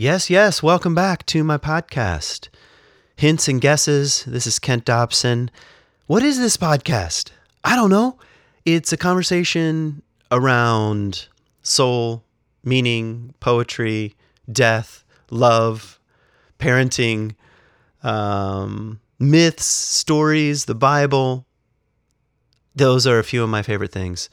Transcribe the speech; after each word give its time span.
Yes, 0.00 0.30
yes, 0.30 0.62
welcome 0.62 0.94
back 0.94 1.26
to 1.26 1.44
my 1.44 1.58
podcast. 1.58 2.48
Hints 3.16 3.48
and 3.48 3.60
guesses. 3.60 4.24
This 4.24 4.46
is 4.46 4.58
Kent 4.58 4.86
Dobson. 4.86 5.50
What 6.06 6.22
is 6.22 6.38
this 6.38 6.56
podcast? 6.56 7.32
I 7.64 7.76
don't 7.76 7.90
know. 7.90 8.18
It's 8.64 8.94
a 8.94 8.96
conversation 8.96 10.00
around 10.32 11.28
soul, 11.62 12.24
meaning, 12.64 13.34
poetry, 13.40 14.16
death, 14.50 15.04
love, 15.30 16.00
parenting, 16.58 17.34
um, 18.02 19.00
myths, 19.18 19.66
stories, 19.66 20.64
the 20.64 20.74
Bible. 20.74 21.44
Those 22.74 23.06
are 23.06 23.18
a 23.18 23.22
few 23.22 23.42
of 23.42 23.50
my 23.50 23.60
favorite 23.60 23.92
things. 23.92 24.30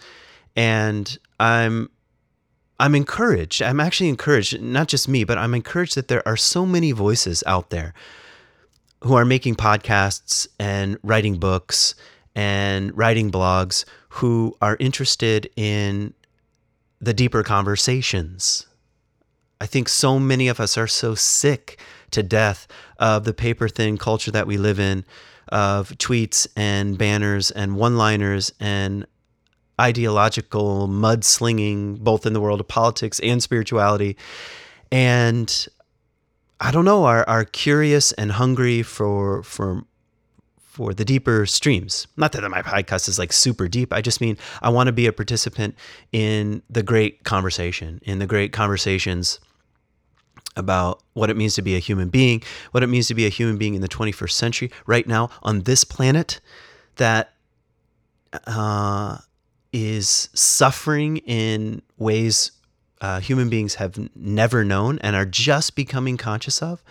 And 0.55 1.17
I'm 1.41 1.89
I'm 2.79 2.93
encouraged. 2.93 3.61
I'm 3.61 3.79
actually 3.79 4.09
encouraged, 4.09 4.61
not 4.61 4.87
just 4.87 5.07
me, 5.07 5.23
but 5.23 5.37
I'm 5.37 5.53
encouraged 5.53 5.95
that 5.95 6.07
there 6.07 6.27
are 6.27 6.37
so 6.37 6.65
many 6.65 6.91
voices 6.91 7.43
out 7.47 7.69
there 7.69 7.93
who 9.03 9.15
are 9.15 9.25
making 9.25 9.55
podcasts 9.55 10.47
and 10.59 10.97
writing 11.03 11.37
books 11.39 11.95
and 12.35 12.95
writing 12.95 13.31
blogs 13.31 13.83
who 14.09 14.55
are 14.61 14.77
interested 14.79 15.49
in 15.55 16.13
the 16.99 17.13
deeper 17.13 17.43
conversations. 17.43 18.67
I 19.59 19.65
think 19.65 19.89
so 19.89 20.19
many 20.19 20.47
of 20.47 20.59
us 20.59 20.77
are 20.77 20.87
so 20.87 21.15
sick 21.15 21.79
to 22.11 22.21
death 22.21 22.67
of 22.99 23.23
the 23.23 23.33
paper 23.33 23.67
thin 23.67 23.97
culture 23.97 24.31
that 24.31 24.47
we 24.47 24.57
live 24.57 24.79
in, 24.79 25.03
of 25.49 25.89
tweets 25.97 26.47
and 26.55 26.97
banners 26.97 27.51
and 27.51 27.75
one 27.75 27.97
liners 27.97 28.51
and 28.59 29.05
ideological 29.79 30.87
mudslinging, 30.87 31.99
both 31.99 32.25
in 32.25 32.33
the 32.33 32.41
world 32.41 32.59
of 32.59 32.67
politics 32.67 33.19
and 33.19 33.41
spirituality. 33.41 34.17
And 34.91 35.67
I 36.59 36.71
don't 36.71 36.85
know, 36.85 37.05
are, 37.05 37.27
are 37.27 37.45
curious 37.45 38.11
and 38.13 38.31
hungry 38.31 38.81
for, 38.81 39.43
for, 39.43 39.83
for 40.57 40.93
the 40.93 41.05
deeper 41.05 41.45
streams. 41.45 42.07
Not 42.17 42.31
that 42.31 42.49
my 42.49 42.61
podcast 42.61 43.07
is 43.07 43.19
like 43.19 43.31
super 43.31 43.67
deep. 43.67 43.93
I 43.93 44.01
just 44.01 44.21
mean 44.21 44.37
I 44.61 44.69
want 44.69 44.87
to 44.87 44.93
be 44.93 45.05
a 45.07 45.13
participant 45.13 45.75
in 46.11 46.63
the 46.69 46.83
great 46.83 47.23
conversation, 47.23 47.99
in 48.03 48.19
the 48.19 48.27
great 48.27 48.51
conversations 48.51 49.39
about 50.55 51.03
what 51.13 51.29
it 51.29 51.37
means 51.37 51.53
to 51.55 51.61
be 51.61 51.75
a 51.75 51.79
human 51.79 52.09
being, 52.09 52.41
what 52.71 52.83
it 52.83 52.87
means 52.87 53.07
to 53.07 53.13
be 53.13 53.25
a 53.25 53.29
human 53.29 53.57
being 53.57 53.75
in 53.75 53.81
the 53.81 53.87
21st 53.87 54.31
century, 54.31 54.71
right 54.87 55.07
now 55.07 55.29
on 55.43 55.61
this 55.61 55.83
planet 55.83 56.39
that 56.95 57.33
uh, 58.45 59.17
is 59.73 60.29
suffering 60.33 61.17
in 61.17 61.81
ways 61.97 62.51
uh, 63.01 63.19
human 63.19 63.49
beings 63.49 63.75
have 63.75 63.97
never 64.15 64.63
known 64.63 64.99
and 64.99 65.15
are 65.15 65.25
just 65.25 65.75
becoming 65.75 66.17
conscious 66.17 66.61
of. 66.61 66.83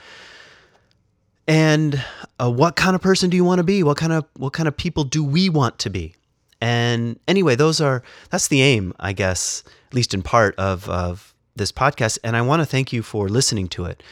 And 1.48 2.04
uh, 2.40 2.50
what 2.50 2.76
kind 2.76 2.94
of 2.94 3.02
person 3.02 3.30
do 3.30 3.36
you 3.36 3.44
want 3.44 3.58
to 3.58 3.64
be? 3.64 3.82
What 3.82 3.96
kind 3.96 4.12
of 4.12 4.24
what 4.36 4.52
kind 4.52 4.66
of 4.68 4.76
people 4.76 5.04
do 5.04 5.22
we 5.22 5.48
want 5.48 5.78
to 5.80 5.90
be? 5.90 6.14
And 6.60 7.18
anyway, 7.28 7.54
those 7.54 7.80
are 7.80 8.02
that's 8.30 8.48
the 8.48 8.62
aim, 8.62 8.94
I 8.98 9.12
guess, 9.12 9.62
at 9.88 9.94
least 9.94 10.14
in 10.14 10.22
part 10.22 10.54
of 10.56 10.88
of 10.88 11.34
this 11.54 11.70
podcast. 11.70 12.18
And 12.24 12.36
I 12.36 12.42
want 12.42 12.62
to 12.62 12.66
thank 12.66 12.92
you 12.92 13.02
for 13.02 13.28
listening 13.28 13.68
to 13.68 13.84
it 13.84 14.02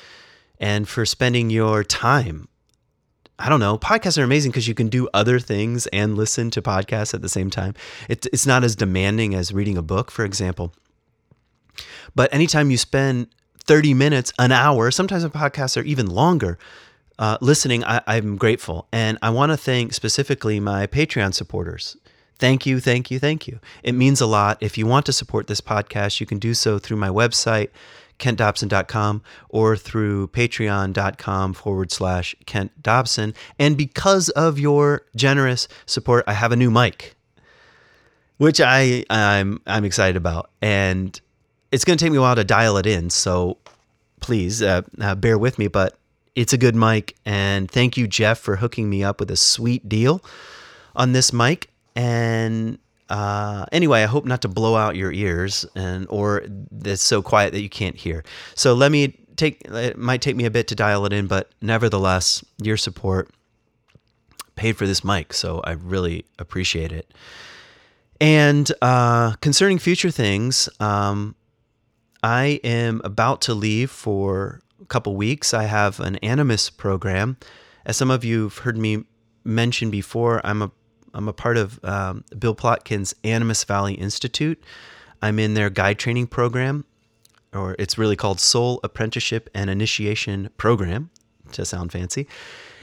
and 0.61 0.89
for 0.89 1.05
spending 1.05 1.51
your 1.51 1.83
time 1.83 2.49
I 3.39 3.49
don't 3.49 3.61
know. 3.61 3.79
Podcasts 3.79 4.17
are 4.17 4.23
amazing 4.23 4.53
because 4.53 4.69
you 4.69 4.75
can 4.75 4.89
do 4.89 5.09
other 5.13 5.41
things 5.41 5.87
and 5.89 6.17
listen 6.17 6.51
to 6.53 6.63
podcasts 6.63 7.15
at 7.15 7.23
the 7.23 7.29
same 7.29 7.51
time. 7.51 7.75
It, 8.09 8.27
it's 8.27 8.47
not 8.47 8.63
as 8.63 8.77
demanding 8.77 9.35
as 9.35 9.53
reading 9.53 9.77
a 9.77 9.83
book, 9.83 10.11
for 10.11 10.25
example. 10.25 10.73
But 12.15 12.33
anytime 12.33 12.71
you 12.71 12.79
spend 12.79 13.29
30 13.65 13.95
minutes, 13.95 14.33
an 14.39 14.53
hour, 14.53 14.91
sometimes 14.91 15.25
podcasts 15.27 15.81
are 15.81 15.85
even 15.85 16.07
longer, 16.07 16.59
uh, 17.19 17.39
listening, 17.41 17.85
I, 17.85 18.01
I'm 18.07 18.37
grateful. 18.37 18.87
And 18.93 19.19
I 19.21 19.31
want 19.31 19.51
to 19.51 19.57
thank 19.57 19.95
specifically 19.95 20.61
my 20.61 20.87
Patreon 20.87 21.35
supporters. 21.35 21.97
Thank 22.39 22.67
you, 22.67 22.81
thank 22.81 23.11
you, 23.11 23.19
thank 23.19 23.47
you. 23.47 23.61
It 23.83 23.93
means 23.93 24.21
a 24.21 24.27
lot. 24.27 24.59
If 24.61 24.77
you 24.77 24.87
want 24.87 25.07
to 25.07 25.13
support 25.13 25.47
this 25.47 25.61
podcast, 25.61 26.21
you 26.21 26.27
can 26.27 26.39
do 26.39 26.53
so 26.55 26.79
through 26.79 26.97
my 26.97 27.09
website, 27.09 27.71
kentdobson.com 28.25 29.23
or 29.51 29.77
through 29.77 30.29
patreon.com 30.29 31.53
forward 31.53 31.93
slash 31.93 32.35
Kent 32.47 32.83
Dobson. 32.83 33.35
And 33.59 33.77
because 33.77 34.31
of 34.31 34.59
your 34.59 35.03
generous 35.15 35.69
support, 35.85 36.25
I 36.27 36.33
have 36.33 36.51
a 36.51 36.57
new 36.57 36.71
mic, 36.71 37.15
which 38.39 38.61
I, 38.61 39.05
I'm, 39.11 39.61
I'm 39.67 39.85
excited 39.85 40.17
about. 40.17 40.51
And 40.63 41.21
it's 41.71 41.85
going 41.85 41.99
to 41.99 42.05
take 42.05 42.13
me 42.13 42.19
a 42.19 42.23
while 42.23 42.37
to 42.37 42.45
dial 42.45 42.79
it 42.79 42.87
in. 42.87 43.11
So 43.11 43.59
please 44.21 44.63
uh, 44.63 44.83
uh, 45.01 45.15
bear 45.15 45.37
with 45.37 45.59
me, 45.59 45.69
but 45.69 45.99
it's 46.35 46.53
a 46.53 46.59
good 46.59 46.75
mic. 46.75 47.15
And 47.27 47.71
thank 47.71 47.97
you, 47.97 48.09
Jeff, 48.09 48.39
for 48.39 48.57
hooking 48.57 48.89
me 48.89 49.05
up 49.05 49.21
with 49.21 49.31
a 49.31 49.37
sweet 49.37 49.87
deal 49.89 50.25
on 50.97 51.13
this 51.13 51.33
mic. 51.33 51.69
And 51.95 52.79
uh, 53.15 53.65
anyway, 53.71 54.03
I 54.03 54.07
hope 54.07 54.25
not 54.25 54.43
to 54.43 54.49
blow 54.49 54.75
out 54.75 54.97
your 54.97 55.13
ears 55.13 55.65
and 55.77 56.05
or 56.11 56.45
it's 56.85 57.01
so 57.01 57.23
quiet 57.23 57.53
that 57.53 57.61
you 57.61 57.69
can't 57.69 57.95
hear. 57.95 58.25
So 58.57 58.75
let 58.75 58.91
me 58.91 59.17
take 59.37 59.65
it 59.67 59.97
might 59.97 60.21
take 60.21 60.35
me 60.35 60.47
a 60.47 60.51
bit 60.51 60.67
to 60.69 60.75
dial 60.75 61.07
it 61.07 61.13
in, 61.13 61.29
but 61.29 61.53
nevertheless, 61.63 62.45
your 62.61 62.77
support 62.77 63.31
paid 64.57 64.77
for 64.77 64.85
this 64.89 65.05
mic, 65.05 65.33
so 65.33 65.61
I 65.63 65.73
really 65.73 66.25
appreciate 66.41 66.91
it. 66.91 67.15
And 68.21 68.71
uh, 68.83 69.35
concerning 69.35 69.79
future 69.79 70.11
things, 70.11 70.69
um, 70.81 71.37
I 72.25 72.59
am 72.65 73.01
about 73.05 73.43
to 73.43 73.55
leave 73.55 73.93
for 73.93 74.61
a 74.83 74.87
couple 74.87 75.15
weeks. 75.15 75.55
I 75.55 75.65
have 75.65 76.01
an 76.01 76.17
Animas 76.17 76.69
program. 76.69 77.37
As 77.87 77.97
some 77.97 78.11
of 78.11 78.25
you 78.25 78.45
have 78.45 78.59
heard 78.59 78.77
me 78.77 79.05
mention 79.45 79.89
before, 79.91 80.41
I'm 80.45 80.63
a 80.63 80.73
I'm 81.15 81.29
a 81.29 81.33
part 81.33 81.57
of 81.57 81.83
um, 81.85 82.25
Bill 82.39 82.55
Plotkin's 82.55 83.15
Animas 83.25 83.65
Valley 83.65 83.95
Institute. 83.95 84.63
I'm 85.23 85.39
in 85.39 85.55
their 85.55 85.71
guide 85.71 85.99
training 85.99 86.27
program, 86.27 86.85
or 87.53 87.77
it's 87.79 87.97
really 87.97 88.17
called 88.17 88.41
Soul 88.41 88.81
Apprenticeship 88.83 89.49
and 89.55 89.71
Initiation 89.71 90.51
Program, 90.57 91.11
to 91.53 91.65
sound 91.65 91.93
fancy. 91.93 92.27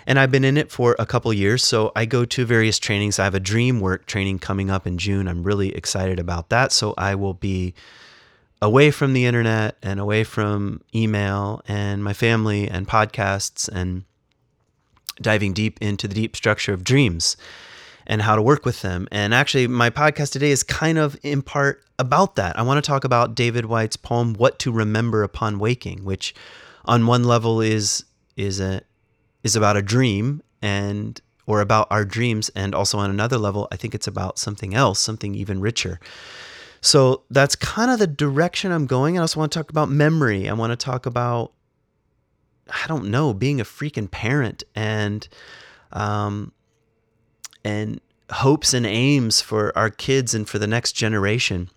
And 0.08 0.18
I've 0.18 0.32
been 0.32 0.46
in 0.46 0.58
it 0.58 0.72
for 0.72 0.96
a 0.98 1.06
couple 1.06 1.32
years. 1.32 1.64
So 1.64 1.92
I 1.96 2.06
go 2.06 2.26
to 2.26 2.46
various 2.46 2.80
trainings. 2.80 3.20
I 3.20 3.26
have 3.26 3.36
a 3.36 3.40
dream 3.40 3.80
work 3.80 4.08
training 4.08 4.40
coming 4.40 4.72
up 4.72 4.88
in 4.88 4.98
June. 4.98 5.28
I'm 5.28 5.44
really 5.44 5.76
excited 5.76 6.20
about 6.20 6.50
that. 6.50 6.72
So 6.72 6.96
I 6.98 7.14
will 7.14 7.36
be 7.36 7.76
away 8.62 8.92
from 8.92 9.14
the 9.14 9.26
internet 9.26 9.78
and 9.84 10.00
away 10.00 10.24
from 10.24 10.82
email 10.96 11.62
and 11.68 12.04
my 12.04 12.14
family 12.14 12.68
and 12.68 12.88
podcasts 12.88 13.68
and 13.68 14.04
diving 15.22 15.54
deep 15.54 15.78
into 15.82 16.08
the 16.08 16.16
deep 16.16 16.36
structure 16.36 16.74
of 16.74 16.84
dreams 16.84 17.38
and 18.08 18.22
how 18.22 18.36
to 18.36 18.42
work 18.42 18.66
with 18.66 18.82
them. 18.82 19.08
And 19.12 19.34
actually, 19.34 19.68
my 19.68 19.90
podcast 19.90 20.32
today 20.32 20.52
is 20.52 20.64
kind 20.64 20.98
of 20.98 21.18
in 21.24 21.42
part 21.42 21.84
about 22.00 22.36
that. 22.36 22.58
I 22.58 22.62
want 22.64 22.84
to 22.84 22.88
talk 22.88 23.04
about 23.04 23.36
David 23.36 23.66
Whyte's 23.66 23.96
poem 23.96 24.34
"What 24.34 24.60
to 24.60 24.72
Remember 24.72 25.24
Upon 25.24 25.60
Waking," 25.60 26.04
which, 26.04 26.34
on 26.86 27.08
one 27.08 27.24
level, 27.24 27.62
is 27.62 28.06
is 28.36 28.60
a 28.60 28.82
is 29.44 29.56
about 29.56 29.78
a 29.78 29.82
dream 29.82 30.42
and 30.62 31.20
or 31.48 31.62
about 31.62 31.88
our 31.90 32.06
dreams, 32.06 32.50
and 32.56 32.74
also 32.74 32.98
on 32.98 33.10
another 33.10 33.38
level, 33.38 33.68
I 33.72 33.76
think 33.76 33.96
it's 33.96 34.08
about 34.08 34.38
something 34.38 34.74
else, 34.74 35.00
something 35.00 35.36
even 35.36 35.60
richer. 35.60 36.00
So 36.82 37.24
that's 37.30 37.56
kind 37.56 37.92
of 37.92 38.00
the 38.00 38.08
direction 38.08 38.72
I'm 38.72 38.86
going. 38.88 39.18
I 39.18 39.22
also 39.22 39.40
want 39.40 39.52
to 39.52 39.60
talk 39.60 39.70
about 39.70 39.90
memory. 39.90 40.50
I 40.50 40.54
want 40.54 40.72
to 40.72 40.78
talk 40.78 41.06
about 41.06 41.52
I 42.72 42.88
don't 42.88 43.10
know, 43.10 43.34
being 43.34 43.60
a 43.60 43.66
freaking 43.66 44.10
parent 44.10 44.64
and 44.76 45.28
um, 45.92 46.54
and 47.64 48.02
hopes 48.32 48.74
and 48.74 48.86
aims 48.86 49.42
for 49.42 49.78
our 49.78 49.90
kids 49.90 50.34
and 50.34 50.48
for 50.48 50.60
the 50.60 50.68
next 50.68 50.94
generation. 50.94 51.70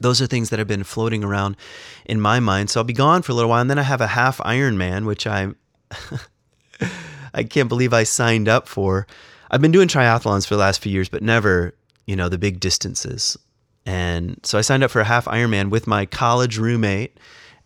Those 0.00 0.20
are 0.20 0.26
things 0.26 0.50
that 0.50 0.58
have 0.58 0.68
been 0.68 0.84
floating 0.84 1.24
around 1.24 1.56
in 2.04 2.20
my 2.20 2.40
mind. 2.40 2.70
So 2.70 2.80
I'll 2.80 2.84
be 2.84 2.92
gone 2.92 3.22
for 3.22 3.32
a 3.32 3.34
little 3.34 3.50
while, 3.50 3.60
and 3.60 3.70
then 3.70 3.78
I 3.78 3.82
have 3.82 4.00
a 4.00 4.08
half 4.08 4.38
Ironman, 4.38 5.06
which 5.06 5.26
I 5.26 5.48
I 7.34 7.42
can't 7.44 7.68
believe 7.68 7.92
I 7.92 8.04
signed 8.04 8.48
up 8.48 8.68
for. 8.68 9.06
I've 9.50 9.62
been 9.62 9.72
doing 9.72 9.88
triathlons 9.88 10.46
for 10.46 10.54
the 10.54 10.60
last 10.60 10.80
few 10.80 10.92
years, 10.92 11.08
but 11.08 11.22
never, 11.22 11.74
you 12.06 12.16
know, 12.16 12.28
the 12.28 12.38
big 12.38 12.60
distances. 12.60 13.38
And 13.86 14.38
so 14.42 14.58
I 14.58 14.60
signed 14.60 14.84
up 14.84 14.90
for 14.90 15.00
a 15.00 15.04
half 15.04 15.24
Ironman 15.24 15.70
with 15.70 15.86
my 15.86 16.04
college 16.04 16.58
roommate 16.58 17.16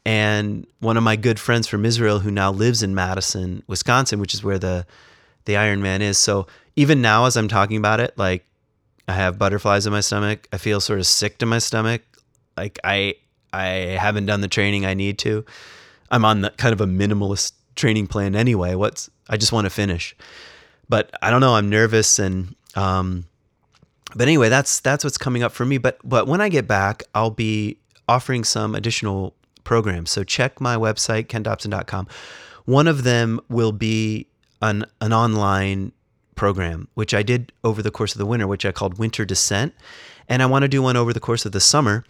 and 0.04 0.66
one 0.80 0.96
of 0.96 1.02
my 1.02 1.16
good 1.16 1.38
friends 1.38 1.66
from 1.66 1.84
Israel 1.84 2.20
who 2.20 2.30
now 2.30 2.50
lives 2.50 2.82
in 2.82 2.94
Madison, 2.94 3.62
Wisconsin, 3.66 4.20
which 4.20 4.34
is 4.34 4.44
where 4.44 4.58
the 4.58 4.86
the 5.44 5.54
Ironman 5.54 6.00
is. 6.00 6.18
So 6.18 6.46
even 6.76 7.02
now, 7.02 7.26
as 7.26 7.36
I'm 7.36 7.48
talking 7.48 7.76
about 7.76 8.00
it, 8.00 8.16
like 8.16 8.44
I 9.08 9.12
have 9.12 9.38
butterflies 9.38 9.86
in 9.86 9.92
my 9.92 10.00
stomach. 10.00 10.48
I 10.52 10.58
feel 10.58 10.80
sort 10.80 10.98
of 10.98 11.06
sick 11.06 11.38
to 11.38 11.46
my 11.46 11.58
stomach. 11.58 12.02
Like 12.56 12.78
I 12.84 13.16
I 13.52 13.66
haven't 14.00 14.26
done 14.26 14.40
the 14.40 14.48
training 14.48 14.86
I 14.86 14.94
need 14.94 15.18
to. 15.20 15.44
I'm 16.10 16.24
on 16.24 16.42
the 16.42 16.50
kind 16.50 16.72
of 16.72 16.80
a 16.80 16.86
minimalist 16.86 17.52
training 17.76 18.06
plan 18.06 18.36
anyway. 18.36 18.74
What's 18.74 19.10
I 19.28 19.36
just 19.36 19.52
want 19.52 19.66
to 19.66 19.70
finish. 19.70 20.16
But 20.88 21.10
I 21.22 21.30
don't 21.30 21.40
know, 21.40 21.54
I'm 21.54 21.70
nervous 21.70 22.18
and 22.18 22.54
um 22.74 23.24
but 24.14 24.28
anyway, 24.28 24.48
that's 24.48 24.80
that's 24.80 25.04
what's 25.04 25.18
coming 25.18 25.42
up 25.42 25.52
for 25.52 25.64
me. 25.64 25.78
But 25.78 25.98
but 26.04 26.26
when 26.26 26.40
I 26.40 26.48
get 26.48 26.66
back, 26.66 27.02
I'll 27.14 27.30
be 27.30 27.78
offering 28.08 28.44
some 28.44 28.74
additional 28.74 29.34
programs. 29.64 30.10
So 30.10 30.24
check 30.24 30.60
my 30.60 30.76
website, 30.76 31.26
kentdobson.com. 31.26 32.08
One 32.64 32.88
of 32.88 33.04
them 33.04 33.40
will 33.48 33.72
be 33.72 34.26
an, 34.60 34.84
an 35.00 35.12
online 35.12 35.92
program, 36.42 36.88
which 36.94 37.14
I 37.14 37.22
did 37.22 37.52
over 37.62 37.82
the 37.82 37.92
course 37.92 38.14
of 38.14 38.18
the 38.18 38.26
winter, 38.26 38.48
which 38.48 38.66
I 38.66 38.72
called 38.72 38.98
Winter 38.98 39.24
Descent. 39.24 39.72
And 40.28 40.42
I 40.42 40.46
want 40.46 40.64
to 40.64 40.68
do 40.68 40.82
one 40.82 40.96
over 40.96 41.12
the 41.12 41.20
course 41.20 41.46
of 41.46 41.52
the 41.52 41.60
summer. 41.60 42.04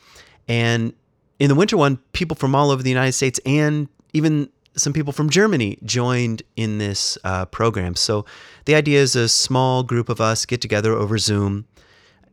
And 0.48 0.94
in 1.38 1.50
the 1.50 1.54
winter 1.54 1.76
one, 1.76 1.98
people 2.14 2.34
from 2.34 2.54
all 2.54 2.70
over 2.70 2.82
the 2.82 2.88
United 2.88 3.12
States 3.12 3.38
and 3.44 3.88
even 4.14 4.48
some 4.74 4.94
people 4.94 5.12
from 5.12 5.28
Germany 5.28 5.76
joined 5.84 6.42
in 6.56 6.78
this 6.78 7.18
uh, 7.24 7.44
program. 7.44 7.94
So 7.94 8.24
the 8.64 8.74
idea 8.74 9.02
is 9.02 9.14
a 9.14 9.28
small 9.28 9.82
group 9.82 10.08
of 10.08 10.18
us 10.18 10.46
get 10.46 10.62
together 10.62 10.94
over 10.94 11.18
Zoom. 11.18 11.66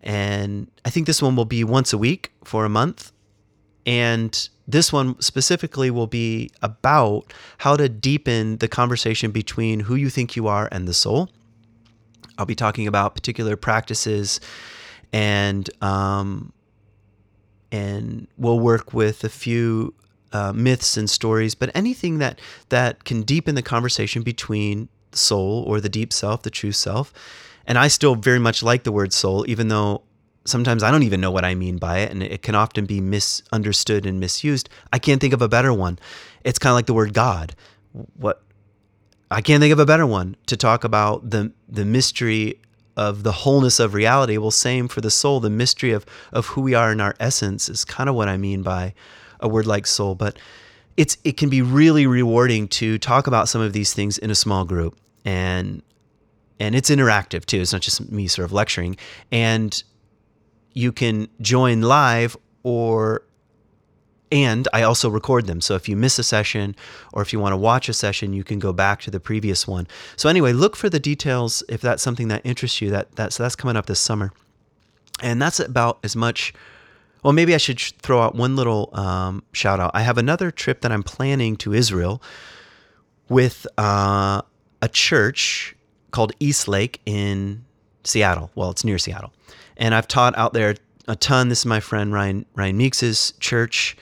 And 0.02 0.72
I 0.86 0.90
think 0.92 1.06
this 1.06 1.22
one 1.22 1.36
will 1.36 1.44
be 1.44 1.66
once 1.66 1.92
a 1.92 1.98
week 1.98 2.32
for 2.46 2.64
a 2.64 2.70
month. 2.70 3.12
And 3.86 4.50
this 4.70 4.94
one 4.94 5.20
specifically 5.20 5.92
will 5.92 6.08
be 6.08 6.50
about 6.62 7.34
how 7.58 7.76
to 7.76 7.90
deepen 7.90 8.60
the 8.60 8.70
conversation 8.70 9.32
between 9.32 9.82
who 9.82 9.96
you 9.96 10.10
think 10.10 10.38
you 10.38 10.48
are 10.48 10.70
and 10.72 10.88
the 10.88 10.94
soul. 10.94 11.28
I'll 12.40 12.46
be 12.46 12.56
talking 12.56 12.88
about 12.88 13.16
particular 13.16 13.58
practices 13.58 14.40
and 15.12 15.70
um, 15.84 16.54
and 17.72 18.28
we'll 18.38 18.60
work 18.60 18.94
with 18.94 19.24
a 19.24 19.30
few 19.30 19.94
uh, 20.32 20.54
myths 20.54 20.98
and 20.98 21.10
stories, 21.10 21.54
but 21.54 21.70
anything 21.76 22.20
that 22.20 22.40
that 22.70 23.04
can 23.04 23.24
deepen 23.24 23.56
the 23.56 23.62
conversation 23.62 24.24
between 24.24 24.88
soul 25.12 25.64
or 25.68 25.82
the 25.82 25.90
deep 25.90 26.14
self, 26.14 26.44
the 26.44 26.50
true 26.50 26.72
self. 26.72 27.14
And 27.66 27.78
I 27.78 27.88
still 27.88 28.16
very 28.16 28.40
much 28.40 28.64
like 28.64 28.84
the 28.84 28.92
word 28.92 29.14
soul, 29.14 29.46
even 29.48 29.68
though 29.68 30.04
sometimes 30.46 30.82
I 30.82 30.92
don't 30.92 31.04
even 31.04 31.22
know 31.22 31.30
what 31.30 31.46
I 31.46 31.54
mean 31.56 31.78
by 31.78 32.00
it, 32.00 32.12
and 32.12 32.24
it 32.24 32.42
can 32.42 32.56
often 32.56 32.86
be 32.86 33.02
misunderstood 33.02 34.06
and 34.06 34.20
misused. 34.20 34.70
I 34.94 34.98
can't 34.98 35.22
think 35.22 35.34
of 35.34 35.42
a 35.42 35.50
better 35.50 35.74
one. 35.74 36.00
It's 36.44 36.58
kind 36.58 36.72
of 36.72 36.76
like 36.76 36.88
the 36.88 36.94
word 36.94 37.14
God. 37.14 37.54
What 38.16 38.42
I 39.32 39.42
can't 39.42 39.62
think 39.62 39.72
of 39.74 39.80
a 39.80 39.86
better 39.86 40.06
one 40.06 40.36
to 40.48 40.58
talk 40.58 40.84
about 40.84 41.30
the 41.30 41.52
the 41.68 41.86
mystery 41.86 42.60
of 42.98 43.24
the 43.24 43.32
wholeness 43.32 43.80
of 43.80 43.94
reality. 43.94 44.38
Well, 44.38 44.52
same 44.52 44.88
for 44.88 45.02
the 45.02 45.12
soul. 45.12 45.40
The 45.40 45.50
mystery 45.50 45.92
of 45.92 46.06
of 46.32 46.48
who 46.48 46.62
we 46.62 46.74
are 46.74 46.92
in 46.92 47.00
our 47.00 47.16
essence 47.20 47.70
is 47.70 47.86
kind 47.86 48.10
of 48.10 48.16
what 48.16 48.28
I 48.28 48.38
mean 48.38 48.64
by 48.64 48.94
a 49.40 49.48
word 49.48 49.68
like 49.68 49.88
soul. 49.88 50.16
But 50.16 50.38
it's 50.98 51.18
it 51.24 51.38
can 51.38 51.50
be 51.50 51.62
really 51.62 52.08
rewarding 52.08 52.68
to 52.70 52.98
talk 52.98 53.28
about 53.28 53.48
some 53.48 53.62
of 53.62 53.74
these 53.74 53.94
things 53.94 54.18
in 54.18 54.32
a 54.32 54.36
small 54.36 54.66
group, 54.66 54.98
and 55.24 55.82
and 56.60 56.76
it's 56.76 56.90
interactive 56.90 57.46
too. 57.46 57.62
It's 57.62 57.72
not 57.72 57.82
just 57.82 58.12
me 58.12 58.28
sort 58.28 58.46
of 58.46 58.52
lecturing, 58.52 58.98
and 59.32 59.82
you 60.74 60.92
can 60.92 61.28
join 61.40 61.82
live 61.82 62.36
or 62.64 63.24
and 64.32 64.68
I 64.74 64.84
also 64.84 65.10
record 65.10 65.48
them. 65.48 65.62
So 65.62 65.76
if 65.76 65.90
you 65.90 65.96
miss 65.96 66.20
a 66.20 66.24
session 66.24 66.76
or 67.14 67.22
if 67.22 67.34
you 67.34 67.40
want 67.40 67.54
to 67.54 67.58
watch 67.58 67.90
a 67.90 67.94
session, 67.94 68.34
you 68.34 68.44
can 68.44 68.60
go 68.60 68.72
back 68.72 69.02
to 69.02 69.12
the 69.12 69.20
previous 69.20 69.68
one. 69.68 69.88
So 70.16 70.30
anyway, 70.30 70.54
look 70.54 70.76
for 70.76 70.90
the 70.90 71.00
details 71.00 71.64
if 71.70 71.82
that's 71.82 72.04
something 72.04 72.28
that 72.28 72.42
interests 72.44 72.82
you. 72.82 72.90
That 72.92 73.16
that 73.16 73.34
so 73.34 73.44
that's 73.44 73.56
coming 73.56 73.76
up 73.76 73.88
this 73.88 74.00
summer, 74.00 74.32
and 75.22 75.42
that's 75.42 75.60
about 75.60 76.00
as 76.04 76.16
much. 76.16 76.54
Well, 77.24 77.34
maybe 77.34 77.54
I 77.54 77.58
should 77.58 77.80
throw 77.80 78.22
out 78.22 78.36
one 78.36 78.56
little 78.56 78.90
um, 78.94 79.44
shout 79.52 79.80
out. 79.80 79.92
I 79.94 80.02
have 80.02 80.18
another 80.18 80.52
trip 80.52 80.82
that 80.82 80.92
I'm 80.92 81.04
planning 81.04 81.58
to 81.58 81.74
Israel 81.74 82.22
with 83.28 83.68
uh, 83.78 84.42
a 84.82 84.88
church 84.88 85.76
called 86.12 86.32
East 86.40 86.70
Lake 86.70 87.02
in 87.06 87.66
Seattle. 88.06 88.52
Well, 88.56 88.72
it's 88.72 88.86
near 88.86 88.98
Seattle, 88.98 89.34
and 89.76 89.94
I've 89.96 90.08
taught 90.08 90.38
out 90.38 90.54
there 90.54 90.76
a 91.08 91.16
ton. 91.16 91.50
This 91.50 91.60
is 91.60 91.66
my 91.66 91.80
friend 91.80 92.14
Ryan 92.14 92.46
Ryan 92.56 92.78
Meeks's 92.78 93.34
church 93.40 93.98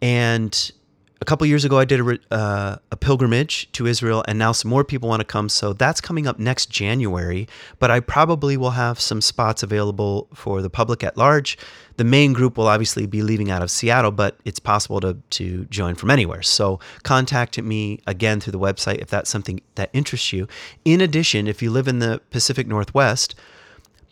and 0.00 0.72
a 1.20 1.26
couple 1.26 1.46
years 1.46 1.64
ago, 1.64 1.78
I 1.78 1.86
did 1.86 2.00
a, 2.00 2.18
uh, 2.30 2.76
a, 2.90 2.96
pilgrimage 2.98 3.72
to 3.72 3.86
Israel, 3.86 4.22
and 4.28 4.38
now 4.38 4.52
some 4.52 4.70
more 4.70 4.84
people 4.84 5.08
want 5.08 5.20
to 5.20 5.24
come. 5.24 5.48
So 5.48 5.72
that's 5.72 5.98
coming 5.98 6.26
up 6.26 6.38
next 6.38 6.68
January. 6.68 7.48
But 7.78 7.90
I 7.90 8.00
probably 8.00 8.58
will 8.58 8.72
have 8.72 9.00
some 9.00 9.22
spots 9.22 9.62
available 9.62 10.28
for 10.34 10.60
the 10.60 10.68
public 10.68 11.02
at 11.02 11.16
large. 11.16 11.56
The 11.96 12.04
main 12.04 12.34
group 12.34 12.58
will 12.58 12.68
obviously 12.68 13.06
be 13.06 13.22
leaving 13.22 13.50
out 13.50 13.62
of 13.62 13.70
Seattle, 13.70 14.10
but 14.10 14.36
it's 14.44 14.58
possible 14.58 15.00
to, 15.00 15.14
to 15.30 15.64
join 15.66 15.94
from 15.94 16.10
anywhere. 16.10 16.42
So 16.42 16.78
contact 17.04 17.58
me 17.62 18.00
again 18.06 18.38
through 18.38 18.52
the 18.52 18.58
website 18.58 18.98
if 18.98 19.08
that's 19.08 19.30
something 19.30 19.62
that 19.76 19.88
interests 19.94 20.30
you. 20.30 20.46
In 20.84 21.00
addition, 21.00 21.46
if 21.46 21.62
you 21.62 21.70
live 21.70 21.88
in 21.88 22.00
the 22.00 22.20
Pacific 22.28 22.66
Northwest, 22.66 23.34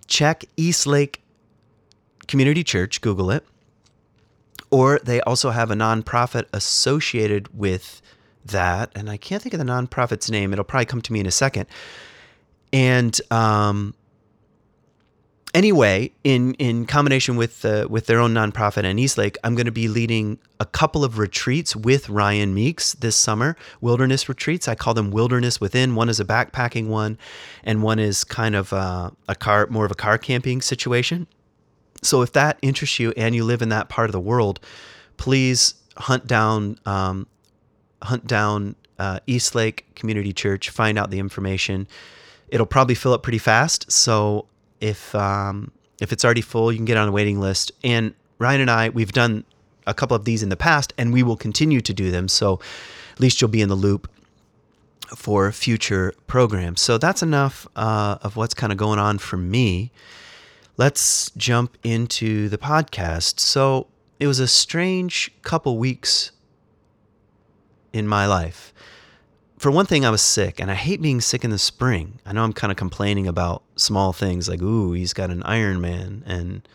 check 0.06 0.46
East 0.56 0.86
Lake 0.86 1.20
Community 2.26 2.64
Church, 2.64 3.02
Google 3.02 3.30
it 3.30 3.44
or 4.72 4.98
they 5.04 5.20
also 5.20 5.50
have 5.50 5.70
a 5.70 5.74
nonprofit 5.74 6.46
associated 6.52 7.56
with 7.56 8.02
that. 8.44 8.90
And 8.96 9.08
I 9.08 9.18
can't 9.18 9.40
think 9.40 9.52
of 9.52 9.60
the 9.60 9.66
nonprofit's 9.66 10.30
name. 10.30 10.52
It'll 10.52 10.64
probably 10.64 10.86
come 10.86 11.02
to 11.02 11.12
me 11.12 11.20
in 11.20 11.26
a 11.26 11.30
second. 11.30 11.66
And 12.72 13.20
um, 13.30 13.94
anyway, 15.54 16.10
in 16.24 16.54
in 16.54 16.86
combination 16.86 17.36
with 17.36 17.64
uh, 17.66 17.86
with 17.90 18.06
their 18.06 18.18
own 18.18 18.32
nonprofit 18.32 18.84
and 18.84 18.98
Eastlake, 18.98 19.36
I'm 19.44 19.54
going 19.54 19.66
to 19.66 19.72
be 19.72 19.88
leading 19.88 20.38
a 20.58 20.64
couple 20.64 21.04
of 21.04 21.18
retreats 21.18 21.76
with 21.76 22.08
Ryan 22.08 22.54
Meeks 22.54 22.94
this 22.94 23.14
summer. 23.14 23.56
Wilderness 23.82 24.26
retreats. 24.26 24.68
I 24.68 24.74
call 24.74 24.94
them 24.94 25.10
Wilderness 25.10 25.60
Within. 25.60 25.94
One 25.94 26.08
is 26.08 26.18
a 26.18 26.24
backpacking 26.24 26.88
one, 26.88 27.18
and 27.62 27.82
one 27.82 27.98
is 27.98 28.24
kind 28.24 28.54
of 28.54 28.72
uh, 28.72 29.10
a 29.28 29.34
car, 29.34 29.66
more 29.68 29.84
of 29.84 29.90
a 29.90 29.96
car 29.96 30.16
camping 30.16 30.62
situation. 30.62 31.26
So 32.02 32.22
if 32.22 32.32
that 32.32 32.58
interests 32.62 32.98
you 32.98 33.12
and 33.16 33.34
you 33.34 33.44
live 33.44 33.62
in 33.62 33.68
that 33.70 33.88
part 33.88 34.08
of 34.08 34.12
the 34.12 34.20
world, 34.20 34.60
please 35.16 35.74
hunt 35.96 36.26
down 36.26 36.78
um, 36.84 37.26
hunt 38.02 38.26
down 38.26 38.74
uh, 38.98 39.20
East 39.26 39.54
Lake 39.54 39.86
Community 39.94 40.32
Church. 40.32 40.70
Find 40.70 40.98
out 40.98 41.10
the 41.10 41.18
information. 41.18 41.86
It'll 42.48 42.66
probably 42.66 42.94
fill 42.94 43.12
up 43.12 43.22
pretty 43.22 43.38
fast. 43.38 43.90
So 43.90 44.46
if 44.80 45.14
um, 45.14 45.70
if 46.00 46.12
it's 46.12 46.24
already 46.24 46.40
full, 46.40 46.72
you 46.72 46.78
can 46.78 46.84
get 46.84 46.96
on 46.96 47.08
a 47.08 47.12
waiting 47.12 47.40
list. 47.40 47.72
And 47.84 48.14
Ryan 48.38 48.62
and 48.62 48.70
I, 48.70 48.88
we've 48.88 49.12
done 49.12 49.44
a 49.86 49.94
couple 49.94 50.16
of 50.16 50.24
these 50.24 50.42
in 50.42 50.48
the 50.48 50.56
past, 50.56 50.92
and 50.98 51.12
we 51.12 51.22
will 51.22 51.36
continue 51.36 51.80
to 51.80 51.94
do 51.94 52.10
them. 52.10 52.28
So 52.28 52.60
at 53.12 53.20
least 53.20 53.40
you'll 53.40 53.50
be 53.50 53.62
in 53.62 53.68
the 53.68 53.76
loop 53.76 54.10
for 55.14 55.52
future 55.52 56.14
programs. 56.26 56.80
So 56.80 56.98
that's 56.98 57.22
enough 57.22 57.66
uh, 57.76 58.18
of 58.22 58.36
what's 58.36 58.54
kind 58.54 58.72
of 58.72 58.78
going 58.78 58.98
on 58.98 59.18
for 59.18 59.36
me 59.36 59.92
let's 60.76 61.30
jump 61.32 61.76
into 61.82 62.48
the 62.48 62.58
podcast. 62.58 63.40
So 63.40 63.88
it 64.18 64.26
was 64.26 64.38
a 64.38 64.48
strange 64.48 65.32
couple 65.42 65.78
weeks 65.78 66.32
in 67.92 68.06
my 68.06 68.26
life. 68.26 68.72
For 69.58 69.70
one 69.70 69.86
thing, 69.86 70.04
I 70.04 70.10
was 70.10 70.22
sick, 70.22 70.58
and 70.58 70.70
I 70.70 70.74
hate 70.74 71.00
being 71.00 71.20
sick 71.20 71.44
in 71.44 71.50
the 71.50 71.58
spring. 71.58 72.18
I 72.26 72.32
know 72.32 72.42
I'm 72.42 72.52
kind 72.52 72.72
of 72.72 72.76
complaining 72.76 73.28
about 73.28 73.62
small 73.76 74.12
things 74.12 74.48
like, 74.48 74.60
ooh, 74.60 74.92
he's 74.92 75.12
got 75.12 75.30
an 75.30 75.42
Iron 75.44 75.80
Man, 75.80 76.24
and 76.26 76.66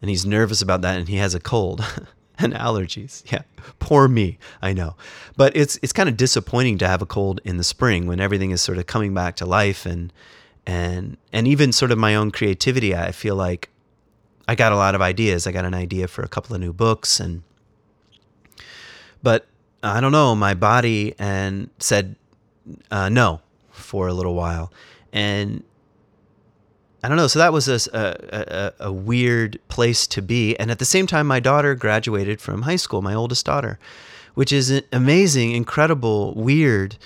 and 0.00 0.10
he's 0.10 0.26
nervous 0.26 0.60
about 0.60 0.82
that, 0.82 0.98
and 0.98 1.08
he 1.08 1.16
has 1.16 1.32
a 1.34 1.40
cold 1.40 1.84
and 2.38 2.54
allergies. 2.54 3.22
Yeah, 3.32 3.42
poor 3.78 4.08
me. 4.08 4.38
I 4.60 4.72
know, 4.72 4.96
but 5.36 5.56
it's 5.56 5.78
it's 5.80 5.92
kind 5.92 6.08
of 6.08 6.16
disappointing 6.16 6.78
to 6.78 6.88
have 6.88 7.02
a 7.02 7.06
cold 7.06 7.40
in 7.44 7.56
the 7.56 7.64
spring 7.64 8.06
when 8.06 8.18
everything 8.18 8.50
is 8.50 8.60
sort 8.60 8.78
of 8.78 8.86
coming 8.86 9.14
back 9.14 9.36
to 9.36 9.46
life 9.46 9.86
and 9.86 10.12
and 10.66 11.16
and 11.32 11.48
even 11.48 11.72
sort 11.72 11.90
of 11.90 11.98
my 11.98 12.14
own 12.14 12.30
creativity 12.30 12.94
i 12.94 13.10
feel 13.10 13.34
like 13.34 13.68
i 14.48 14.54
got 14.54 14.72
a 14.72 14.76
lot 14.76 14.94
of 14.94 15.00
ideas. 15.00 15.46
I 15.46 15.52
got 15.52 15.64
an 15.64 15.74
idea 15.74 16.08
for 16.08 16.22
a 16.22 16.28
couple 16.28 16.54
of 16.54 16.60
new 16.60 16.72
books 16.72 17.20
and 17.20 17.42
but 19.22 19.46
i 19.82 20.00
don't 20.00 20.12
know 20.12 20.34
my 20.34 20.54
body 20.54 21.14
and 21.18 21.70
said 21.78 22.16
uh, 22.90 23.08
no 23.08 23.40
for 23.70 24.06
a 24.06 24.14
little 24.14 24.34
while. 24.34 24.72
And 25.12 25.64
i 27.02 27.08
don't 27.08 27.16
know 27.16 27.26
so 27.26 27.38
that 27.38 27.52
was 27.52 27.68
a, 27.68 27.80
a, 27.92 28.86
a 28.86 28.92
weird 28.92 29.58
place 29.68 30.06
to 30.08 30.22
be. 30.22 30.56
And 30.58 30.70
at 30.70 30.78
the 30.78 30.84
same 30.84 31.06
time 31.06 31.26
my 31.26 31.40
daughter 31.40 31.74
graduated 31.74 32.40
from 32.40 32.62
high 32.62 32.76
school 32.76 33.02
my 33.02 33.14
oldest 33.14 33.46
daughter 33.46 33.78
which 34.34 34.52
is 34.52 34.82
amazing 34.92 35.52
incredible 35.52 36.34
weird 36.34 36.96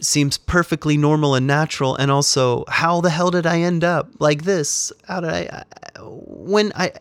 seems 0.00 0.38
perfectly 0.38 0.96
normal 0.96 1.34
and 1.34 1.46
natural 1.46 1.96
and 1.96 2.10
also 2.10 2.64
how 2.68 3.00
the 3.00 3.10
hell 3.10 3.30
did 3.30 3.46
i 3.46 3.60
end 3.60 3.82
up 3.82 4.08
like 4.18 4.44
this? 4.44 4.92
How 5.06 5.20
did 5.20 5.30
i, 5.30 5.64
I 5.96 6.00
when 6.00 6.72
i 6.74 6.92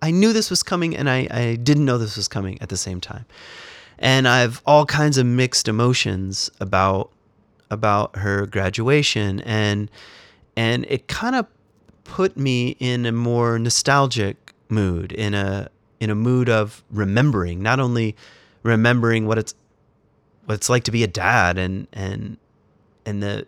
i 0.00 0.10
knew 0.10 0.32
this 0.32 0.50
was 0.50 0.62
coming 0.62 0.96
and 0.96 1.08
I, 1.08 1.26
I 1.30 1.56
didn't 1.56 1.84
know 1.84 1.98
this 1.98 2.16
was 2.16 2.28
coming 2.28 2.60
at 2.60 2.68
the 2.68 2.76
same 2.76 3.00
time. 3.00 3.24
And 3.98 4.28
i've 4.28 4.60
all 4.66 4.84
kinds 4.86 5.18
of 5.18 5.26
mixed 5.26 5.68
emotions 5.68 6.50
about 6.60 7.10
about 7.70 8.16
her 8.16 8.46
graduation 8.46 9.40
and 9.40 9.90
and 10.56 10.84
it 10.88 11.08
kind 11.08 11.34
of 11.34 11.46
put 12.04 12.36
me 12.36 12.76
in 12.78 13.06
a 13.06 13.12
more 13.12 13.58
nostalgic 13.58 14.52
mood 14.68 15.12
in 15.12 15.34
a 15.34 15.70
in 16.00 16.10
a 16.10 16.14
mood 16.14 16.48
of 16.48 16.82
remembering 16.90 17.62
not 17.62 17.80
only 17.80 18.14
remembering 18.62 19.26
what 19.26 19.38
it's 19.38 19.54
what 20.44 20.54
it's 20.54 20.68
like 20.68 20.84
to 20.84 20.90
be 20.90 21.02
a 21.02 21.06
dad 21.06 21.56
and 21.56 21.86
and 21.92 22.36
and 23.04 23.22
the 23.22 23.46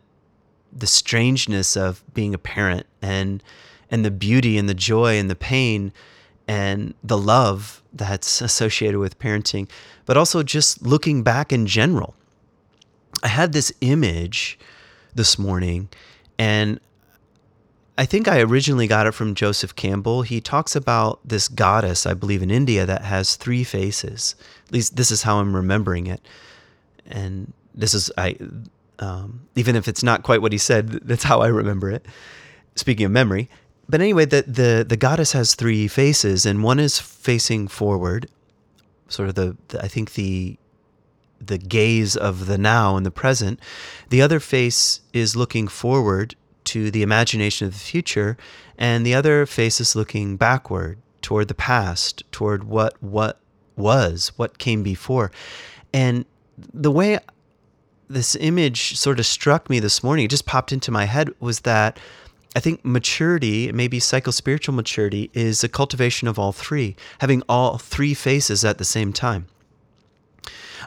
the 0.76 0.86
strangeness 0.86 1.76
of 1.76 2.02
being 2.14 2.34
a 2.34 2.38
parent 2.38 2.86
and 3.00 3.42
and 3.90 4.04
the 4.04 4.10
beauty 4.10 4.58
and 4.58 4.68
the 4.68 4.74
joy 4.74 5.18
and 5.18 5.30
the 5.30 5.36
pain 5.36 5.92
and 6.48 6.94
the 7.02 7.16
love 7.16 7.82
that's 7.92 8.40
associated 8.40 8.98
with 8.98 9.18
parenting, 9.18 9.68
but 10.06 10.16
also 10.16 10.42
just 10.42 10.82
looking 10.82 11.22
back 11.22 11.52
in 11.52 11.66
general. 11.66 12.14
I 13.22 13.28
had 13.28 13.52
this 13.52 13.72
image 13.80 14.58
this 15.14 15.38
morning, 15.38 15.88
and 16.38 16.80
I 17.96 18.04
think 18.04 18.26
I 18.26 18.40
originally 18.40 18.88
got 18.88 19.06
it 19.06 19.12
from 19.12 19.36
Joseph 19.36 19.76
Campbell. 19.76 20.22
He 20.22 20.40
talks 20.40 20.74
about 20.74 21.20
this 21.24 21.46
goddess, 21.46 22.06
I 22.06 22.14
believe, 22.14 22.42
in 22.42 22.50
India 22.50 22.84
that 22.84 23.02
has 23.02 23.36
three 23.36 23.62
faces. 23.62 24.34
At 24.66 24.72
least 24.72 24.96
this 24.96 25.12
is 25.12 25.22
how 25.22 25.38
I'm 25.38 25.54
remembering 25.54 26.08
it. 26.08 26.20
And 27.06 27.52
this 27.72 27.94
is 27.94 28.10
I, 28.18 28.36
um, 28.98 29.46
even 29.54 29.76
if 29.76 29.88
it's 29.88 30.02
not 30.02 30.22
quite 30.22 30.42
what 30.42 30.52
he 30.52 30.58
said, 30.58 30.88
that's 30.88 31.24
how 31.24 31.40
I 31.40 31.48
remember 31.48 31.90
it. 31.90 32.06
Speaking 32.76 33.06
of 33.06 33.12
memory, 33.12 33.48
but 33.88 34.00
anyway, 34.00 34.24
the, 34.24 34.42
the 34.42 34.84
the 34.88 34.96
goddess 34.96 35.32
has 35.32 35.54
three 35.54 35.88
faces, 35.88 36.46
and 36.46 36.62
one 36.62 36.80
is 36.80 36.98
facing 36.98 37.68
forward, 37.68 38.28
sort 39.08 39.28
of 39.28 39.34
the, 39.34 39.56
the 39.68 39.82
I 39.82 39.88
think 39.88 40.14
the 40.14 40.58
the 41.40 41.58
gaze 41.58 42.16
of 42.16 42.46
the 42.46 42.58
now 42.58 42.96
and 42.96 43.04
the 43.04 43.10
present. 43.10 43.60
The 44.08 44.22
other 44.22 44.40
face 44.40 45.00
is 45.12 45.36
looking 45.36 45.68
forward 45.68 46.34
to 46.64 46.90
the 46.90 47.02
imagination 47.02 47.66
of 47.66 47.74
the 47.74 47.78
future, 47.78 48.36
and 48.78 49.04
the 49.04 49.14
other 49.14 49.44
face 49.44 49.80
is 49.80 49.94
looking 49.94 50.36
backward 50.36 50.98
toward 51.20 51.48
the 51.48 51.54
past, 51.54 52.22
toward 52.32 52.64
what 52.64 53.00
what 53.02 53.38
was, 53.76 54.32
what 54.36 54.58
came 54.58 54.82
before. 54.82 55.30
And 55.92 56.24
the 56.72 56.90
way 56.90 57.18
this 58.14 58.34
image 58.36 58.96
sort 58.96 59.18
of 59.18 59.26
struck 59.26 59.68
me 59.68 59.80
this 59.80 60.02
morning, 60.02 60.24
it 60.24 60.30
just 60.30 60.46
popped 60.46 60.72
into 60.72 60.90
my 60.90 61.04
head, 61.04 61.30
was 61.40 61.60
that 61.60 61.98
I 62.56 62.60
think 62.60 62.84
maturity, 62.84 63.70
maybe 63.72 63.98
psychospiritual 63.98 64.74
maturity, 64.74 65.30
is 65.34 65.62
a 65.64 65.68
cultivation 65.68 66.28
of 66.28 66.38
all 66.38 66.52
three, 66.52 66.96
having 67.18 67.42
all 67.48 67.78
three 67.78 68.14
faces 68.14 68.64
at 68.64 68.78
the 68.78 68.84
same 68.84 69.12
time. 69.12 69.46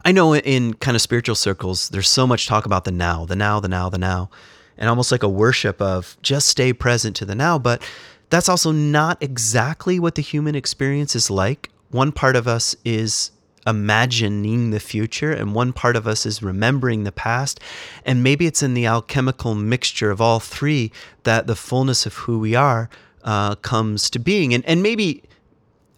I 0.06 0.12
know 0.12 0.36
in 0.36 0.76
kind 0.76 0.96
of 0.96 1.02
spiritual 1.02 1.36
circles, 1.36 1.90
there's 1.90 2.10
so 2.10 2.26
much 2.26 2.48
talk 2.48 2.66
about 2.66 2.86
the 2.86 2.92
now, 2.92 3.26
the 3.26 3.36
now, 3.36 3.60
the 3.60 3.68
now, 3.68 3.90
the 3.90 3.98
now 3.98 4.30
and 4.78 4.90
almost 4.90 5.12
like 5.12 5.24
a 5.24 5.30
worship 5.30 5.82
of 5.82 6.18
just 6.22 6.48
stay 6.48 6.72
present 6.72 7.16
to 7.18 7.26
the 7.26 7.36
now. 7.36 7.58
But 7.58 7.82
that's 8.30 8.50
also 8.50 8.72
not 8.72 9.22
exactly 9.22 10.00
what 10.00 10.16
the 10.16 10.22
human 10.22 10.56
experience 10.56 11.16
is 11.16 11.30
like. 11.30 11.70
One 11.90 12.12
part 12.12 12.36
of 12.36 12.48
us 12.48 12.76
is 12.86 13.32
imagining 13.68 14.72
the 14.72 14.80
future, 14.80 15.32
and 15.32 15.54
one 15.54 15.74
part 15.74 15.98
of 15.98 16.08
us 16.08 16.26
is 16.26 16.42
remembering 16.42 17.04
the 17.04 17.12
past. 17.12 17.60
And 18.06 18.24
maybe 18.24 18.48
it's 18.48 18.64
in 18.64 18.74
the 18.74 18.86
alchemical 18.86 19.54
mixture 19.54 20.10
of 20.10 20.22
all 20.22 20.40
three 20.40 20.92
that 21.24 21.46
the 21.46 21.56
fullness 21.56 22.06
of 22.06 22.14
who 22.16 22.40
we 22.40 22.56
are 22.56 22.90
uh, 23.24 23.56
comes 23.56 24.10
to 24.12 24.20
being. 24.20 24.54
And, 24.54 24.66
and 24.66 24.82
maybe, 24.82 25.22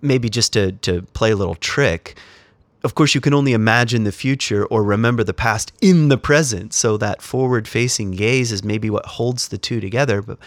maybe 0.01 0.29
just 0.29 0.51
to, 0.53 0.71
to 0.71 1.03
play 1.13 1.31
a 1.31 1.35
little 1.35 1.55
trick, 1.55 2.17
of 2.83 2.95
course, 2.95 3.13
you 3.13 3.21
can 3.21 3.33
only 3.33 3.53
imagine 3.53 4.03
the 4.03 4.11
future 4.11 4.65
or 4.65 4.83
remember 4.83 5.23
the 5.23 5.33
past 5.33 5.71
in 5.79 6.07
the 6.07 6.17
present. 6.17 6.73
So 6.73 6.97
that 6.97 7.21
forward 7.21 7.67
facing 7.67 8.11
gaze 8.11 8.51
is 8.51 8.63
maybe 8.63 8.89
what 8.89 9.05
holds 9.05 9.49
the 9.49 9.57
two 9.57 9.79
together. 9.79 10.21
But, 10.21 10.39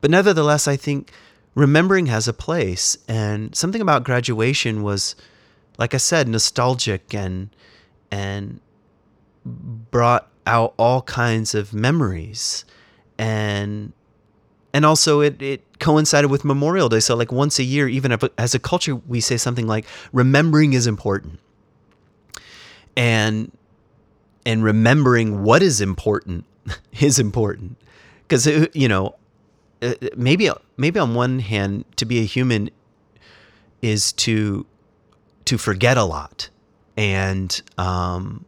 but 0.00 0.10
nevertheless, 0.10 0.68
I 0.68 0.76
think 0.76 1.10
remembering 1.54 2.06
has 2.06 2.28
a 2.28 2.32
place. 2.32 2.96
And 3.08 3.56
something 3.56 3.80
about 3.80 4.04
graduation 4.04 4.82
was, 4.82 5.16
like 5.78 5.94
I 5.94 5.98
said, 5.98 6.28
nostalgic 6.28 7.14
and, 7.14 7.50
and 8.10 8.60
brought 9.44 10.28
out 10.46 10.74
all 10.76 11.02
kinds 11.02 11.54
of 11.54 11.72
memories. 11.72 12.64
And, 13.18 13.92
and 14.72 14.84
also 14.84 15.20
it, 15.20 15.40
it 15.40 15.78
coincided 15.78 16.30
with 16.30 16.44
Memorial 16.44 16.88
Day. 16.88 17.00
So, 17.00 17.16
like 17.16 17.32
once 17.32 17.58
a 17.58 17.64
year, 17.64 17.88
even 17.88 18.16
as 18.36 18.54
a 18.54 18.58
culture, 18.58 18.96
we 18.96 19.20
say 19.20 19.36
something 19.36 19.66
like, 19.66 19.86
remembering 20.12 20.72
is 20.74 20.86
important 20.86 21.40
and 22.98 23.52
and 24.44 24.64
remembering 24.64 25.44
what 25.44 25.62
is 25.62 25.80
important 25.80 26.44
is 27.00 27.18
important 27.18 27.76
because 28.22 28.46
uh, 28.46 28.66
you 28.74 28.88
know 28.88 29.14
uh, 29.80 29.94
maybe 30.16 30.50
maybe 30.76 30.98
on 30.98 31.14
one 31.14 31.38
hand 31.38 31.84
to 31.96 32.04
be 32.04 32.18
a 32.18 32.24
human 32.24 32.68
is 33.80 34.12
to 34.12 34.66
to 35.48 35.56
forget 35.58 35.96
a 35.96 36.04
lot. 36.04 36.50
And 36.96 37.60
um 37.78 38.44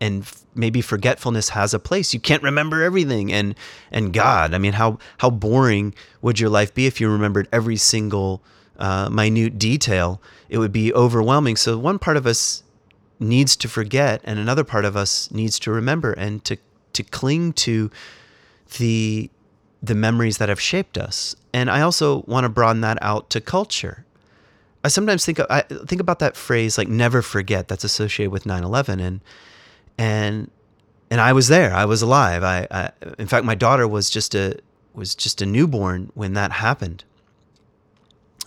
and 0.00 0.30
maybe 0.54 0.80
forgetfulness 0.80 1.50
has 1.50 1.74
a 1.74 1.78
place. 1.78 2.14
You 2.14 2.20
can't 2.20 2.42
remember 2.42 2.82
everything. 2.82 3.32
And 3.32 3.54
and 3.90 4.12
god 4.12 4.54
i 4.54 4.58
mean 4.58 4.74
how 4.74 4.98
how 5.18 5.30
boring 5.30 5.94
would 6.22 6.38
your 6.38 6.50
life 6.50 6.72
be 6.72 6.86
if 6.86 7.00
you 7.00 7.10
remembered 7.10 7.48
every 7.52 7.76
single 7.76 8.42
uh, 8.78 9.08
minute 9.10 9.58
detail? 9.58 10.20
It 10.48 10.58
would 10.58 10.72
be 10.72 10.92
overwhelming. 10.94 11.56
So 11.56 11.78
one 11.78 11.98
part 11.98 12.16
of 12.16 12.26
us 12.26 12.62
needs 13.20 13.56
to 13.56 13.68
forget 13.68 14.20
and 14.24 14.38
another 14.38 14.64
part 14.64 14.84
of 14.84 14.96
us 14.96 15.30
needs 15.30 15.58
to 15.60 15.70
remember 15.70 16.12
and 16.12 16.44
to 16.44 16.56
to 16.92 17.02
cling 17.02 17.52
to 17.52 17.90
the 18.78 19.30
the 19.82 19.94
memories 19.94 20.38
that 20.38 20.48
have 20.48 20.60
shaped 20.60 20.96
us. 20.96 21.34
And 21.52 21.70
I 21.70 21.80
also 21.80 22.22
want 22.22 22.44
to 22.44 22.48
broaden 22.48 22.82
that 22.82 22.98
out 23.02 23.30
to 23.30 23.40
culture. 23.40 24.03
I 24.84 24.88
sometimes 24.88 25.24
think 25.24 25.40
I 25.40 25.62
think 25.62 26.00
about 26.00 26.18
that 26.18 26.36
phrase 26.36 26.76
like 26.76 26.88
never 26.88 27.22
forget 27.22 27.68
that's 27.68 27.84
associated 27.84 28.30
with 28.30 28.44
9/11 28.44 29.00
and 29.00 29.20
and 29.98 30.50
and 31.10 31.20
I 31.20 31.32
was 31.32 31.48
there. 31.48 31.72
I 31.72 31.86
was 31.86 32.02
alive. 32.02 32.44
I, 32.44 32.66
I 32.70 32.90
in 33.18 33.26
fact 33.26 33.44
my 33.44 33.54
daughter 33.54 33.88
was 33.88 34.10
just 34.10 34.34
a 34.34 34.58
was 34.92 35.14
just 35.14 35.40
a 35.42 35.46
newborn 35.46 36.10
when 36.14 36.34
that 36.34 36.52
happened. 36.52 37.04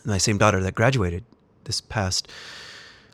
My 0.06 0.20
same 0.20 0.38
daughter 0.38 0.62
that 0.62 0.76
graduated 0.76 1.26
this 1.66 1.82
past 1.82 2.30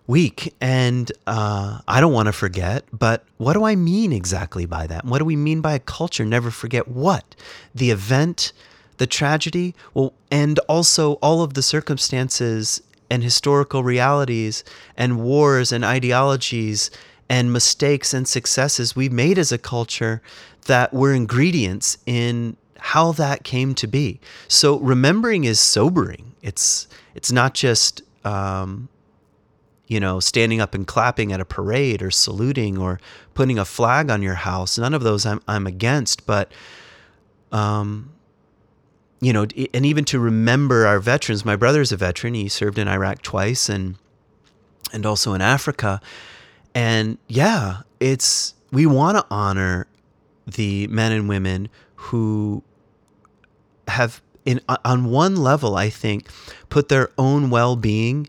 week. 0.06 0.54
And 0.62 1.12
uh, 1.26 1.80
I 1.88 2.02
don't 2.02 2.14
want 2.14 2.28
to 2.28 2.34
forget, 2.34 2.84
but 2.92 3.24
what 3.38 3.54
do 3.54 3.64
I 3.64 3.76
mean 3.76 4.12
exactly 4.12 4.66
by 4.66 4.88
that? 4.88 5.06
What 5.06 5.20
do 5.20 5.26
we 5.26 5.36
mean 5.36 5.62
by 5.62 5.74
a 5.74 5.80
culture? 5.80 6.26
Never 6.26 6.52
forget 6.52 6.88
what? 6.88 7.36
The 7.74 7.90
event, 7.90 8.54
the 8.98 9.08
tragedy, 9.08 9.76
well, 9.94 10.14
and 10.30 10.60
also 10.68 11.14
all 11.14 11.42
of 11.42 11.54
the 11.54 11.64
circumstances 11.64 12.82
and 13.14 13.24
historical 13.24 13.84
realities 13.84 14.64
and 14.98 15.24
wars 15.24 15.72
and 15.72 15.86
ideologies 15.86 16.90
and 17.30 17.54
mistakes 17.54 18.12
and 18.12 18.28
successes 18.28 18.96
we've 18.96 19.12
made 19.12 19.38
as 19.38 19.52
a 19.52 19.58
culture 19.58 20.20
that 20.66 20.92
were 20.92 21.14
ingredients 21.14 21.98
in 22.08 22.58
how 22.80 23.12
that 23.12 23.44
came 23.44 23.76
to 23.76 23.86
be. 23.86 24.20
So 24.48 24.80
remembering 24.80 25.44
is 25.44 25.60
sobering. 25.60 26.34
It's 26.42 26.88
it's 27.14 27.32
not 27.32 27.54
just 27.54 28.02
um, 28.26 28.90
you 29.88 30.00
know, 30.00 30.20
standing 30.20 30.60
up 30.60 30.74
and 30.74 30.88
clapping 30.88 31.32
at 31.32 31.40
a 31.40 31.46
parade 31.46 32.02
or 32.02 32.10
saluting 32.10 32.80
or 32.80 33.00
putting 33.36 33.60
a 33.60 33.66
flag 33.66 34.10
on 34.10 34.24
your 34.24 34.34
house. 34.34 34.80
None 34.80 34.96
of 34.96 35.04
those 35.04 35.24
I'm, 35.24 35.40
I'm 35.48 35.68
against, 35.68 36.26
but, 36.26 36.52
um, 37.52 38.12
you 39.24 39.34
know, 39.34 39.48
and 39.74 39.86
even 39.86 40.06
to 40.06 40.20
remember 40.20 40.86
our 40.86 41.00
veterans. 41.00 41.46
My 41.46 41.56
brother's 41.56 41.92
a 41.92 41.98
veteran. 41.98 42.34
He 42.34 42.50
served 42.50 42.78
in 42.78 42.88
Iraq 42.88 43.22
twice 43.22 43.70
and, 43.70 43.96
and 44.92 45.06
also 45.06 45.34
in 45.34 45.42
Africa. 45.42 46.02
And 46.76 47.18
yeah, 47.28 47.82
it's, 48.00 48.54
we 48.72 48.86
want 48.86 49.18
to 49.18 49.26
honor 49.32 49.88
the 50.46 50.88
men 50.88 51.12
and 51.12 51.30
women 51.30 51.70
who 51.96 52.64
have 53.88 54.22
in 54.46 54.60
on 54.84 55.06
one 55.06 55.38
level, 55.38 55.76
I 55.76 55.90
think, 55.90 56.28
put 56.70 56.90
their 56.90 57.10
own 57.18 57.50
well-being 57.50 58.28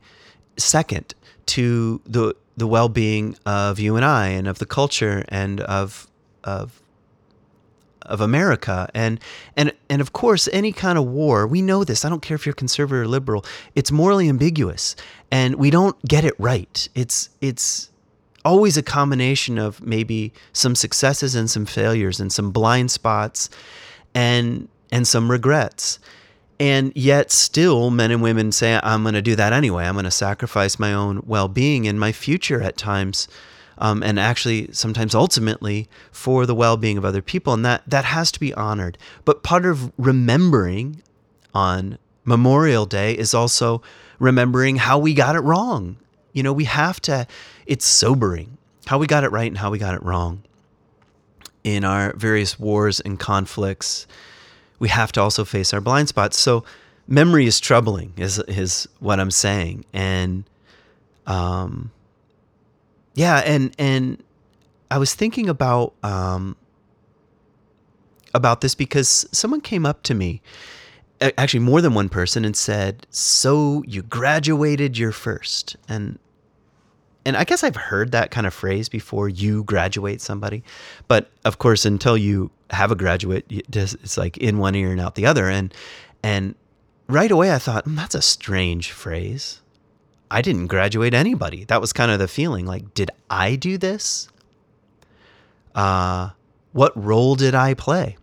second 0.56 1.14
to 1.46 2.00
the 2.06 2.34
the 2.56 2.68
well-being 2.68 3.36
of 3.44 3.80
you 3.80 3.96
and 3.96 4.04
I 4.04 4.28
and 4.28 4.46
of 4.46 4.58
the 4.58 4.66
culture 4.66 5.24
and 5.28 5.60
of 5.62 6.06
of 6.44 6.80
of 8.06 8.20
America 8.20 8.88
and 8.94 9.20
and 9.56 9.72
and 9.88 10.00
of 10.00 10.12
course 10.12 10.48
any 10.52 10.72
kind 10.72 10.98
of 10.98 11.06
war 11.06 11.46
we 11.46 11.62
know 11.62 11.84
this 11.84 12.04
I 12.04 12.08
don't 12.08 12.22
care 12.22 12.34
if 12.34 12.46
you're 12.46 12.54
conservative 12.54 13.02
or 13.02 13.08
liberal 13.08 13.44
it's 13.74 13.90
morally 13.90 14.28
ambiguous 14.28 14.96
and 15.30 15.56
we 15.56 15.70
don't 15.70 16.00
get 16.06 16.24
it 16.24 16.34
right 16.38 16.88
it's 16.94 17.30
it's 17.40 17.90
always 18.44 18.76
a 18.76 18.82
combination 18.82 19.58
of 19.58 19.82
maybe 19.82 20.32
some 20.52 20.74
successes 20.74 21.34
and 21.34 21.50
some 21.50 21.66
failures 21.66 22.20
and 22.20 22.32
some 22.32 22.50
blind 22.50 22.90
spots 22.90 23.48
and 24.14 24.68
and 24.92 25.08
some 25.08 25.30
regrets 25.30 25.98
and 26.60 26.92
yet, 26.94 27.32
still, 27.32 27.90
men 27.90 28.10
and 28.10 28.22
women 28.22 28.52
say, 28.52 28.78
I'm 28.82 29.02
going 29.02 29.14
to 29.14 29.22
do 29.22 29.34
that 29.36 29.52
anyway. 29.52 29.84
I'm 29.84 29.94
going 29.94 30.04
to 30.04 30.10
sacrifice 30.10 30.78
my 30.78 30.92
own 30.92 31.22
well 31.26 31.48
being 31.48 31.88
and 31.88 31.98
my 31.98 32.12
future 32.12 32.62
at 32.62 32.76
times. 32.76 33.28
Um, 33.78 34.02
and 34.02 34.18
actually, 34.18 34.72
sometimes 34.72 35.14
ultimately, 35.14 35.88
for 36.12 36.46
the 36.46 36.54
well 36.54 36.76
being 36.76 36.98
of 36.98 37.04
other 37.04 37.22
people. 37.22 37.52
And 37.52 37.64
that, 37.64 37.82
that 37.86 38.04
has 38.04 38.30
to 38.32 38.40
be 38.40 38.54
honored. 38.54 38.98
But 39.24 39.42
part 39.42 39.66
of 39.66 39.92
remembering 39.98 41.02
on 41.52 41.98
Memorial 42.24 42.86
Day 42.86 43.12
is 43.14 43.34
also 43.34 43.82
remembering 44.18 44.76
how 44.76 44.98
we 44.98 45.14
got 45.14 45.36
it 45.36 45.40
wrong. 45.40 45.96
You 46.32 46.42
know, 46.42 46.52
we 46.52 46.64
have 46.64 47.00
to, 47.02 47.26
it's 47.66 47.84
sobering 47.84 48.58
how 48.86 48.98
we 48.98 49.06
got 49.06 49.24
it 49.24 49.30
right 49.30 49.50
and 49.50 49.58
how 49.58 49.70
we 49.70 49.78
got 49.78 49.94
it 49.94 50.02
wrong 50.02 50.42
in 51.62 51.84
our 51.84 52.14
various 52.16 52.58
wars 52.58 53.00
and 53.00 53.18
conflicts 53.18 54.06
we 54.78 54.88
have 54.88 55.12
to 55.12 55.20
also 55.22 55.44
face 55.44 55.72
our 55.72 55.80
blind 55.80 56.08
spots. 56.08 56.38
So 56.38 56.64
memory 57.06 57.46
is 57.46 57.60
troubling 57.60 58.12
is 58.16 58.38
is 58.40 58.88
what 58.98 59.20
I'm 59.20 59.30
saying 59.30 59.84
and 59.92 60.44
um 61.26 61.90
yeah 63.14 63.38
and 63.44 63.74
and 63.78 64.22
I 64.90 64.98
was 64.98 65.14
thinking 65.14 65.48
about 65.48 65.94
um 66.02 66.56
about 68.34 68.60
this 68.60 68.74
because 68.74 69.26
someone 69.32 69.60
came 69.60 69.86
up 69.86 70.02
to 70.04 70.14
me 70.14 70.42
actually 71.20 71.60
more 71.60 71.80
than 71.80 71.94
one 71.94 72.08
person 72.08 72.44
and 72.44 72.56
said 72.56 73.06
so 73.10 73.82
you 73.86 74.02
graduated 74.02 74.98
your 74.98 75.12
first 75.12 75.76
and 75.88 76.18
and 77.24 77.36
I 77.36 77.44
guess 77.44 77.64
I've 77.64 77.76
heard 77.76 78.12
that 78.12 78.30
kind 78.30 78.46
of 78.46 78.52
phrase 78.52 78.88
before 78.88 79.28
you 79.28 79.64
graduate 79.64 80.20
somebody. 80.20 80.62
But 81.08 81.30
of 81.44 81.58
course, 81.58 81.86
until 81.86 82.16
you 82.16 82.50
have 82.70 82.90
a 82.90 82.94
graduate, 82.94 83.46
it's 83.48 84.16
like 84.16 84.36
in 84.38 84.58
one 84.58 84.74
ear 84.74 84.92
and 84.92 85.00
out 85.00 85.14
the 85.14 85.26
other. 85.26 85.48
And, 85.48 85.72
and 86.22 86.54
right 87.08 87.30
away 87.30 87.52
I 87.52 87.58
thought, 87.58 87.86
mm, 87.86 87.96
that's 87.96 88.14
a 88.14 88.22
strange 88.22 88.92
phrase. 88.92 89.62
I 90.34 90.42
didn't 90.42 90.66
graduate 90.66 91.14
anybody. 91.14 91.62
That 91.62 91.80
was 91.80 91.92
kind 91.92 92.10
of 92.10 92.18
the 92.18 92.26
feeling 92.26 92.66
like, 92.66 92.92
did 92.92 93.12
I 93.30 93.54
do 93.54 93.78
this? 93.78 94.26
Uh, 95.76 96.30
what 96.72 96.92
role 97.00 97.36
did 97.36 97.54
I 97.54 97.74
play? 97.74 98.16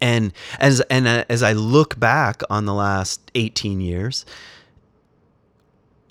And 0.00 0.32
as 0.60 0.80
and 0.82 1.08
as 1.08 1.42
I 1.42 1.52
look 1.52 1.98
back 1.98 2.42
on 2.48 2.66
the 2.66 2.74
last 2.74 3.32
18 3.34 3.80
years, 3.80 4.24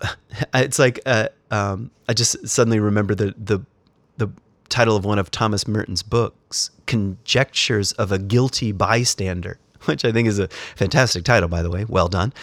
it's 0.54 0.78
like 0.78 1.00
uh, 1.06 1.30
um, 1.50 1.90
I 2.10 2.14
just 2.14 2.46
suddenly 2.46 2.82
remember 2.82 3.16
the 3.16 3.34
the 3.38 3.62
the 4.18 4.30
title 4.68 4.98
of 4.98 5.06
one 5.06 5.18
of 5.18 5.32
Thomas 5.32 5.66
Merton's 5.66 6.04
books, 6.04 6.72
Conjectures 6.88 7.94
of 7.94 8.12
a 8.12 8.20
Guilty 8.20 8.74
Bystander, 8.74 9.60
which 9.86 10.04
I 10.04 10.12
think 10.12 10.28
is 10.28 10.40
a 10.40 10.50
fantastic 10.76 11.24
title, 11.24 11.48
by 11.48 11.62
the 11.62 11.70
way. 11.70 11.86
Well 11.88 12.10
done. 12.10 12.34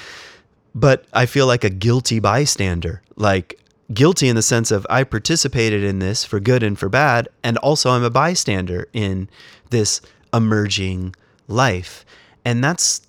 But 0.74 1.04
I 1.12 1.26
feel 1.26 1.46
like 1.46 1.64
a 1.64 1.70
guilty 1.70 2.18
bystander, 2.18 3.02
like 3.16 3.60
guilty 3.92 4.28
in 4.28 4.36
the 4.36 4.42
sense 4.42 4.70
of 4.70 4.86
I 4.90 5.04
participated 5.04 5.84
in 5.84 5.98
this 5.98 6.24
for 6.24 6.40
good 6.40 6.62
and 6.62 6.78
for 6.78 6.88
bad, 6.88 7.28
and 7.42 7.56
also 7.58 7.90
I'm 7.90 8.02
a 8.02 8.10
bystander 8.10 8.88
in 8.92 9.28
this 9.70 10.00
emerging 10.32 11.14
life. 11.48 12.04
And 12.44 12.62
that's, 12.62 13.02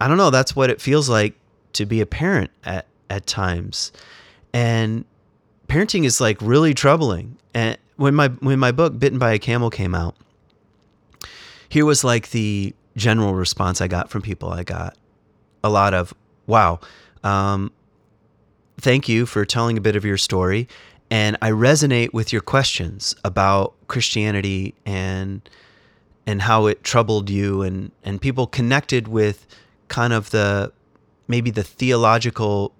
I 0.00 0.08
don't 0.08 0.16
know, 0.16 0.30
that's 0.30 0.56
what 0.56 0.70
it 0.70 0.80
feels 0.80 1.08
like 1.08 1.34
to 1.74 1.86
be 1.86 2.00
a 2.00 2.06
parent 2.06 2.50
at, 2.64 2.86
at 3.10 3.26
times. 3.26 3.92
And 4.52 5.04
parenting 5.68 6.04
is 6.04 6.20
like 6.20 6.40
really 6.40 6.74
troubling. 6.74 7.36
And 7.54 7.78
when 7.96 8.14
my 8.14 8.28
when 8.28 8.58
my 8.58 8.72
book 8.72 8.98
Bitten 8.98 9.18
by 9.18 9.32
a 9.32 9.38
Camel 9.38 9.70
came 9.70 9.94
out, 9.94 10.16
here 11.68 11.84
was 11.84 12.04
like 12.04 12.30
the 12.30 12.74
general 12.96 13.34
response 13.34 13.80
I 13.80 13.88
got 13.88 14.10
from 14.10 14.22
people. 14.22 14.50
I 14.50 14.64
got 14.64 14.96
a 15.64 15.70
lot 15.70 15.94
of 15.94 16.12
wow, 16.46 16.80
um, 17.24 17.72
thank 18.80 19.08
you 19.08 19.26
for 19.26 19.44
telling 19.44 19.78
a 19.78 19.80
bit 19.80 19.96
of 19.96 20.04
your 20.04 20.16
story, 20.16 20.68
and 21.10 21.36
I 21.42 21.50
resonate 21.50 22.12
with 22.12 22.32
your 22.32 22.42
questions 22.42 23.14
about 23.24 23.74
Christianity 23.88 24.74
and 24.84 25.48
and 26.24 26.42
how 26.42 26.66
it 26.66 26.84
troubled 26.84 27.30
you, 27.30 27.62
and 27.62 27.92
and 28.04 28.20
people 28.20 28.46
connected 28.46 29.08
with 29.08 29.46
kind 29.88 30.12
of 30.12 30.30
the 30.30 30.72
maybe 31.28 31.50
the 31.50 31.62
theological 31.62 32.72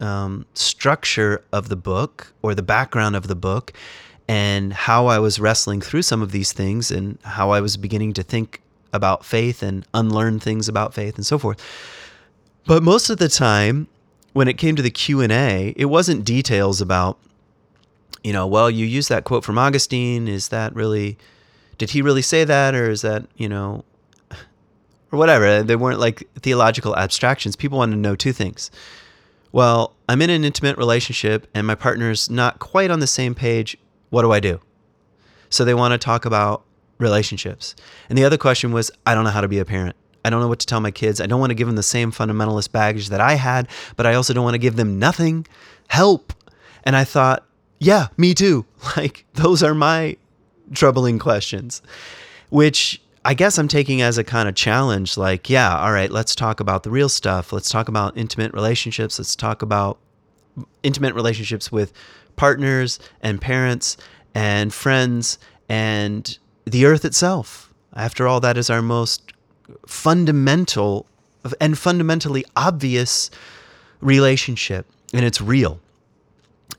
um, 0.00 0.46
structure 0.54 1.44
of 1.52 1.68
the 1.68 1.76
book 1.76 2.32
or 2.42 2.54
the 2.54 2.62
background 2.62 3.16
of 3.16 3.26
the 3.26 3.34
book 3.34 3.72
and 4.28 4.72
how 4.72 5.06
I 5.06 5.18
was 5.18 5.40
wrestling 5.40 5.80
through 5.80 6.02
some 6.02 6.22
of 6.22 6.32
these 6.32 6.52
things 6.52 6.90
and 6.90 7.18
how 7.22 7.50
I 7.50 7.60
was 7.60 7.76
beginning 7.76 8.12
to 8.14 8.22
think 8.22 8.60
about 8.92 9.24
faith 9.24 9.62
and 9.62 9.86
unlearn 9.94 10.38
things 10.38 10.68
about 10.68 10.94
faith 10.94 11.16
and 11.16 11.24
so 11.26 11.38
forth. 11.38 11.58
But 12.68 12.82
most 12.82 13.08
of 13.08 13.16
the 13.16 13.30
time 13.30 13.88
when 14.34 14.46
it 14.46 14.58
came 14.58 14.76
to 14.76 14.82
the 14.82 14.90
Q&A, 14.90 15.72
it 15.74 15.86
wasn't 15.86 16.22
details 16.22 16.82
about 16.82 17.18
you 18.22 18.32
know, 18.32 18.46
well, 18.46 18.68
you 18.68 18.84
use 18.84 19.08
that 19.08 19.24
quote 19.24 19.42
from 19.42 19.56
Augustine, 19.56 20.28
is 20.28 20.48
that 20.48 20.74
really 20.74 21.16
did 21.78 21.90
he 21.90 22.02
really 22.02 22.20
say 22.20 22.44
that 22.44 22.74
or 22.74 22.90
is 22.90 23.00
that, 23.00 23.24
you 23.36 23.48
know, 23.48 23.84
or 25.10 25.18
whatever. 25.18 25.62
They 25.62 25.76
weren't 25.76 25.98
like 25.98 26.28
theological 26.34 26.94
abstractions. 26.94 27.56
People 27.56 27.78
wanted 27.78 27.94
to 27.94 28.00
know 28.00 28.14
two 28.14 28.32
things 28.32 28.70
well, 29.50 29.94
I'm 30.06 30.20
in 30.20 30.28
an 30.28 30.44
intimate 30.44 30.76
relationship 30.76 31.46
and 31.54 31.66
my 31.66 31.74
partner's 31.74 32.28
not 32.28 32.58
quite 32.58 32.90
on 32.90 33.00
the 33.00 33.06
same 33.06 33.34
page. 33.34 33.78
What 34.10 34.20
do 34.20 34.30
I 34.30 34.40
do? 34.40 34.60
So 35.48 35.64
they 35.64 35.72
want 35.72 35.92
to 35.92 35.98
talk 35.98 36.26
about 36.26 36.64
relationships. 36.98 37.74
And 38.10 38.18
the 38.18 38.24
other 38.24 38.36
question 38.36 38.72
was 38.72 38.90
I 39.06 39.14
don't 39.14 39.24
know 39.24 39.30
how 39.30 39.40
to 39.40 39.48
be 39.48 39.58
a 39.58 39.64
parent. 39.64 39.96
I 40.28 40.30
don't 40.30 40.42
know 40.42 40.48
what 40.48 40.58
to 40.58 40.66
tell 40.66 40.80
my 40.80 40.90
kids. 40.90 41.22
I 41.22 41.26
don't 41.26 41.40
want 41.40 41.50
to 41.50 41.54
give 41.54 41.66
them 41.66 41.76
the 41.76 41.82
same 41.82 42.12
fundamentalist 42.12 42.70
baggage 42.70 43.08
that 43.08 43.20
I 43.20 43.32
had, 43.32 43.66
but 43.96 44.04
I 44.04 44.12
also 44.12 44.34
don't 44.34 44.44
want 44.44 44.56
to 44.56 44.58
give 44.58 44.76
them 44.76 44.98
nothing. 44.98 45.46
Help. 45.88 46.34
And 46.84 46.94
I 46.94 47.04
thought, 47.04 47.46
yeah, 47.78 48.08
me 48.18 48.34
too. 48.34 48.66
Like, 48.96 49.24
those 49.32 49.62
are 49.62 49.74
my 49.74 50.18
troubling 50.74 51.18
questions, 51.18 51.80
which 52.50 53.00
I 53.24 53.32
guess 53.32 53.58
I'm 53.58 53.68
taking 53.68 54.02
as 54.02 54.18
a 54.18 54.24
kind 54.24 54.50
of 54.50 54.54
challenge 54.54 55.16
like, 55.16 55.48
yeah, 55.48 55.78
all 55.78 55.92
right, 55.92 56.10
let's 56.10 56.34
talk 56.34 56.60
about 56.60 56.82
the 56.82 56.90
real 56.90 57.08
stuff. 57.08 57.50
Let's 57.50 57.70
talk 57.70 57.88
about 57.88 58.16
intimate 58.18 58.52
relationships. 58.52 59.18
Let's 59.18 59.34
talk 59.34 59.62
about 59.62 59.98
intimate 60.82 61.14
relationships 61.14 61.72
with 61.72 61.94
partners 62.36 62.98
and 63.22 63.40
parents 63.40 63.96
and 64.34 64.74
friends 64.74 65.38
and 65.70 66.38
the 66.66 66.84
earth 66.84 67.06
itself. 67.06 67.72
After 67.94 68.28
all, 68.28 68.40
that 68.40 68.58
is 68.58 68.68
our 68.68 68.82
most 68.82 69.32
fundamental 69.86 71.06
and 71.60 71.78
fundamentally 71.78 72.44
obvious 72.56 73.30
relationship, 74.00 74.86
and 75.12 75.24
it's 75.24 75.40
real. 75.40 75.80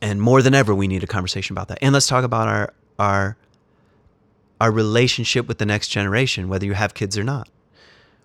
And 0.02 0.21
more 0.21 0.41
than 0.41 0.54
ever, 0.54 0.73
we 0.73 0.88
need 0.88 1.04
a 1.04 1.08
conversation 1.08 1.54
about 1.54 1.67
that. 1.69 1.80
And 1.82 1.93
let's 1.93 2.08
talk 2.08 2.23
about 2.23 2.47
our 2.47 2.73
our 2.97 3.38
our 4.62 4.71
relationship 4.71 5.47
with 5.47 5.58
the 5.58 5.65
next 5.65 5.88
generation, 5.88 6.49
whether 6.49 6.65
you 6.65 6.73
have 6.73 6.93
kids 6.93 7.17
or 7.17 7.23
not. 7.23 7.49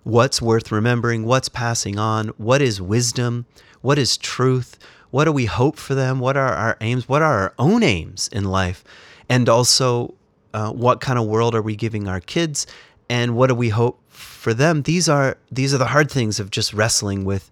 What's 0.03 0.41
worth 0.41 0.71
remembering? 0.71 1.25
What's 1.25 1.49
passing 1.49 1.97
on? 1.97 2.27
What 2.37 2.61
is 2.61 2.81
wisdom? 2.81 3.45
What 3.81 3.97
is 3.97 4.17
truth? 4.17 4.77
What 5.11 5.25
do 5.25 5.31
we 5.31 5.45
hope 5.45 5.77
for 5.77 5.95
them? 5.95 6.19
What 6.19 6.37
are 6.37 6.53
our 6.53 6.77
aims? 6.81 7.07
What 7.07 7.21
are 7.21 7.39
our 7.39 7.53
own 7.57 7.83
aims 7.83 8.27
in 8.27 8.43
life? 8.43 8.83
And 9.29 9.49
also, 9.49 10.13
uh, 10.53 10.71
what 10.71 11.01
kind 11.01 11.17
of 11.17 11.25
world 11.25 11.55
are 11.55 11.61
we 11.61 11.75
giving 11.75 12.07
our 12.07 12.19
kids? 12.19 12.67
And 13.09 13.35
what 13.35 13.47
do 13.47 13.55
we 13.55 13.69
hope 13.69 13.99
for 14.45 14.53
them? 14.53 14.83
These 14.83 15.09
are 15.09 15.39
these 15.51 15.73
are 15.73 15.79
the 15.79 15.87
hard 15.87 16.11
things 16.11 16.39
of 16.39 16.51
just 16.51 16.71
wrestling 16.71 17.25
with 17.25 17.49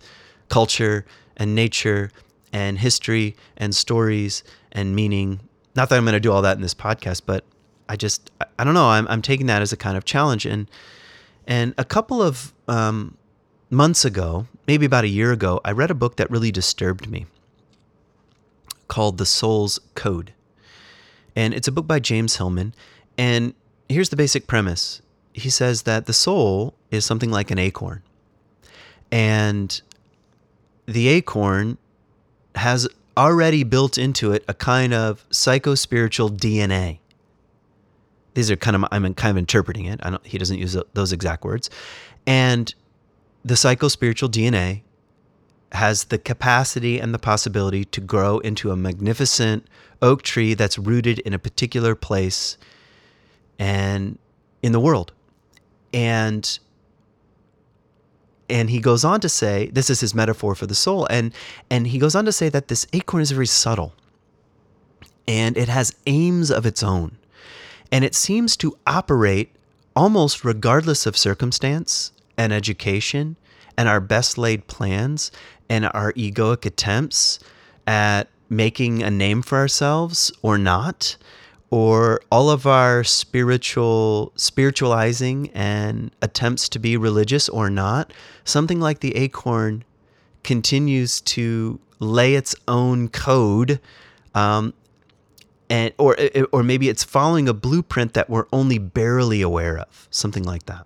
culture 0.47 1.06
and 1.36 1.56
nature 1.56 2.12
and 2.53 2.77
history 2.77 3.36
and 3.58 3.75
stories 3.75 4.43
and 4.71 4.95
meaning. 4.95 5.39
Not 5.75 5.89
that 5.89 5.97
I'm 5.97 6.03
going 6.03 6.13
to 6.13 6.19
do 6.19 6.32
all 6.32 6.43
that 6.43 6.56
in 6.56 6.62
this 6.62 6.75
podcast, 6.75 7.23
but 7.25 7.45
I 7.89 7.95
just 7.95 8.29
I 8.60 8.63
don't 8.63 8.75
know. 8.75 8.89
I'm 8.89 9.08
I'm 9.08 9.23
taking 9.23 9.47
that 9.47 9.63
as 9.63 9.73
a 9.73 9.75
kind 9.75 9.97
of 9.97 10.06
challenge, 10.06 10.45
and 10.45 10.69
and 11.47 11.73
a 11.79 11.84
couple 11.84 12.21
of 12.21 12.53
um, 12.67 13.17
months 13.71 14.06
ago, 14.06 14.45
maybe 14.67 14.86
about 14.86 15.03
a 15.03 15.10
year 15.10 15.32
ago, 15.32 15.62
I 15.65 15.71
read 15.71 15.89
a 15.89 15.95
book 15.95 16.17
that 16.17 16.29
really 16.29 16.51
disturbed 16.51 17.10
me 17.10 17.25
called 18.88 19.17
The 19.17 19.25
Soul's 19.25 19.79
Code, 19.95 20.32
and 21.36 21.56
it's 21.56 21.67
a 21.67 21.71
book 21.71 21.88
by 21.88 21.99
James 21.99 22.36
Hillman. 22.36 22.75
And 23.17 23.56
here's 23.89 24.10
the 24.10 24.15
basic 24.15 24.45
premise: 24.45 25.01
he 25.33 25.49
says 25.49 25.83
that 25.83 26.05
the 26.05 26.13
soul 26.13 26.73
is 26.91 27.05
something 27.05 27.31
like 27.31 27.51
an 27.51 27.59
acorn, 27.59 28.01
and 29.11 29.81
the 30.85 31.07
acorn 31.07 31.77
has 32.55 32.87
already 33.17 33.63
built 33.63 33.97
into 33.97 34.31
it 34.31 34.43
a 34.47 34.53
kind 34.53 34.93
of 34.93 35.25
psycho-spiritual 35.29 36.29
DNA 36.29 36.99
these 38.33 38.49
are 38.49 38.55
kind 38.55 38.75
of 38.75 38.85
I'm 38.91 39.13
kind 39.13 39.31
of 39.31 39.37
interpreting 39.37 39.85
it. 39.85 39.99
He 40.23 40.37
doesn't 40.37 40.57
use 40.57 40.77
those 40.93 41.13
exact 41.13 41.43
words, 41.43 41.69
and 42.25 42.73
the 43.45 43.55
psycho 43.55 43.87
spiritual 43.87 44.29
DNA 44.29 44.81
has 45.71 46.05
the 46.05 46.17
capacity 46.17 46.99
and 46.99 47.13
the 47.13 47.19
possibility 47.19 47.83
to 47.85 47.99
grow 47.99 48.39
into 48.39 48.71
a 48.71 48.75
magnificent 48.75 49.67
oak 50.01 50.21
tree 50.21 50.53
that's 50.53 50.77
rooted 50.77 51.19
in 51.19 51.33
a 51.33 51.39
particular 51.39 51.95
place 51.95 52.57
and 53.57 54.17
in 54.61 54.71
the 54.71 54.79
world. 54.79 55.11
And 55.93 56.60
and 58.49 58.69
he 58.69 58.79
goes 58.79 59.06
on 59.06 59.21
to 59.21 59.29
say 59.29 59.67
this 59.67 59.89
is 59.89 59.99
his 60.01 60.13
metaphor 60.13 60.56
for 60.56 60.65
the 60.67 60.75
soul 60.75 61.08
and 61.10 61.34
and 61.69 61.88
he 61.88 61.97
goes 61.97 62.13
on 62.13 62.25
to 62.25 62.32
say 62.32 62.49
that 62.49 62.67
this 62.67 62.86
acorn 62.91 63.21
is 63.21 63.32
very 63.32 63.47
subtle 63.47 63.93
and 65.27 65.56
it 65.58 65.69
has 65.69 65.95
aims 66.08 66.51
of 66.51 66.65
its 66.65 66.84
own 66.84 67.17
and 67.91 68.03
it 68.03 68.13
seems 68.13 68.58
to 68.58 68.77
operate 68.86 69.56
almost 69.95 70.43
regardless 70.43 71.06
of 71.06 71.15
circumstance 71.15 72.12
and 72.38 72.51
education 72.51 73.38
and 73.77 73.88
our 73.88 73.99
best 73.99 74.38
laid 74.38 74.67
plans 74.67 75.32
and 75.69 75.86
our 75.86 76.13
egoic 76.13 76.65
attempts 76.65 77.39
at 77.88 78.27
making 78.49 79.03
a 79.03 79.12
name 79.12 79.41
for 79.41 79.58
ourselves 79.58 80.32
or 80.41 80.58
not, 80.58 81.17
or 81.73 82.21
all 82.31 82.51
of 82.51 82.67
our 82.67 83.03
spiritual 83.03 84.31
spiritualizing 84.36 85.49
and 85.55 86.12
attempts 86.21 86.69
to 86.69 86.77
be 86.77 86.95
religious 86.95 87.49
or 87.49 87.67
not, 87.67 88.13
something 88.43 88.79
like 88.79 88.99
the 88.99 89.15
acorn 89.15 89.83
continues 90.43 91.19
to 91.19 91.79
lay 91.97 92.36
its 92.36 92.53
own 92.67 93.09
code 93.09 93.79
um, 94.36 94.71
and 95.67 95.91
or 95.97 96.15
or 96.51 96.62
maybe 96.62 96.89
it's 96.89 97.03
following 97.03 97.49
a 97.49 97.55
blueprint 97.55 98.13
that 98.13 98.29
we're 98.29 98.45
only 98.53 98.77
barely 98.77 99.41
aware 99.41 99.79
of 99.79 100.07
something 100.12 100.43
like 100.43 100.67
that. 100.67 100.86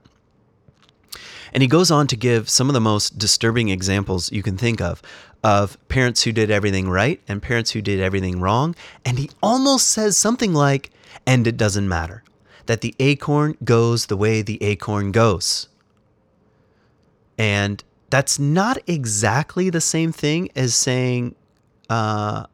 And 1.51 1.61
he 1.61 1.67
goes 1.67 1.91
on 1.91 2.07
to 2.07 2.15
give 2.15 2.49
some 2.49 2.69
of 2.69 2.73
the 2.73 2.79
most 2.79 3.17
disturbing 3.17 3.67
examples 3.67 4.31
you 4.31 4.41
can 4.41 4.55
think 4.55 4.79
of 4.79 5.01
of 5.47 5.77
parents 5.87 6.23
who 6.23 6.33
did 6.33 6.51
everything 6.51 6.89
right 6.89 7.21
and 7.25 7.41
parents 7.41 7.71
who 7.71 7.81
did 7.81 8.01
everything 8.01 8.41
wrong. 8.41 8.75
And 9.05 9.17
he 9.17 9.29
almost 9.41 9.87
says 9.87 10.17
something 10.17 10.53
like, 10.53 10.91
and 11.25 11.47
it 11.47 11.55
doesn't 11.55 11.87
matter, 11.87 12.21
that 12.65 12.81
the 12.81 12.93
acorn 12.99 13.55
goes 13.63 14.07
the 14.07 14.17
way 14.17 14.41
the 14.41 14.61
acorn 14.61 15.13
goes. 15.13 15.69
And 17.37 17.81
that's 18.09 18.37
not 18.37 18.77
exactly 18.87 19.69
the 19.69 19.79
same 19.79 20.11
thing 20.11 20.49
as 20.53 20.75
saying, 20.75 21.33
uh, 21.89 22.47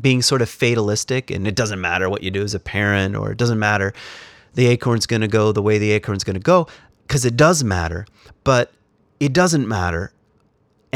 being 0.00 0.22
sort 0.22 0.42
of 0.42 0.48
fatalistic 0.48 1.32
and 1.32 1.48
it 1.48 1.56
doesn't 1.56 1.80
matter 1.80 2.08
what 2.08 2.22
you 2.22 2.30
do 2.30 2.42
as 2.42 2.54
a 2.54 2.60
parent 2.60 3.16
or 3.16 3.32
it 3.32 3.38
doesn't 3.38 3.58
matter 3.58 3.92
the 4.54 4.66
acorn's 4.66 5.06
going 5.06 5.22
to 5.22 5.28
go 5.28 5.52
the 5.52 5.62
way 5.62 5.78
the 5.78 5.90
acorn's 5.90 6.22
going 6.22 6.34
to 6.34 6.40
go 6.40 6.68
because 7.06 7.24
it 7.24 7.36
does 7.36 7.64
matter, 7.64 8.06
but 8.44 8.72
it 9.18 9.32
doesn't 9.32 9.66
matter. 9.66 10.12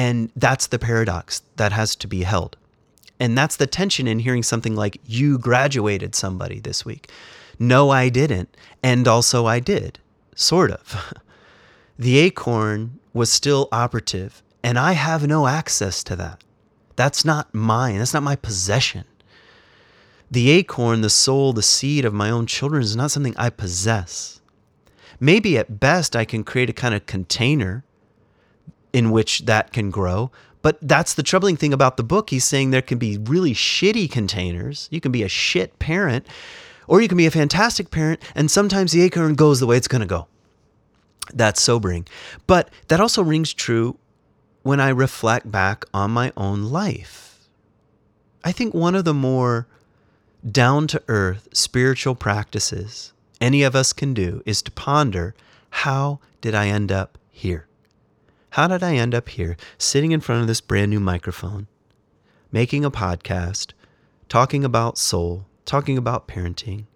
And 0.01 0.33
that's 0.35 0.69
the 0.69 0.79
paradox 0.79 1.43
that 1.57 1.73
has 1.73 1.95
to 1.97 2.07
be 2.07 2.23
held. 2.23 2.57
And 3.21 3.37
that's 3.37 3.57
the 3.57 3.67
tension 3.67 4.09
in 4.09 4.21
hearing 4.21 4.43
something 4.43 4.75
like, 4.75 4.99
you 5.05 5.37
graduated 5.39 6.15
somebody 6.15 6.59
this 6.59 6.87
week. 6.87 7.11
No, 7.59 7.91
I 7.91 8.09
didn't. 8.09 8.57
And 8.83 9.07
also, 9.07 9.45
I 9.45 9.61
did, 9.61 9.99
sort 10.35 10.71
of. 10.71 11.13
the 11.99 12.17
acorn 12.17 12.99
was 13.13 13.31
still 13.31 13.69
operative, 13.73 14.43
and 14.63 14.79
I 14.79 14.93
have 14.93 15.27
no 15.27 15.47
access 15.47 16.03
to 16.05 16.17
that. 16.17 16.43
That's 16.97 17.27
not 17.27 17.55
mine, 17.55 17.99
that's 17.99 18.15
not 18.15 18.23
my 18.23 18.37
possession. 18.37 19.05
The 20.31 20.51
acorn, 20.51 21.03
the 21.03 21.11
soul, 21.11 21.53
the 21.53 21.63
seed 21.63 22.07
of 22.07 22.15
my 22.15 22.31
own 22.31 22.47
children 22.47 22.83
is 22.83 22.97
not 22.97 23.11
something 23.11 23.37
I 23.37 23.51
possess. 23.51 24.41
Maybe 25.19 25.59
at 25.59 25.79
best 25.79 26.17
I 26.17 26.25
can 26.25 26.43
create 26.43 26.71
a 26.71 26.73
kind 26.73 26.95
of 26.95 27.05
container 27.05 27.85
in 28.93 29.11
which 29.11 29.41
that 29.41 29.73
can 29.73 29.91
grow. 29.91 30.31
But 30.63 30.79
that's 30.83 31.15
the 31.15 31.23
troubling 31.23 31.57
thing 31.57 31.73
about 31.73 31.97
the 31.97 32.03
book. 32.03 32.31
He's 32.31 32.45
saying 32.45 32.71
there 32.71 32.83
can 32.83 32.99
be 32.99 33.19
really 33.19 33.55
shitty 33.55 34.11
containers. 34.11 34.89
You 34.91 35.01
can 35.01 35.13
be 35.13 35.23
a 35.23 35.29
shit 35.29 35.79
parent, 35.79 36.27
or 36.87 37.01
you 37.01 37.09
can 37.09 37.17
be 37.17 37.27
a 37.27 37.31
fantastic 37.31 37.91
parent, 37.91 38.21
and 38.35 38.51
sometimes 38.51 38.93
the 38.93 39.03
acorn 39.03 39.35
goes 39.35 39.61
the 39.61 39.67
way 39.67 39.77
it's 39.77 39.89
going 39.89 40.01
to 40.01 40.07
go. 40.07 40.27
That's 41.33 41.63
sobering. 41.63 42.07
But 42.47 42.69
that 42.89 43.01
also 43.01 43.23
rings 43.23 43.55
true 43.55 43.99
when 44.63 44.81
I 44.81 44.91
reflect 44.91 45.51
back 45.51 45.85
on 45.95 46.11
my 46.11 46.33
own 46.37 46.65
life. 46.65 47.39
I 48.45 48.53
think 48.53 48.75
one 48.75 48.95
of 48.95 49.05
the 49.05 49.15
more 49.15 49.67
down 50.51 50.87
to 50.89 51.03
earth 51.09 51.49
spiritual 51.53 52.15
practices 52.15 53.13
any 53.41 53.63
of 53.63 53.75
us 53.75 53.93
can 53.93 54.13
do 54.13 54.43
is 54.45 54.63
to 54.63 54.71
ponder 54.71 55.35
how 55.71 56.21
did 56.41 56.55
I 56.55 56.69
end 56.69 56.93
up 56.93 57.19
here? 57.31 57.67
How 58.51 58.67
did 58.67 58.83
I 58.83 58.97
end 58.97 59.15
up 59.15 59.29
here 59.29 59.57
sitting 59.79 60.13
in 60.13 60.21
front 60.21 60.41
of 60.41 60.47
this 60.49 60.61
brand 60.61 60.91
new 60.91 61.01
microphone, 61.01 61.69
making 62.51 62.85
a 62.85 62.91
podcast, 62.91 63.73
talking 64.29 64.65
about 64.65 64.99
soul, 64.99 65.47
talking 65.65 65.97
about 65.97 66.27
parenting? 66.27 66.87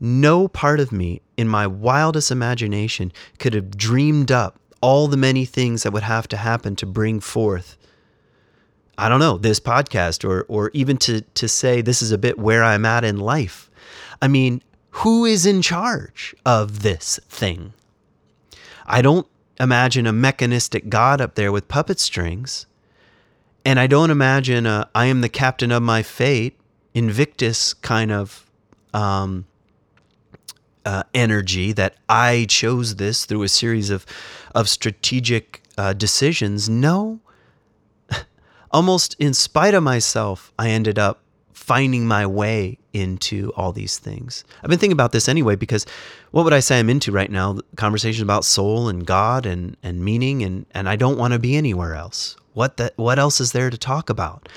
No 0.00 0.48
part 0.48 0.80
of 0.80 0.92
me 0.92 1.22
in 1.36 1.48
my 1.48 1.66
wildest 1.66 2.30
imagination 2.30 3.12
could 3.38 3.54
have 3.54 3.76
dreamed 3.76 4.32
up 4.32 4.58
all 4.80 5.06
the 5.08 5.16
many 5.16 5.44
things 5.44 5.84
that 5.84 5.92
would 5.92 6.02
have 6.02 6.28
to 6.28 6.36
happen 6.36 6.76
to 6.76 6.86
bring 6.86 7.20
forth 7.20 7.76
I 8.98 9.08
don't 9.10 9.20
know, 9.20 9.36
this 9.36 9.60
podcast 9.60 10.26
or 10.26 10.46
or 10.48 10.70
even 10.72 10.96
to 10.98 11.20
to 11.20 11.48
say 11.48 11.82
this 11.82 12.00
is 12.00 12.12
a 12.12 12.18
bit 12.18 12.38
where 12.38 12.64
I'm 12.64 12.86
at 12.86 13.04
in 13.04 13.18
life. 13.18 13.70
I 14.22 14.28
mean, 14.28 14.62
who 14.90 15.26
is 15.26 15.44
in 15.44 15.60
charge 15.60 16.34
of 16.46 16.82
this 16.82 17.20
thing? 17.28 17.74
I 18.86 19.02
don't 19.02 19.26
imagine 19.58 20.06
a 20.06 20.12
mechanistic 20.12 20.88
God 20.88 21.20
up 21.20 21.34
there 21.34 21.52
with 21.52 21.68
puppet 21.68 21.98
strings. 21.98 22.66
And 23.64 23.80
I 23.80 23.86
don't 23.86 24.10
imagine 24.10 24.66
a 24.66 24.88
I 24.94 25.06
am 25.06 25.20
the 25.20 25.28
captain 25.28 25.72
of 25.72 25.82
my 25.82 26.02
fate, 26.02 26.58
Invictus 26.94 27.74
kind 27.74 28.12
of 28.12 28.46
um, 28.94 29.46
uh, 30.84 31.02
energy 31.12 31.72
that 31.72 31.96
I 32.08 32.46
chose 32.48 32.96
this 32.96 33.26
through 33.26 33.42
a 33.42 33.48
series 33.48 33.90
of, 33.90 34.06
of 34.54 34.68
strategic 34.68 35.62
uh, 35.76 35.92
decisions. 35.92 36.68
No. 36.68 37.20
Almost 38.70 39.16
in 39.18 39.34
spite 39.34 39.74
of 39.74 39.82
myself, 39.82 40.52
I 40.58 40.70
ended 40.70 40.98
up 40.98 41.22
finding 41.52 42.06
my 42.06 42.24
way 42.24 42.78
into 42.96 43.52
all 43.56 43.72
these 43.72 43.98
things. 43.98 44.44
I've 44.62 44.70
been 44.70 44.78
thinking 44.78 44.92
about 44.92 45.12
this 45.12 45.28
anyway 45.28 45.54
because 45.54 45.86
what 46.30 46.44
would 46.44 46.54
I 46.54 46.60
say 46.60 46.78
I'm 46.78 46.90
into 46.90 47.12
right 47.12 47.30
now? 47.30 47.58
Conversations 47.76 48.22
about 48.22 48.44
soul 48.44 48.88
and 48.88 49.06
God 49.06 49.46
and 49.46 49.76
and 49.82 50.04
meaning 50.04 50.42
and 50.42 50.66
and 50.72 50.88
I 50.88 50.96
don't 50.96 51.18
want 51.18 51.34
to 51.34 51.38
be 51.38 51.56
anywhere 51.56 51.94
else. 51.94 52.36
What 52.54 52.78
that 52.78 52.94
what 52.96 53.18
else 53.18 53.40
is 53.40 53.52
there 53.52 53.70
to 53.70 53.78
talk 53.78 54.08
about? 54.08 54.48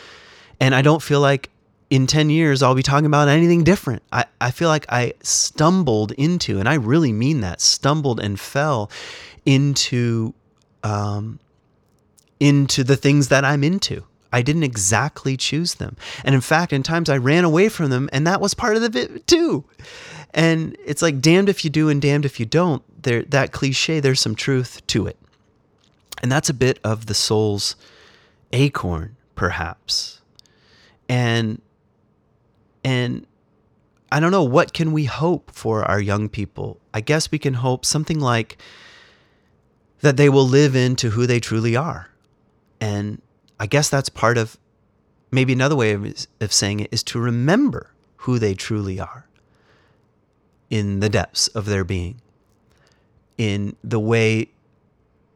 And 0.60 0.74
I 0.74 0.82
don't 0.82 1.04
feel 1.04 1.20
like 1.20 1.50
in 1.90 2.08
10 2.08 2.30
years 2.30 2.62
I'll 2.62 2.76
be 2.76 2.84
talking 2.84 3.06
about 3.06 3.28
anything 3.28 3.64
different. 3.64 4.04
I, 4.12 4.26
I 4.40 4.52
feel 4.52 4.70
like 4.70 4.86
I 4.90 5.14
stumbled 5.22 6.12
into, 6.14 6.60
and 6.60 6.70
I 6.70 6.76
really 6.76 7.12
mean 7.12 7.42
that, 7.42 7.62
stumbled 7.62 8.20
and 8.20 8.40
fell 8.40 8.92
into 9.46 10.34
um, 10.84 11.40
into 12.40 12.84
the 12.84 12.96
things 12.96 13.28
that 13.30 13.44
I'm 13.44 13.64
into. 13.64 14.04
I 14.32 14.42
didn't 14.42 14.64
exactly 14.64 15.36
choose 15.38 15.76
them. 15.76 15.98
And 16.24 16.36
in 16.36 16.42
fact, 16.42 16.72
in 16.72 16.84
times 16.84 17.10
I 17.10 17.18
ran 17.18 17.44
away 17.44 17.70
from 17.70 17.90
them, 17.90 18.10
and 18.14 18.28
that 18.28 18.42
was 18.42 18.54
part 18.54 18.76
of 18.76 18.82
the 18.82 18.90
bit 18.90 19.28
too. 19.28 19.66
And 20.34 20.78
it's 20.86 21.02
like 21.02 21.22
damned 21.22 21.50
if 21.50 21.64
you 21.64 21.70
do 21.70 21.90
and 21.90 22.02
damned 22.02 22.26
if 22.26 22.40
you 22.40 22.46
don't. 22.46 22.84
There 23.02 23.24
that 23.24 23.52
cliche, 23.52 24.00
there's 24.00 24.20
some 24.20 24.36
truth 24.36 24.86
to 24.88 25.08
it. 25.08 25.18
And 26.22 26.32
that's 26.32 26.50
a 26.50 26.54
bit 26.54 26.80
of 26.84 27.08
the 27.08 27.14
soul's 27.14 27.76
acorn, 28.52 29.16
perhaps. 29.36 30.22
And 31.08 31.62
and 32.84 33.26
I 34.12 34.20
don't 34.20 34.32
know, 34.32 34.44
what 34.44 34.74
can 34.74 34.92
we 34.92 35.06
hope 35.06 35.52
for 35.52 35.84
our 35.86 36.00
young 36.00 36.30
people? 36.30 36.80
I 36.94 37.02
guess 37.02 37.32
we 37.32 37.40
can 37.40 37.56
hope 37.56 37.86
something 37.86 38.20
like 38.20 38.58
that 40.02 40.18
they 40.18 40.30
will 40.30 40.48
live 40.48 40.76
into 40.76 41.12
who 41.12 41.28
they 41.28 41.40
truly 41.40 41.76
are. 41.76 42.10
And 42.82 43.22
I 43.60 43.68
guess 43.68 43.90
that's 43.90 44.10
part 44.10 44.38
of 44.38 44.58
maybe 45.32 45.54
another 45.54 45.76
way 45.76 45.92
of, 45.92 46.28
of 46.40 46.54
saying 46.54 46.80
it 46.80 46.90
is 46.92 47.04
to 47.04 47.20
remember 47.20 47.92
who 48.18 48.40
they 48.40 48.54
truly 48.54 49.00
are 49.00 49.28
in 50.70 51.00
the 51.00 51.10
depths 51.10 51.48
of 51.50 51.66
their 51.66 51.84
being, 51.84 52.22
in 53.38 53.76
the 53.84 54.00
way 54.00 54.50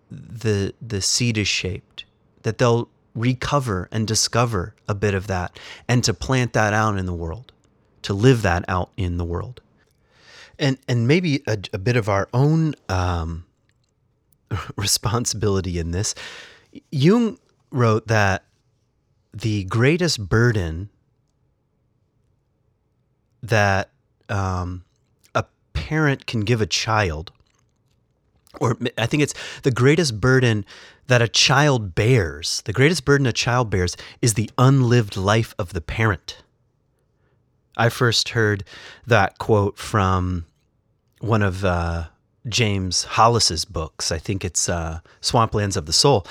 the 0.10 0.74
the 0.82 1.02
seed 1.02 1.38
is 1.38 1.48
shaped, 1.48 2.06
that 2.44 2.58
they'll 2.60 2.88
recover 3.16 3.88
and 3.92 4.08
discover 4.08 4.76
a 4.88 4.96
bit 4.96 5.14
of 5.14 5.28
that 5.28 5.60
and 5.88 6.04
to 6.04 6.14
plant 6.14 6.54
that 6.54 6.74
out 6.74 6.98
in 6.98 7.06
the 7.06 7.14
world, 7.14 7.52
to 8.02 8.14
live 8.14 8.42
that 8.42 8.64
out 8.68 8.92
in 8.98 9.18
the 9.18 9.26
world. 9.26 9.62
And 10.60 10.78
and 10.88 11.08
maybe 11.08 11.42
a, 11.48 11.58
a 11.74 11.80
bit 11.80 11.96
of 11.96 12.08
our 12.08 12.30
own 12.34 12.76
um, 12.90 13.46
responsibility 14.76 15.80
in 15.80 15.92
this. 15.92 16.14
Jung 16.92 17.38
wrote 17.74 18.08
that 18.08 18.44
the 19.34 19.64
greatest 19.66 20.30
burden 20.30 20.90
that 23.42 23.90
um, 24.30 24.84
a 25.36 25.44
parent 25.74 26.28
can 26.28 26.42
give 26.42 26.62
a 26.62 26.68
child, 26.68 27.32
or 28.62 28.78
I 28.98 29.08
think 29.08 29.24
it's 29.24 29.34
the 29.64 29.72
greatest 29.72 30.22
burden 30.22 30.66
that 31.08 31.22
a 31.22 31.28
child 31.28 31.96
bears, 31.96 32.62
the 32.66 32.74
greatest 32.74 33.04
burden 33.04 33.26
a 33.26 33.34
child 33.34 33.70
bears 33.70 33.98
is 34.22 34.36
the 34.36 34.50
unlived 34.58 35.18
life 35.18 35.56
of 35.58 35.74
the 35.74 35.82
parent. 35.82 36.44
I 37.76 37.90
first 37.90 38.30
heard 38.30 38.64
that 39.08 39.40
quote 39.40 39.80
from 39.80 40.46
one 41.20 41.42
of 41.42 41.66
uh, 41.66 42.06
James 42.48 43.04
Hollis's 43.04 43.66
books. 43.66 44.12
I 44.12 44.20
think 44.20 44.46
it's 44.46 44.70
uh, 44.70 45.00
Swamplands 45.22 45.76
of 45.76 45.88
the 45.88 45.94
Soul 45.94 46.28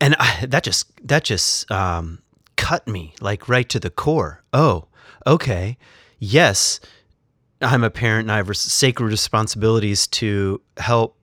and 0.00 0.14
I, 0.18 0.46
that 0.46 0.64
just 0.64 0.90
that 1.06 1.24
just 1.24 1.70
um, 1.70 2.20
cut 2.56 2.86
me 2.86 3.14
like 3.20 3.48
right 3.48 3.68
to 3.68 3.80
the 3.80 3.90
core. 3.90 4.42
Oh, 4.52 4.86
okay, 5.26 5.76
yes, 6.18 6.80
I'm 7.60 7.84
a 7.84 7.90
parent 7.90 8.24
and 8.24 8.32
I 8.32 8.36
have 8.36 8.56
sacred 8.56 9.08
responsibilities 9.08 10.06
to 10.08 10.60
help 10.76 11.16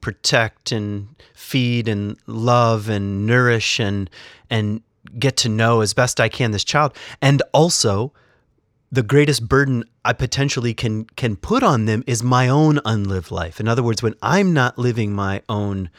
protect 0.00 0.72
and 0.72 1.08
feed 1.34 1.88
and 1.88 2.16
love 2.26 2.88
and 2.88 3.26
nourish 3.26 3.78
and 3.80 4.08
and 4.48 4.82
get 5.18 5.36
to 5.38 5.48
know 5.48 5.80
as 5.80 5.94
best 5.94 6.20
I 6.20 6.28
can 6.28 6.52
this 6.52 6.64
child, 6.64 6.96
and 7.20 7.42
also 7.52 8.12
the 8.90 9.02
greatest 9.02 9.48
burden 9.48 9.84
I 10.04 10.12
potentially 10.12 10.74
can 10.74 11.04
can 11.04 11.36
put 11.36 11.62
on 11.62 11.86
them 11.86 12.04
is 12.06 12.22
my 12.22 12.48
own 12.48 12.78
unlived 12.84 13.30
life. 13.30 13.58
In 13.58 13.66
other 13.66 13.82
words, 13.82 14.02
when 14.02 14.14
I'm 14.22 14.52
not 14.52 14.78
living 14.78 15.12
my 15.12 15.42
own 15.48 15.90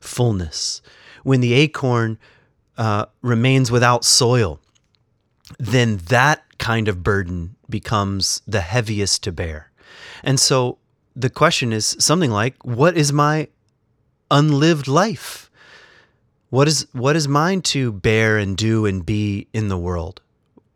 fullness, 0.00 0.82
when 1.22 1.40
the 1.40 1.52
acorn 1.54 2.18
uh, 2.78 3.06
remains 3.22 3.70
without 3.70 4.04
soil, 4.04 4.60
then 5.58 5.98
that 6.08 6.44
kind 6.58 6.88
of 6.88 7.02
burden 7.02 7.56
becomes 7.68 8.42
the 8.46 8.60
heaviest 8.60 9.22
to 9.24 9.32
bear. 9.32 9.70
And 10.22 10.38
so 10.38 10.78
the 11.16 11.30
question 11.30 11.72
is 11.72 11.96
something 11.98 12.30
like, 12.30 12.54
what 12.64 12.96
is 12.96 13.12
my 13.12 13.48
unlived 14.30 14.88
life? 14.88 15.50
What 16.50 16.66
is 16.66 16.86
what 16.92 17.14
is 17.14 17.28
mine 17.28 17.62
to 17.62 17.92
bear 17.92 18.36
and 18.36 18.56
do 18.56 18.84
and 18.84 19.06
be 19.06 19.46
in 19.52 19.68
the 19.68 19.78
world? 19.78 20.20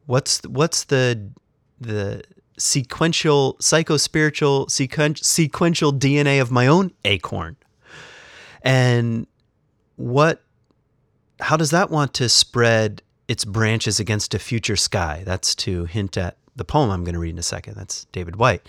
What's 0.06 0.40
what's 0.46 0.84
the 0.84 1.30
the 1.80 2.22
sequential 2.56 3.56
psycho-spiritual 3.60 4.66
sequen- 4.66 5.22
sequential 5.22 5.92
DNA 5.92 6.40
of 6.40 6.52
my 6.52 6.68
own 6.68 6.92
acorn? 7.04 7.56
And 8.62 9.26
what 9.96 10.42
how 11.40 11.56
does 11.56 11.70
that 11.70 11.90
want 11.90 12.14
to 12.14 12.28
spread 12.28 13.02
its 13.26 13.44
branches 13.44 13.98
against 13.98 14.34
a 14.34 14.38
future 14.38 14.76
sky? 14.76 15.22
That's 15.24 15.54
to 15.56 15.84
hint 15.84 16.16
at 16.16 16.36
the 16.56 16.64
poem 16.64 16.90
I'm 16.90 17.04
going 17.04 17.14
to 17.14 17.20
read 17.20 17.30
in 17.30 17.38
a 17.38 17.42
second. 17.42 17.74
That's 17.74 18.04
David 18.06 18.36
Whyte. 18.36 18.66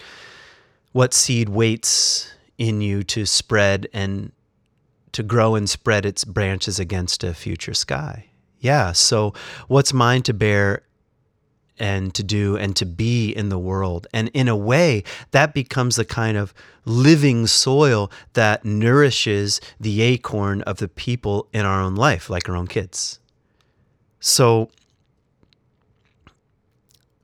What 0.92 1.14
seed 1.14 1.50
waits 1.50 2.32
in 2.58 2.82
you 2.82 3.04
to 3.04 3.26
spread 3.26 3.88
and 3.94 4.32
to 5.12 5.24
grow 5.24 5.56
and 5.56 5.70
spread 5.70 6.06
its 6.06 6.24
branches 6.24 6.80
against 6.80 7.24
a 7.24 7.34
future 7.34 7.74
sky? 7.74 8.28
Yeah, 8.60 8.94
so 8.94 9.34
what's 9.68 9.94
mine 9.94 10.24
to 10.24 10.34
bear 10.34 10.84
and 11.78 12.14
to 12.14 12.24
do 12.24 12.56
and 12.58 12.76
to 12.76 12.86
be 12.86 13.32
in 13.32 13.50
the 13.50 13.60
world? 13.60 14.08
And 14.14 14.30
in 14.34 14.48
a 14.48 14.56
way, 14.56 15.04
that 15.32 15.54
becomes 15.54 15.96
the 15.96 16.06
kind 16.06 16.38
of 16.38 16.54
living 16.86 17.48
soil 17.48 18.12
that 18.34 18.64
nourishes 18.64 19.60
the 19.80 20.02
acorn 20.02 20.62
of 20.64 20.78
the 20.78 20.88
people 20.88 21.48
in 21.54 21.66
our 21.66 21.82
own 21.82 21.96
life, 21.96 22.30
like 22.30 22.48
our 22.48 22.56
own 22.56 22.68
kids. 22.68 23.20
So, 24.20 24.70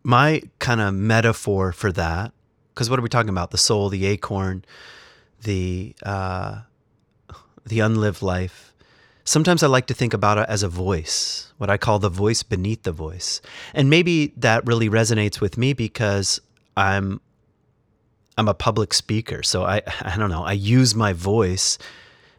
my 0.04 0.42
kind 0.60 0.82
of 0.82 0.94
metaphor 0.94 1.72
for 1.72 1.92
that, 1.92 2.32
because 2.74 2.90
what 2.90 3.00
are 3.00 3.04
we 3.04 3.10
talking 3.10 3.30
about? 3.30 3.52
The 3.52 3.58
soul, 3.58 3.90
the 3.90 4.06
acorn, 4.06 4.66
the 5.44 5.96
uh, 6.04 6.62
the 7.66 7.80
unlived 7.80 8.22
life. 8.22 8.74
Sometimes 9.24 9.64
I 9.64 9.68
like 9.68 9.88
to 9.88 9.94
think 9.94 10.14
about 10.14 10.38
it 10.38 10.46
as 10.50 10.64
a 10.64 10.70
voice, 10.70 11.54
what 11.58 11.70
I 11.70 11.78
call 11.78 12.00
the 12.00 12.10
voice 12.10 12.44
beneath 12.44 12.84
the 12.84 12.92
voice, 12.92 13.42
and 13.74 13.90
maybe 13.90 14.34
that 14.38 14.66
really 14.66 14.90
resonates 14.90 15.40
with 15.40 15.58
me 15.58 15.74
because 15.74 16.42
I'm 16.76 17.22
I'm 18.38 18.48
a 18.48 18.54
public 18.54 18.94
speaker, 18.94 19.44
so 19.44 19.64
I 19.64 19.82
I 20.02 20.18
don't 20.18 20.30
know 20.30 20.44
I 20.44 20.54
use 20.54 20.96
my 20.96 21.14
voice, 21.14 21.78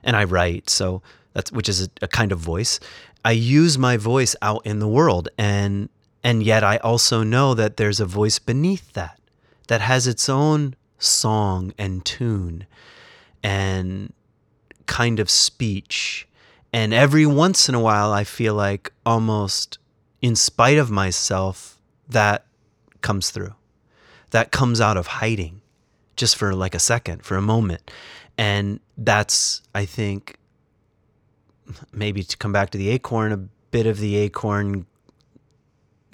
and 0.03 0.17
I 0.17 0.25
write, 0.25 0.69
so 0.71 1.03
that's 1.33 1.53
which 1.53 1.69
is 1.69 1.83
a, 1.83 1.89
a 2.03 2.09
kind 2.09 2.33
of 2.33 2.39
voice. 2.39 2.81
I 3.25 3.33
use 3.33 3.79
my 3.79 3.97
voice 3.97 4.35
out 4.43 4.67
in 4.67 4.81
the 4.81 4.89
world, 4.89 5.29
and 5.39 5.89
and 6.25 6.43
yet 6.43 6.65
I 6.65 6.79
also 6.79 7.23
know 7.23 7.55
that 7.55 7.77
there's 7.77 8.01
a 8.01 8.07
voice 8.07 8.39
beneath 8.39 8.93
that 8.95 9.21
that 9.69 9.81
has 9.81 10.07
its 10.07 10.29
own 10.29 10.75
song 10.99 11.73
and 11.79 12.05
tune 12.05 12.67
and 13.43 14.13
kind 14.87 15.19
of 15.19 15.31
speech. 15.31 16.29
And 16.73 16.95
every 16.95 17.27
once 17.27 17.69
in 17.69 17.75
a 17.75 17.81
while, 17.81 18.13
I 18.13 18.25
feel 18.25 18.55
like 18.55 18.93
almost 19.05 19.79
in 20.23 20.37
spite 20.37 20.79
of 20.79 20.91
myself, 20.91 21.79
that 22.09 22.47
comes 23.01 23.31
through. 23.31 23.55
That 24.31 24.51
comes 24.51 24.81
out 24.81 24.97
of 24.97 25.07
hiding 25.07 25.61
just 26.17 26.37
for 26.37 26.55
like 26.55 26.75
a 26.75 26.79
second, 26.79 27.25
for 27.25 27.37
a 27.37 27.43
moment. 27.43 27.91
And 28.39 28.81
that's, 28.97 29.63
I 29.75 29.85
think, 29.85 30.37
maybe 31.93 32.23
to 32.23 32.37
come 32.37 32.53
back 32.53 32.71
to 32.71 32.79
the 32.79 32.89
acorn, 32.91 33.33
a 33.33 33.37
bit 33.37 33.87
of 33.87 33.99
the 33.99 34.17
acorn 34.17 34.87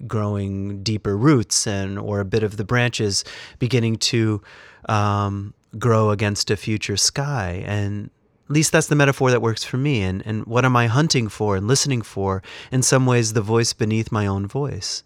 growing 0.06 0.82
deeper 0.82 1.16
roots 1.16 1.66
and 1.66 1.98
or 1.98 2.20
a 2.20 2.24
bit 2.24 2.42
of 2.42 2.56
the 2.56 2.64
branches 2.64 3.24
beginning 3.58 3.96
to 3.96 4.40
um, 4.88 5.52
grow 5.78 6.10
against 6.10 6.50
a 6.50 6.56
future 6.56 6.96
sky 6.96 7.64
and 7.66 8.10
at 8.48 8.54
least 8.54 8.72
that's 8.72 8.86
the 8.86 8.94
metaphor 8.94 9.30
that 9.30 9.42
works 9.42 9.62
for 9.62 9.76
me 9.76 10.02
and, 10.02 10.22
and 10.26 10.46
what 10.46 10.64
am 10.64 10.76
i 10.76 10.86
hunting 10.86 11.28
for 11.28 11.56
and 11.56 11.66
listening 11.68 12.02
for 12.02 12.42
in 12.72 12.82
some 12.82 13.06
ways 13.06 13.32
the 13.32 13.42
voice 13.42 13.72
beneath 13.72 14.10
my 14.10 14.26
own 14.26 14.46
voice 14.46 15.02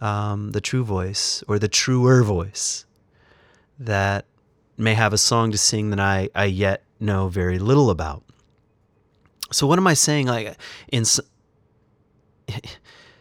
um, 0.00 0.50
the 0.50 0.60
true 0.60 0.84
voice 0.84 1.44
or 1.46 1.58
the 1.58 1.68
truer 1.68 2.22
voice 2.22 2.84
that 3.78 4.26
may 4.76 4.94
have 4.94 5.12
a 5.12 5.18
song 5.18 5.52
to 5.52 5.58
sing 5.58 5.90
that 5.90 6.00
I, 6.00 6.28
I 6.34 6.46
yet 6.46 6.82
know 6.98 7.28
very 7.28 7.58
little 7.58 7.90
about 7.90 8.24
so 9.50 9.66
what 9.66 9.78
am 9.78 9.86
i 9.86 9.94
saying 9.94 10.26
like 10.26 10.56
in 10.90 11.04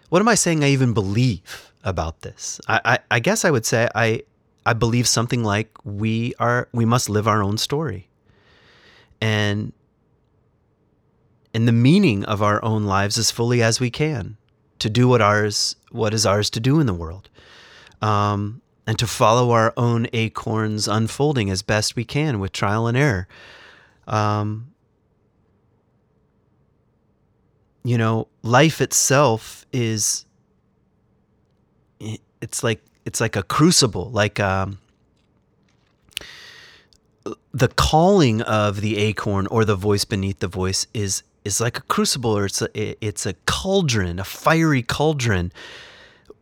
what 0.09 0.19
am 0.19 0.27
I 0.27 0.35
saying 0.35 0.63
I 0.63 0.67
even 0.67 0.93
believe 0.93 1.71
about 1.83 2.21
this? 2.21 2.59
I, 2.67 2.81
I, 2.83 2.99
I 3.11 3.19
guess 3.19 3.45
I 3.45 3.51
would 3.51 3.65
say 3.65 3.87
I 3.95 4.23
I 4.65 4.73
believe 4.73 5.07
something 5.07 5.43
like 5.43 5.71
we 5.83 6.33
are 6.37 6.67
we 6.73 6.85
must 6.85 7.09
live 7.09 7.27
our 7.27 7.41
own 7.41 7.57
story. 7.57 8.09
And 9.21 9.71
and 11.53 11.67
the 11.67 11.73
meaning 11.73 12.23
of 12.25 12.41
our 12.41 12.63
own 12.63 12.85
lives 12.85 13.17
as 13.17 13.29
fully 13.29 13.61
as 13.61 13.79
we 13.79 13.89
can 13.89 14.37
to 14.79 14.89
do 14.89 15.07
what 15.07 15.21
ours 15.21 15.75
what 15.91 16.13
is 16.13 16.25
ours 16.25 16.49
to 16.49 16.59
do 16.59 16.79
in 16.79 16.87
the 16.87 16.93
world. 16.93 17.29
Um, 18.01 18.61
and 18.87 18.97
to 18.97 19.05
follow 19.05 19.51
our 19.51 19.73
own 19.77 20.07
acorns 20.11 20.87
unfolding 20.87 21.49
as 21.49 21.61
best 21.61 21.95
we 21.95 22.03
can 22.03 22.39
with 22.39 22.51
trial 22.51 22.87
and 22.87 22.97
error. 22.97 23.27
Um, 24.07 24.71
you 27.83 27.97
know, 27.97 28.27
life 28.43 28.81
itself 28.81 29.65
is 29.71 30.25
it's 32.41 32.63
like 32.63 32.83
it's 33.05 33.21
like 33.21 33.35
a 33.35 33.43
crucible, 33.43 34.09
like 34.11 34.39
um, 34.39 34.79
the 37.51 37.67
calling 37.67 38.41
of 38.41 38.81
the 38.81 38.97
acorn 38.97 39.47
or 39.47 39.65
the 39.65 39.75
voice 39.75 40.05
beneath 40.05 40.39
the 40.39 40.47
voice 40.47 40.87
is 40.93 41.23
is 41.43 41.59
like 41.59 41.77
a 41.77 41.81
crucible 41.81 42.37
or 42.37 42.45
it's 42.45 42.61
a 42.61 43.05
it's 43.05 43.25
a 43.25 43.33
cauldron, 43.45 44.19
a 44.19 44.23
fiery 44.23 44.83
cauldron 44.83 45.51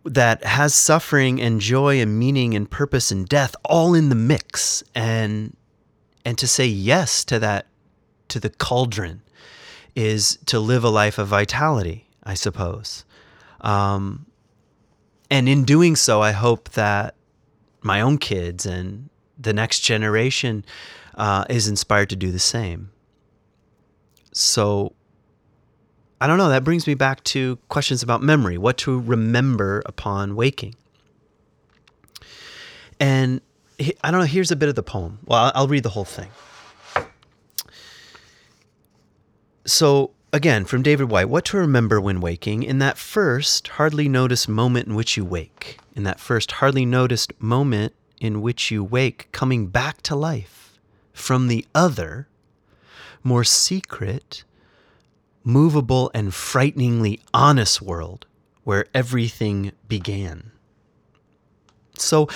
that 0.05 0.43
has 0.43 0.73
suffering 0.73 1.41
and 1.41 1.59
joy 1.59 1.99
and 2.01 2.17
meaning 2.17 2.53
and 2.55 2.69
purpose 2.69 3.11
and 3.11 3.27
death 3.27 3.55
all 3.65 3.93
in 3.93 4.09
the 4.09 4.15
mix 4.15 4.83
and 4.95 5.55
and 6.25 6.37
to 6.37 6.47
say 6.47 6.65
yes 6.65 7.23
to 7.25 7.39
that 7.39 7.67
to 8.29 8.39
the 8.39 8.49
cauldron 8.49 9.21
is 9.95 10.37
to 10.45 10.59
live 10.59 10.83
a 10.83 10.89
life 10.89 11.17
of 11.17 11.27
vitality, 11.27 12.07
I 12.23 12.35
suppose. 12.35 13.03
Um, 13.61 14.27
and 15.29 15.49
in 15.49 15.63
doing 15.63 15.95
so, 15.95 16.21
I 16.21 16.31
hope 16.31 16.69
that 16.69 17.15
my 17.81 18.01
own 18.01 18.17
kids 18.17 18.65
and 18.65 19.08
the 19.39 19.53
next 19.53 19.79
generation 19.79 20.65
uh, 21.15 21.45
is 21.49 21.67
inspired 21.67 22.09
to 22.09 22.15
do 22.15 22.31
the 22.31 22.39
same. 22.39 22.91
So, 24.33 24.93
I 26.21 26.27
don't 26.27 26.37
know. 26.37 26.49
That 26.49 26.63
brings 26.63 26.85
me 26.85 26.93
back 26.93 27.23
to 27.25 27.57
questions 27.69 28.03
about 28.03 28.21
memory, 28.21 28.57
what 28.57 28.77
to 28.79 28.99
remember 28.99 29.81
upon 29.85 30.35
waking. 30.35 30.75
And 32.99 33.41
I 34.03 34.11
don't 34.11 34.19
know, 34.19 34.25
here's 34.25 34.51
a 34.51 34.55
bit 34.55 34.69
of 34.69 34.75
the 34.75 34.83
poem. 34.83 35.19
Well, 35.25 35.51
I'll 35.55 35.67
read 35.67 35.83
the 35.83 35.89
whole 35.89 36.05
thing. 36.05 36.29
So, 39.65 40.11
again, 40.33 40.65
from 40.65 40.81
David 40.81 41.09
Whyte, 41.09 41.29
what 41.29 41.45
to 41.45 41.57
remember 41.57 42.01
when 42.01 42.19
waking 42.19 42.63
in 42.63 42.79
that 42.79 42.97
first, 42.97 43.69
hardly 43.69 44.09
noticed 44.09 44.49
moment 44.49 44.87
in 44.87 44.95
which 44.95 45.15
you 45.15 45.23
wake, 45.23 45.79
in 45.95 46.03
that 46.03 46.19
first, 46.19 46.53
hardly 46.53 46.85
noticed 46.85 47.31
moment 47.41 47.93
in 48.19 48.41
which 48.41 48.71
you 48.71 48.83
wake, 48.83 49.31
coming 49.31 49.67
back 49.67 50.01
to 50.03 50.15
life 50.15 50.79
from 51.13 51.47
the 51.47 51.65
other, 51.73 52.27
more 53.23 53.43
secret, 53.43 54.43
movable, 55.43 56.11
and 56.13 56.33
frighteningly 56.33 57.19
honest 57.33 57.81
world 57.81 58.25
where 58.63 58.85
everything 58.93 59.71
began. 59.87 60.51
So, 61.97 62.27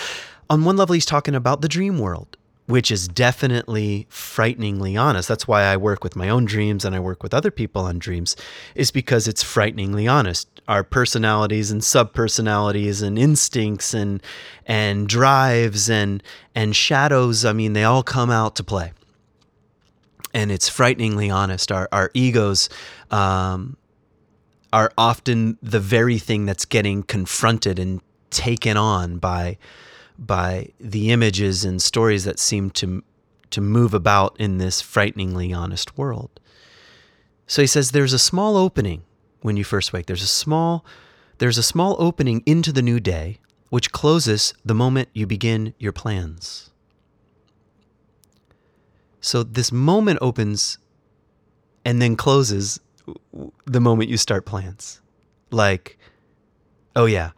on 0.50 0.65
one 0.65 0.78
level, 0.78 0.93
he's 0.93 1.06
talking 1.06 1.36
about 1.36 1.62
the 1.62 1.67
dream 1.67 2.00
world 2.00 2.38
which 2.65 2.89
is 2.91 3.08
definitely 3.08 4.08
frighteningly 4.10 4.95
honest. 4.95 5.28
That's 5.28 5.47
why 5.47 5.63
I 5.63 5.76
work 5.76 6.04
with 6.04 6.15
my 6.15 6.30
own 6.30 6.45
dreams 6.45 6.86
and 6.86 6.95
I 6.95 6.99
work 6.99 7.21
with 7.21 7.34
other 7.34 7.52
people 7.52 7.84
on 7.84 7.99
dreams, 7.99 8.36
is 8.73 8.89
because 8.89 9.28
it's 9.28 9.43
frighteningly 9.43 10.08
honest. 10.08 10.47
Our 10.67 10.84
personalities 10.84 11.71
and 11.71 11.82
subpersonalities 11.82 13.04
and 13.04 13.19
instincts 13.19 13.93
and 13.93 14.23
and 14.65 15.10
drives 15.10 15.89
and 15.89 16.23
and 16.56 16.76
shadows, 16.76 17.43
I 17.43 17.52
mean, 17.52 17.73
they 17.73 17.84
all 17.84 18.04
come 18.04 18.32
out 18.32 18.56
to 18.56 18.63
play. 18.63 18.93
And 20.34 20.52
it's 20.52 20.69
frighteningly 20.69 21.30
honest. 21.30 21.69
Our 21.71 21.89
our 21.91 22.12
egos 22.13 22.69
um, 23.12 23.76
are 24.71 24.91
often 24.97 25.58
the 25.62 25.82
very 25.82 26.17
thing 26.17 26.45
that's 26.45 26.65
getting 26.65 27.04
confronted 27.04 27.78
and 27.78 28.02
taken 28.30 28.78
on 28.78 29.17
by 29.17 29.58
by 30.17 30.69
the 30.80 31.12
images 31.12 31.65
and 31.65 31.82
stories 31.82 32.23
that 32.26 32.39
seem 32.39 32.69
to 32.71 33.04
to 33.49 33.62
move 33.62 33.93
about 33.93 34.36
in 34.39 34.58
this 34.58 34.82
frighteningly 34.82 35.54
honest 35.54 35.95
world. 35.95 36.39
So 37.45 37.62
he 37.62 37.67
says 37.67 37.91
there's 37.91 38.13
a 38.13 38.19
small 38.19 38.58
opening 38.58 39.04
when 39.41 39.58
you 39.58 39.63
first 39.63 39.93
wake. 39.93 40.08
There's 40.08 40.23
a 40.23 40.28
small 40.28 40.84
there's 41.38 41.58
a 41.58 41.63
small 41.63 41.95
opening 41.99 42.41
into 42.45 42.71
the 42.71 42.82
new 42.82 42.99
day 42.99 43.39
which 43.69 43.91
closes 43.91 44.54
the 44.63 44.76
moment 44.76 45.10
you 45.13 45.26
begin 45.26 45.73
your 45.80 45.91
plans. 45.91 46.71
So 49.19 49.41
this 49.41 49.71
moment 49.71 50.19
opens 50.21 50.78
and 51.86 52.02
then 52.02 52.15
closes 52.15 52.80
the 53.65 53.80
moment 53.80 54.10
you 54.10 54.17
start 54.17 54.45
plans. 54.45 55.02
Like, 55.49 55.97
oh 56.95 57.06
yeah, 57.06 57.32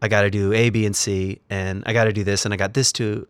I 0.00 0.08
got 0.08 0.22
to 0.22 0.30
do 0.30 0.52
A, 0.52 0.70
B, 0.70 0.86
and 0.86 0.94
C, 0.94 1.40
and 1.50 1.82
I 1.86 1.92
got 1.92 2.04
to 2.04 2.12
do 2.12 2.24
this, 2.24 2.44
and 2.44 2.54
I 2.54 2.56
got 2.56 2.74
this 2.74 2.92
to 2.92 3.26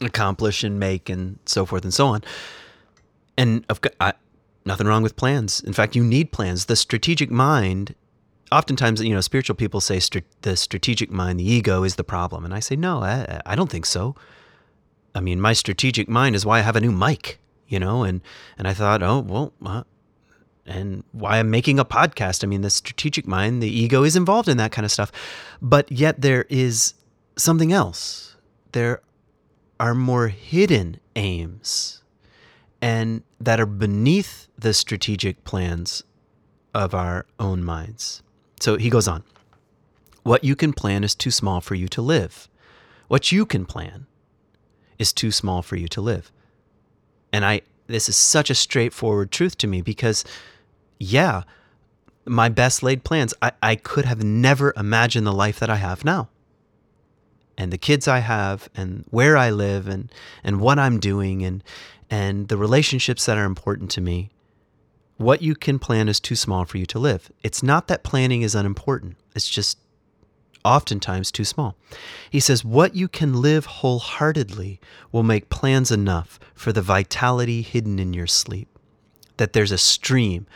accomplish 0.00 0.64
and 0.64 0.78
make, 0.78 1.08
and 1.08 1.38
so 1.46 1.64
forth 1.64 1.84
and 1.84 1.94
so 1.94 2.08
on. 2.08 2.22
And 3.36 3.64
I've 3.70 3.80
got 3.80 3.94
I, 4.00 4.12
nothing 4.64 4.86
wrong 4.86 5.02
with 5.02 5.16
plans. 5.16 5.60
In 5.60 5.72
fact, 5.72 5.96
you 5.96 6.04
need 6.04 6.32
plans. 6.32 6.66
The 6.66 6.76
strategic 6.76 7.30
mind, 7.30 7.94
oftentimes, 8.50 9.02
you 9.02 9.14
know, 9.14 9.20
spiritual 9.20 9.56
people 9.56 9.80
say 9.80 10.00
the 10.42 10.56
strategic 10.56 11.10
mind, 11.10 11.40
the 11.40 11.50
ego, 11.50 11.84
is 11.84 11.96
the 11.96 12.04
problem, 12.04 12.44
and 12.44 12.54
I 12.54 12.60
say 12.60 12.76
no, 12.76 13.02
I, 13.02 13.40
I 13.46 13.54
don't 13.54 13.70
think 13.70 13.86
so. 13.86 14.14
I 15.14 15.20
mean, 15.20 15.40
my 15.40 15.52
strategic 15.52 16.08
mind 16.08 16.36
is 16.36 16.46
why 16.46 16.58
I 16.58 16.62
have 16.62 16.76
a 16.76 16.80
new 16.80 16.92
mic, 16.92 17.38
you 17.66 17.78
know, 17.78 18.02
and 18.02 18.20
and 18.58 18.66
I 18.66 18.74
thought, 18.74 19.02
oh 19.02 19.20
well, 19.20 19.52
uh, 19.64 19.84
and 20.66 21.04
why 21.12 21.38
I'm 21.38 21.50
making 21.50 21.78
a 21.78 21.84
podcast. 21.84 22.44
I 22.44 22.46
mean, 22.46 22.62
the 22.62 22.70
strategic 22.70 23.26
mind, 23.26 23.62
the 23.62 23.68
ego 23.68 24.04
is 24.04 24.16
involved 24.16 24.48
in 24.48 24.56
that 24.58 24.72
kind 24.72 24.84
of 24.84 24.92
stuff. 24.92 25.10
But 25.60 25.90
yet 25.90 26.20
there 26.20 26.46
is 26.48 26.94
something 27.36 27.72
else. 27.72 28.36
There 28.72 29.02
are 29.80 29.94
more 29.94 30.28
hidden 30.28 31.00
aims 31.16 32.02
and 32.80 33.22
that 33.40 33.60
are 33.60 33.66
beneath 33.66 34.48
the 34.58 34.74
strategic 34.74 35.44
plans 35.44 36.02
of 36.74 36.94
our 36.94 37.26
own 37.38 37.64
minds. 37.64 38.22
So 38.60 38.76
he 38.76 38.90
goes 38.90 39.08
on. 39.08 39.22
What 40.22 40.44
you 40.44 40.54
can 40.54 40.72
plan 40.72 41.02
is 41.04 41.14
too 41.14 41.30
small 41.30 41.60
for 41.60 41.74
you 41.74 41.88
to 41.88 42.02
live. 42.02 42.48
What 43.08 43.32
you 43.32 43.44
can 43.44 43.66
plan 43.66 44.06
is 44.98 45.12
too 45.12 45.32
small 45.32 45.62
for 45.62 45.76
you 45.76 45.88
to 45.88 46.00
live. 46.00 46.30
And 47.32 47.44
I 47.44 47.62
this 47.88 48.08
is 48.08 48.16
such 48.16 48.48
a 48.50 48.54
straightforward 48.54 49.30
truth 49.30 49.58
to 49.58 49.66
me 49.66 49.82
because 49.82 50.24
yeah, 51.02 51.42
my 52.24 52.48
best 52.48 52.82
laid 52.82 53.04
plans, 53.04 53.34
I, 53.42 53.52
I 53.62 53.74
could 53.74 54.04
have 54.04 54.22
never 54.22 54.72
imagined 54.76 55.26
the 55.26 55.32
life 55.32 55.58
that 55.58 55.70
I 55.70 55.76
have 55.76 56.04
now. 56.04 56.28
And 57.58 57.72
the 57.72 57.78
kids 57.78 58.08
I 58.08 58.18
have 58.20 58.68
and 58.74 59.04
where 59.10 59.36
I 59.36 59.50
live 59.50 59.86
and, 59.86 60.12
and 60.42 60.60
what 60.60 60.78
I'm 60.78 60.98
doing 60.98 61.44
and 61.44 61.62
and 62.08 62.48
the 62.48 62.58
relationships 62.58 63.24
that 63.24 63.38
are 63.38 63.46
important 63.46 63.90
to 63.92 64.02
me. 64.02 64.28
What 65.16 65.40
you 65.40 65.54
can 65.54 65.78
plan 65.78 66.10
is 66.10 66.20
too 66.20 66.36
small 66.36 66.66
for 66.66 66.76
you 66.76 66.84
to 66.86 66.98
live. 66.98 67.30
It's 67.42 67.62
not 67.62 67.88
that 67.88 68.04
planning 68.04 68.42
is 68.42 68.54
unimportant. 68.54 69.16
It's 69.34 69.48
just 69.48 69.78
oftentimes 70.62 71.32
too 71.32 71.46
small. 71.46 71.74
He 72.28 72.38
says, 72.38 72.66
What 72.66 72.94
you 72.94 73.08
can 73.08 73.40
live 73.40 73.64
wholeheartedly 73.64 74.78
will 75.10 75.22
make 75.22 75.48
plans 75.48 75.90
enough 75.90 76.38
for 76.54 76.70
the 76.70 76.82
vitality 76.82 77.62
hidden 77.62 77.98
in 77.98 78.12
your 78.12 78.26
sleep. 78.26 78.68
That 79.38 79.54
there's 79.54 79.72
a 79.72 79.78
stream 79.78 80.46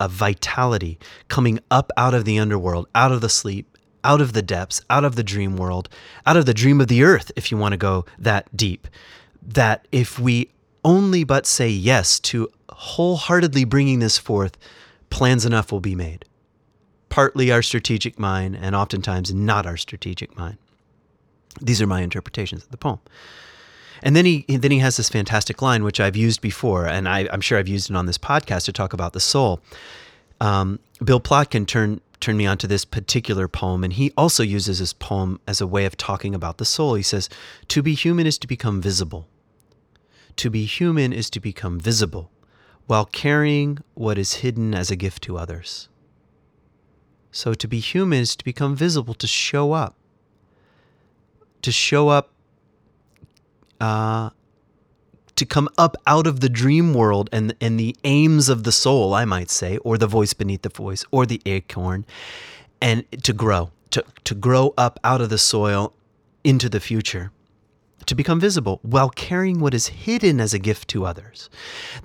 of 0.00 0.10
vitality 0.10 0.98
coming 1.28 1.60
up 1.70 1.90
out 1.96 2.14
of 2.14 2.24
the 2.24 2.38
underworld, 2.38 2.88
out 2.94 3.12
of 3.12 3.20
the 3.20 3.28
sleep, 3.28 3.76
out 4.04 4.20
of 4.20 4.32
the 4.32 4.42
depths, 4.42 4.80
out 4.88 5.04
of 5.04 5.16
the 5.16 5.24
dream 5.24 5.56
world, 5.56 5.88
out 6.24 6.36
of 6.36 6.46
the 6.46 6.54
dream 6.54 6.80
of 6.80 6.88
the 6.88 7.02
earth, 7.02 7.32
if 7.36 7.50
you 7.50 7.56
want 7.56 7.72
to 7.72 7.76
go 7.76 8.04
that 8.18 8.54
deep. 8.56 8.86
That 9.42 9.86
if 9.90 10.18
we 10.18 10.50
only 10.84 11.24
but 11.24 11.46
say 11.46 11.68
yes 11.68 12.20
to 12.20 12.48
wholeheartedly 12.70 13.64
bringing 13.64 13.98
this 13.98 14.18
forth, 14.18 14.56
plans 15.10 15.44
enough 15.44 15.72
will 15.72 15.80
be 15.80 15.94
made. 15.94 16.24
Partly 17.08 17.50
our 17.50 17.62
strategic 17.62 18.18
mind, 18.18 18.56
and 18.56 18.76
oftentimes 18.76 19.32
not 19.32 19.66
our 19.66 19.76
strategic 19.76 20.36
mind. 20.36 20.58
These 21.60 21.80
are 21.80 21.86
my 21.86 22.02
interpretations 22.02 22.64
of 22.64 22.70
the 22.70 22.76
poem. 22.76 23.00
And 24.02 24.14
then 24.14 24.24
he 24.24 24.44
then 24.48 24.70
he 24.70 24.78
has 24.78 24.96
this 24.96 25.08
fantastic 25.08 25.62
line, 25.62 25.84
which 25.84 26.00
I've 26.00 26.16
used 26.16 26.40
before, 26.40 26.86
and 26.86 27.08
I, 27.08 27.20
am 27.32 27.40
sure 27.40 27.58
I've 27.58 27.68
used 27.68 27.90
it 27.90 27.96
on 27.96 28.06
this 28.06 28.18
podcast 28.18 28.64
to 28.66 28.72
talk 28.72 28.92
about 28.92 29.12
the 29.12 29.20
soul. 29.20 29.60
Um, 30.40 30.78
Bill 31.02 31.20
Plotkin 31.20 31.66
turned 31.66 32.00
turned 32.20 32.38
me 32.38 32.46
onto 32.46 32.66
this 32.66 32.84
particular 32.84 33.48
poem, 33.48 33.84
and 33.84 33.92
he 33.92 34.12
also 34.16 34.42
uses 34.42 34.78
this 34.78 34.92
poem 34.92 35.40
as 35.46 35.60
a 35.60 35.66
way 35.66 35.84
of 35.84 35.96
talking 35.96 36.34
about 36.34 36.58
the 36.58 36.64
soul. 36.64 36.94
He 36.94 37.02
says, 37.02 37.28
"To 37.68 37.82
be 37.82 37.94
human 37.94 38.26
is 38.26 38.38
to 38.38 38.46
become 38.46 38.80
visible. 38.80 39.28
To 40.36 40.50
be 40.50 40.64
human 40.64 41.12
is 41.12 41.30
to 41.30 41.40
become 41.40 41.80
visible, 41.80 42.30
while 42.86 43.06
carrying 43.06 43.78
what 43.94 44.18
is 44.18 44.34
hidden 44.34 44.74
as 44.74 44.90
a 44.90 44.96
gift 44.96 45.22
to 45.24 45.38
others." 45.38 45.88
So 47.30 47.52
to 47.52 47.68
be 47.68 47.80
human 47.80 48.20
is 48.20 48.36
to 48.36 48.44
become 48.44 48.74
visible, 48.74 49.14
to 49.14 49.26
show 49.26 49.72
up, 49.72 49.94
to 51.60 51.70
show 51.70 52.08
up 52.08 52.32
uh, 53.80 54.30
to 55.36 55.44
come 55.44 55.68
up 55.76 55.96
out 56.06 56.26
of 56.26 56.40
the 56.40 56.48
dream 56.48 56.94
world 56.94 57.28
and 57.32 57.54
and 57.60 57.78
the 57.78 57.94
aims 58.04 58.48
of 58.48 58.64
the 58.64 58.72
soul, 58.72 59.14
I 59.14 59.24
might 59.24 59.50
say, 59.50 59.76
or 59.78 59.98
the 59.98 60.06
voice 60.06 60.32
beneath 60.32 60.62
the 60.62 60.68
voice, 60.70 61.04
or 61.10 61.26
the 61.26 61.40
acorn, 61.46 62.04
and 62.80 63.04
to 63.22 63.32
grow, 63.32 63.70
to 63.90 64.04
to 64.24 64.34
grow 64.34 64.74
up 64.76 64.98
out 65.04 65.20
of 65.20 65.28
the 65.28 65.38
soil 65.38 65.92
into 66.42 66.68
the 66.68 66.80
future, 66.80 67.32
to 68.06 68.14
become 68.14 68.40
visible 68.40 68.80
while 68.82 69.10
carrying 69.10 69.60
what 69.60 69.74
is 69.74 69.88
hidden 69.88 70.40
as 70.40 70.54
a 70.54 70.58
gift 70.58 70.88
to 70.88 71.04
others. 71.04 71.50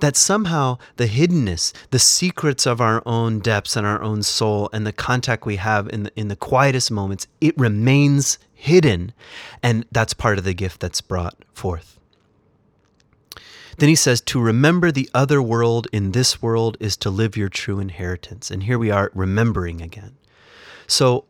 That 0.00 0.16
somehow 0.16 0.78
the 0.96 1.06
hiddenness, 1.06 1.72
the 1.90 1.98
secrets 1.98 2.66
of 2.66 2.80
our 2.80 3.02
own 3.06 3.40
depths 3.40 3.76
and 3.76 3.86
our 3.86 4.02
own 4.02 4.22
soul, 4.22 4.68
and 4.72 4.86
the 4.86 4.92
contact 4.92 5.46
we 5.46 5.56
have 5.56 5.88
in 5.88 6.02
the, 6.04 6.12
in 6.16 6.28
the 6.28 6.36
quietest 6.36 6.90
moments, 6.90 7.26
it 7.40 7.56
remains 7.56 8.38
hidden. 8.62 9.12
And 9.60 9.84
that's 9.90 10.14
part 10.14 10.38
of 10.38 10.44
the 10.44 10.54
gift 10.54 10.80
that's 10.80 11.00
brought 11.00 11.34
forth. 11.52 11.98
Then 13.78 13.88
he 13.88 13.96
says, 13.96 14.20
To 14.20 14.40
remember 14.40 14.92
the 14.92 15.10
other 15.12 15.42
world 15.42 15.88
in 15.92 16.12
this 16.12 16.40
world 16.40 16.76
is 16.78 16.96
to 16.98 17.10
live 17.10 17.36
your 17.36 17.48
true 17.48 17.80
inheritance. 17.80 18.52
And 18.52 18.62
here 18.62 18.78
we 18.78 18.88
are 18.88 19.10
remembering 19.14 19.82
again. 19.82 20.16
So 20.86 21.24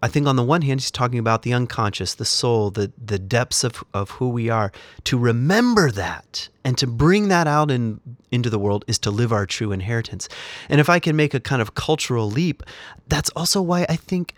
I 0.00 0.06
think 0.06 0.28
on 0.28 0.36
the 0.36 0.44
one 0.44 0.62
hand, 0.62 0.78
he's 0.80 0.92
talking 0.92 1.18
about 1.18 1.42
the 1.42 1.52
unconscious, 1.52 2.14
the 2.14 2.24
soul, 2.24 2.70
the, 2.70 2.92
the 3.04 3.18
depths 3.18 3.64
of, 3.64 3.82
of 3.92 4.10
who 4.10 4.28
we 4.28 4.48
are. 4.48 4.70
To 5.04 5.18
remember 5.18 5.90
that 5.90 6.48
and 6.64 6.78
to 6.78 6.86
bring 6.86 7.26
that 7.28 7.48
out 7.48 7.72
in, 7.72 8.00
into 8.30 8.48
the 8.48 8.60
world 8.60 8.84
is 8.86 9.00
to 9.00 9.10
live 9.10 9.32
our 9.32 9.44
true 9.44 9.72
inheritance. 9.72 10.28
And 10.68 10.80
if 10.80 10.88
I 10.88 11.00
can 11.00 11.16
make 11.16 11.34
a 11.34 11.40
kind 11.40 11.60
of 11.60 11.74
cultural 11.74 12.30
leap, 12.30 12.62
that's 13.08 13.30
also 13.30 13.60
why 13.60 13.86
I 13.88 13.96
think 13.96 14.34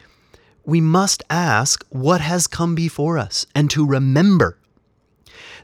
we 0.68 0.82
must 0.82 1.22
ask 1.30 1.82
what 1.88 2.20
has 2.20 2.46
come 2.46 2.74
before 2.74 3.16
us 3.16 3.46
and 3.54 3.70
to 3.70 3.86
remember 3.86 4.58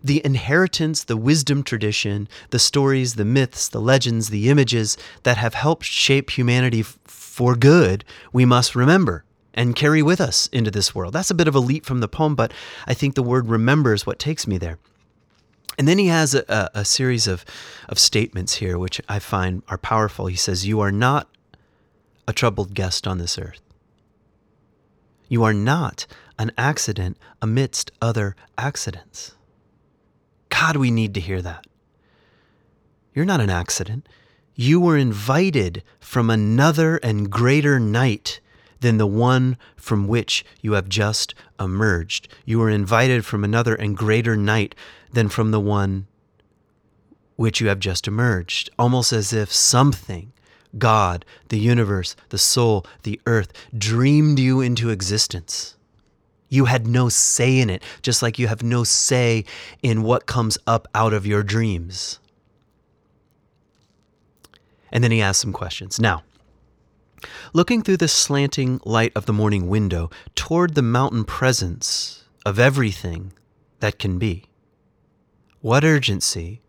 the 0.03 0.25
inheritance, 0.25 1.05
the 1.05 1.17
wisdom 1.17 1.63
tradition, 1.63 2.27
the 2.49 2.59
stories, 2.59 3.17
the 3.17 3.25
myths, 3.25 3.69
the 3.69 3.83
legends, 3.83 4.31
the 4.31 4.49
images 4.49 4.97
that 5.23 5.37
have 5.37 5.53
helped 5.53 5.85
shape 5.85 6.31
humanity 6.31 6.81
f- 6.81 6.99
for 7.05 7.55
good, 7.55 8.03
we 8.33 8.47
must 8.47 8.75
remember 8.75 9.25
and 9.53 9.77
carry 9.77 10.03
with 10.03 10.23
us 10.23 10.49
into 10.53 10.71
this 10.71 10.95
world. 10.95 11.13
That's 11.13 11.31
a 11.31 11.35
bit 11.35 11.49
of 11.49 11.55
a 11.55 11.61
leap 11.61 11.85
from 11.85 12.01
the 12.01 12.09
poem, 12.09 12.35
but 12.35 12.55
I 12.87 12.95
think 12.95 13.15
the 13.15 13.23
word 13.23 13.49
remember 13.49 13.93
is 13.93 14.07
what 14.07 14.19
takes 14.19 14.47
me 14.47 14.57
there. 14.57 14.79
And 15.77 15.87
then 15.87 15.99
he 15.99 16.07
has 16.07 16.35
a, 16.35 16.45
a, 16.49 16.81
a 16.81 16.85
series 16.87 17.27
of, 17.27 17.45
of 17.91 17.99
statements 17.99 18.55
here, 18.55 18.79
which 18.79 19.03
I 19.07 19.19
find 19.19 19.63
are 19.69 19.77
powerful. 19.77 20.29
He 20.29 20.37
says, 20.37 20.67
You 20.67 20.81
are 20.81 20.93
not 20.93 21.29
a 22.27 22.33
troubled 22.33 22.73
guest 22.73 23.07
on 23.07 23.19
this 23.19 23.39
earth. 23.39 23.64
You 25.29 25.45
are 25.45 25.55
not 25.55 26.07
an 26.39 26.53
accident 26.59 27.19
amidst 27.41 27.91
other 28.01 28.37
accidents. 28.59 29.35
God, 30.49 30.77
we 30.77 30.91
need 30.91 31.15
to 31.15 31.21
hear 31.21 31.43
that. 31.43 31.67
You're 33.15 33.25
not 33.25 33.41
an 33.41 33.51
accident. 33.51 34.09
You 34.55 34.81
were 34.81 34.97
invited 34.97 35.83
from 36.01 36.31
another 36.31 36.97
and 36.99 37.31
greater 37.31 37.81
night 37.81 38.41
than 38.81 38.99
the 38.99 39.07
one 39.07 39.57
from 39.77 40.07
which 40.07 40.45
you 40.61 40.75
have 40.75 40.89
just 40.89 41.35
emerged. 41.59 42.29
You 42.45 42.59
were 42.59 42.71
invited 42.71 43.25
from 43.25 43.43
another 43.43 43.75
and 43.75 43.97
greater 43.97 44.37
night 44.37 44.75
than 45.13 45.29
from 45.29 45.53
the 45.53 45.61
one 45.61 46.07
which 47.37 47.61
you 47.61 47.69
have 47.69 47.81
just 47.81 48.07
emerged, 48.07 48.71
almost 48.79 49.13
as 49.13 49.33
if 49.33 49.53
something 49.53 50.34
God, 50.79 51.25
the 51.49 51.59
universe, 51.59 52.17
the 52.31 52.39
soul, 52.39 52.87
the 53.03 53.21
earth 53.27 53.53
dreamed 53.77 54.39
you 54.39 54.61
into 54.61 54.91
existence. 54.91 55.77
You 56.49 56.67
had 56.67 56.87
no 56.87 57.09
say 57.09 57.59
in 57.59 57.71
it, 57.71 57.83
just 58.03 58.23
like 58.23 58.39
you 58.39 58.47
have 58.47 58.63
no 58.63 58.85
say 58.85 59.45
in 59.83 60.03
what 60.03 60.27
comes 60.27 60.59
up 60.67 60.87
out 60.95 61.13
of 61.13 61.27
your 61.27 61.43
dreams. 61.43 62.19
And 64.93 65.03
then 65.03 65.11
he 65.11 65.21
asks 65.21 65.43
some 65.43 65.53
questions. 65.53 65.99
Now, 65.99 66.23
Looking 67.53 67.83
through 67.83 67.99
the 67.99 68.09
slanting 68.09 68.81
light 68.85 69.13
of 69.15 69.27
the 69.27 69.33
morning 69.33 69.69
window 69.69 70.11
toward 70.35 70.75
the 70.75 70.83
mountain 70.83 71.25
presence 71.25 72.25
of 72.45 72.59
everything 72.59 73.33
that 73.81 73.99
can 73.99 74.19
be, 74.19 74.45
what 75.61 75.85
urgency 75.85 76.61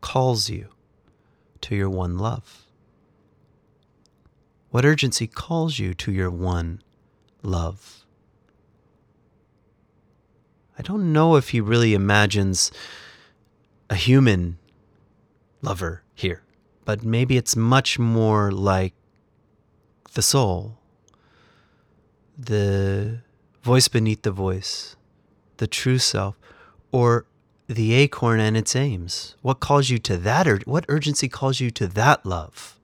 calls 0.00 0.48
you 0.48 0.68
to 1.62 1.74
your 1.74 1.90
one 1.90 2.18
love? 2.18 2.61
What 4.72 4.86
urgency 4.86 5.26
calls 5.26 5.78
you 5.78 5.92
to 5.92 6.10
your 6.10 6.30
one 6.30 6.80
love? 7.42 8.06
I 10.78 10.82
don't 10.82 11.12
know 11.12 11.36
if 11.36 11.50
he 11.50 11.60
really 11.60 11.92
imagines 11.92 12.72
a 13.90 13.96
human 13.96 14.56
lover 15.60 16.02
here, 16.14 16.42
but 16.86 17.04
maybe 17.04 17.36
it's 17.36 17.54
much 17.54 17.98
more 17.98 18.50
like 18.50 18.94
the 20.14 20.22
soul, 20.22 20.78
the 22.38 23.18
voice 23.62 23.88
beneath 23.88 24.22
the 24.22 24.32
voice, 24.32 24.96
the 25.58 25.66
true 25.66 25.98
self, 25.98 26.34
or 26.90 27.26
the 27.66 27.92
acorn 27.92 28.40
and 28.40 28.56
its 28.56 28.74
aims? 28.74 29.36
What 29.42 29.60
calls 29.60 29.90
you 29.90 29.98
to 29.98 30.16
that? 30.16 30.48
Or 30.48 30.60
what 30.64 30.86
urgency 30.88 31.28
calls 31.28 31.60
you 31.60 31.70
to 31.72 31.86
that 31.88 32.24
love? 32.24 32.78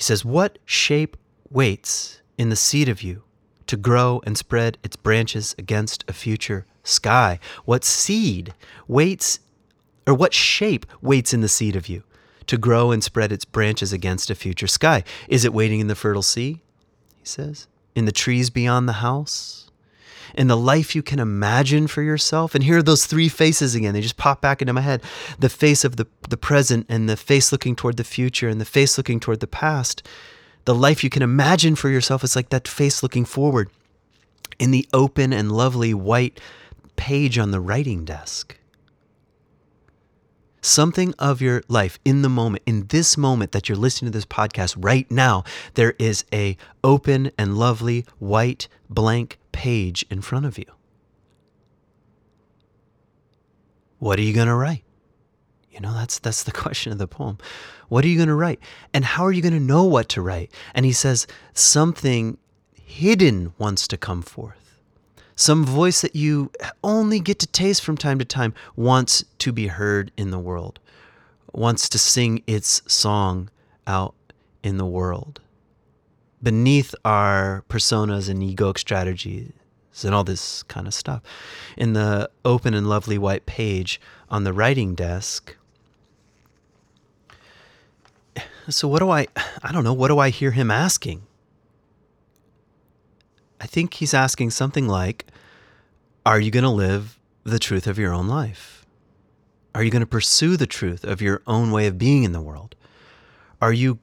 He 0.00 0.02
says, 0.02 0.24
What 0.24 0.58
shape 0.64 1.14
waits 1.50 2.22
in 2.38 2.48
the 2.48 2.56
seed 2.56 2.88
of 2.88 3.02
you 3.02 3.22
to 3.66 3.76
grow 3.76 4.22
and 4.24 4.38
spread 4.38 4.78
its 4.82 4.96
branches 4.96 5.54
against 5.58 6.06
a 6.08 6.14
future 6.14 6.64
sky? 6.82 7.38
What 7.66 7.84
seed 7.84 8.54
waits, 8.88 9.40
or 10.06 10.14
what 10.14 10.32
shape 10.32 10.86
waits 11.02 11.34
in 11.34 11.42
the 11.42 11.48
seed 11.48 11.76
of 11.76 11.90
you 11.90 12.02
to 12.46 12.56
grow 12.56 12.92
and 12.92 13.04
spread 13.04 13.30
its 13.30 13.44
branches 13.44 13.92
against 13.92 14.30
a 14.30 14.34
future 14.34 14.66
sky? 14.66 15.04
Is 15.28 15.44
it 15.44 15.52
waiting 15.52 15.80
in 15.80 15.88
the 15.88 15.94
fertile 15.94 16.22
sea? 16.22 16.62
He 17.18 17.26
says, 17.26 17.66
in 17.94 18.06
the 18.06 18.10
trees 18.10 18.48
beyond 18.48 18.88
the 18.88 19.04
house? 19.04 19.59
In 20.34 20.48
the 20.48 20.56
life 20.56 20.94
you 20.94 21.02
can 21.02 21.18
imagine 21.18 21.86
for 21.86 22.02
yourself. 22.02 22.54
And 22.54 22.64
here 22.64 22.78
are 22.78 22.82
those 22.82 23.06
three 23.06 23.28
faces 23.28 23.74
again. 23.74 23.94
They 23.94 24.00
just 24.00 24.16
pop 24.16 24.40
back 24.40 24.60
into 24.60 24.72
my 24.72 24.80
head 24.80 25.02
the 25.38 25.48
face 25.48 25.84
of 25.84 25.96
the, 25.96 26.06
the 26.28 26.36
present, 26.36 26.86
and 26.88 27.08
the 27.08 27.16
face 27.16 27.52
looking 27.52 27.76
toward 27.76 27.96
the 27.96 28.04
future, 28.04 28.48
and 28.48 28.60
the 28.60 28.64
face 28.64 28.96
looking 28.96 29.20
toward 29.20 29.40
the 29.40 29.46
past. 29.46 30.06
The 30.64 30.74
life 30.74 31.02
you 31.02 31.10
can 31.10 31.22
imagine 31.22 31.74
for 31.74 31.88
yourself 31.88 32.22
is 32.22 32.36
like 32.36 32.50
that 32.50 32.68
face 32.68 33.02
looking 33.02 33.24
forward 33.24 33.70
in 34.58 34.70
the 34.70 34.86
open 34.92 35.32
and 35.32 35.50
lovely 35.50 35.94
white 35.94 36.38
page 36.96 37.38
on 37.38 37.50
the 37.50 37.60
writing 37.60 38.04
desk. 38.04 38.56
Something 40.62 41.14
of 41.18 41.40
your 41.40 41.62
life 41.68 41.98
in 42.04 42.20
the 42.20 42.28
moment, 42.28 42.62
in 42.66 42.86
this 42.88 43.16
moment 43.16 43.52
that 43.52 43.68
you're 43.68 43.78
listening 43.78 44.12
to 44.12 44.18
this 44.18 44.26
podcast 44.26 44.76
right 44.78 45.10
now, 45.10 45.42
there 45.72 45.94
is 45.98 46.26
a 46.34 46.58
open 46.84 47.30
and 47.38 47.56
lovely 47.56 48.04
white 48.18 48.68
blank 48.90 49.38
page 49.52 50.04
in 50.10 50.20
front 50.20 50.46
of 50.46 50.58
you. 50.58 50.66
What 53.98 54.18
are 54.18 54.22
you 54.22 54.32
going 54.32 54.48
to 54.48 54.54
write? 54.54 54.84
You 55.70 55.80
know, 55.80 55.94
that's 55.94 56.18
that's 56.18 56.42
the 56.42 56.52
question 56.64 56.92
of 56.92 56.98
the 56.98 57.06
poem. 57.06 57.38
What 57.88 58.04
are 58.04 58.08
you 58.08 58.16
going 58.16 58.28
to 58.28 58.34
write? 58.34 58.60
And 58.92 59.04
how 59.04 59.24
are 59.24 59.32
you 59.32 59.42
going 59.42 59.54
to 59.54 59.60
know 59.60 59.84
what 59.84 60.08
to 60.10 60.22
write? 60.22 60.52
And 60.74 60.86
he 60.86 60.92
says 60.92 61.26
something 61.54 62.38
hidden 62.74 63.52
wants 63.58 63.86
to 63.88 63.96
come 63.96 64.22
forth. 64.22 64.80
Some 65.36 65.64
voice 65.64 66.02
that 66.02 66.14
you 66.14 66.50
only 66.84 67.18
get 67.18 67.38
to 67.38 67.46
taste 67.46 67.82
from 67.82 67.96
time 67.96 68.18
to 68.18 68.24
time 68.24 68.52
wants 68.76 69.24
to 69.38 69.52
be 69.52 69.68
heard 69.68 70.12
in 70.16 70.30
the 70.30 70.38
world, 70.38 70.78
wants 71.52 71.88
to 71.90 71.98
sing 71.98 72.42
its 72.46 72.82
song 72.86 73.48
out 73.86 74.14
in 74.62 74.76
the 74.76 74.84
world 74.84 75.40
beneath 76.42 76.94
our 77.04 77.64
personas 77.68 78.28
and 78.28 78.42
egoic 78.42 78.78
strategies 78.78 79.52
and 80.04 80.14
all 80.14 80.24
this 80.24 80.62
kind 80.64 80.86
of 80.86 80.94
stuff. 80.94 81.22
In 81.76 81.92
the 81.92 82.30
open 82.44 82.74
and 82.74 82.88
lovely 82.88 83.18
white 83.18 83.46
page 83.46 84.00
on 84.28 84.44
the 84.44 84.52
writing 84.52 84.94
desk. 84.94 85.56
So, 88.68 88.86
what 88.88 89.00
do 89.00 89.10
I, 89.10 89.26
I 89.62 89.72
don't 89.72 89.84
know, 89.84 89.92
what 89.92 90.08
do 90.08 90.18
I 90.18 90.30
hear 90.30 90.52
him 90.52 90.70
asking? 90.70 91.22
I 93.60 93.66
think 93.66 93.94
he's 93.94 94.14
asking 94.14 94.50
something 94.50 94.88
like, 94.88 95.26
Are 96.24 96.40
you 96.40 96.50
going 96.50 96.64
to 96.64 96.70
live 96.70 97.18
the 97.44 97.58
truth 97.58 97.86
of 97.86 97.98
your 97.98 98.12
own 98.12 98.28
life? 98.28 98.86
Are 99.74 99.82
you 99.82 99.90
going 99.90 100.00
to 100.00 100.06
pursue 100.06 100.56
the 100.56 100.66
truth 100.66 101.04
of 101.04 101.20
your 101.20 101.42
own 101.46 101.70
way 101.70 101.86
of 101.86 101.98
being 101.98 102.24
in 102.24 102.32
the 102.32 102.40
world? 102.40 102.74
Are 103.60 103.72
you 103.72 103.98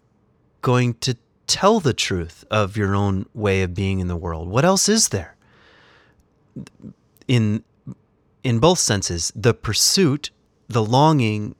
going 0.62 0.94
to 0.96 1.18
tell 1.48 1.80
the 1.80 1.94
truth 1.94 2.46
of 2.52 2.78
your 2.78 2.94
own 2.94 3.26
way 3.34 3.64
of 3.64 3.74
being 3.74 4.00
in 4.00 4.08
the 4.08 4.16
world. 4.16 4.50
What 4.50 4.66
else 4.66 4.88
is 4.88 5.10
there? 5.10 5.36
In 7.28 7.64
in 8.44 8.60
both 8.60 8.80
senses, 8.80 9.32
the 9.36 9.54
pursuit, 9.54 10.30
the 10.70 10.84
longing 10.84 11.56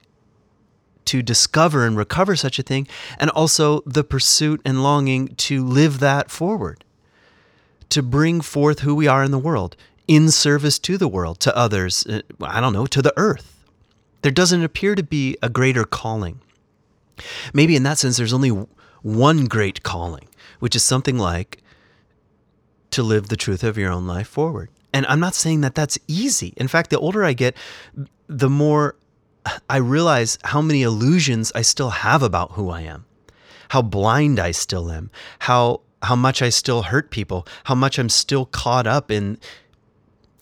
to 1.04 1.22
discover 1.22 1.86
and 1.86 1.96
recover 1.96 2.36
such 2.36 2.58
a 2.58 2.62
thing, 2.62 2.86
and 3.18 3.30
also 3.30 3.82
the 3.86 4.04
pursuit 4.04 4.60
and 4.64 4.82
longing 4.82 5.28
to 5.36 5.64
live 5.64 5.98
that 5.98 6.30
forward, 6.30 6.84
to 7.88 8.02
bring 8.02 8.40
forth 8.40 8.80
who 8.80 8.94
we 8.94 9.06
are 9.06 9.24
in 9.24 9.30
the 9.30 9.38
world, 9.38 9.76
in 10.06 10.30
service 10.30 10.78
to 10.78 10.96
the 10.96 11.08
world, 11.08 11.40
to 11.40 11.56
others, 11.56 12.06
uh, 12.06 12.20
I 12.42 12.60
don't 12.60 12.72
know, 12.72 12.86
to 12.86 13.02
the 13.02 13.14
earth. 13.16 13.64
There 14.22 14.32
doesn't 14.32 14.62
appear 14.62 14.94
to 14.94 15.02
be 15.02 15.36
a 15.42 15.48
greater 15.48 15.84
calling. 15.84 16.40
Maybe 17.52 17.76
in 17.76 17.82
that 17.84 17.98
sense, 17.98 18.16
there's 18.16 18.32
only 18.32 18.66
one 19.02 19.46
great 19.46 19.82
calling, 19.82 20.28
which 20.58 20.76
is 20.76 20.82
something 20.82 21.18
like 21.18 21.62
to 22.90 23.02
live 23.02 23.28
the 23.28 23.36
truth 23.36 23.62
of 23.62 23.78
your 23.78 23.92
own 23.92 24.06
life 24.06 24.28
forward. 24.28 24.70
And 24.92 25.06
I'm 25.06 25.20
not 25.20 25.34
saying 25.34 25.60
that 25.60 25.74
that's 25.74 25.98
easy. 26.08 26.54
In 26.56 26.68
fact, 26.68 26.90
the 26.90 26.98
older 26.98 27.24
I 27.24 27.32
get, 27.32 27.56
the 28.26 28.48
more 28.48 28.96
I 29.68 29.76
realize 29.76 30.38
how 30.44 30.60
many 30.60 30.82
illusions 30.82 31.52
I 31.54 31.62
still 31.62 31.90
have 31.90 32.22
about 32.22 32.52
who 32.52 32.70
I 32.70 32.82
am, 32.82 33.04
how 33.70 33.82
blind 33.82 34.38
I 34.38 34.50
still 34.50 34.90
am, 34.90 35.10
how 35.40 35.82
how 36.02 36.14
much 36.14 36.42
I 36.42 36.48
still 36.48 36.82
hurt 36.82 37.10
people, 37.10 37.46
how 37.64 37.74
much 37.74 37.98
I'm 37.98 38.08
still 38.08 38.46
caught 38.46 38.86
up 38.86 39.10
in 39.10 39.38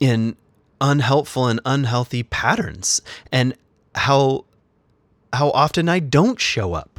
in 0.01 0.37
unhelpful 0.81 1.47
and 1.47 1.61
unhealthy 1.65 2.23
patterns, 2.23 3.01
and 3.33 3.55
how 3.95 4.45
how 5.33 5.51
often 5.51 5.89
I 5.89 5.99
don't 5.99 6.41
show 6.41 6.75
up 6.75 6.96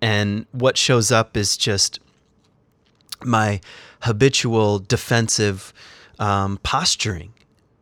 and 0.00 0.46
what 0.52 0.76
shows 0.76 1.10
up 1.10 1.36
is 1.36 1.56
just 1.56 2.00
my 3.24 3.60
habitual 4.00 4.78
defensive 4.78 5.72
um, 6.18 6.58
posturing 6.62 7.32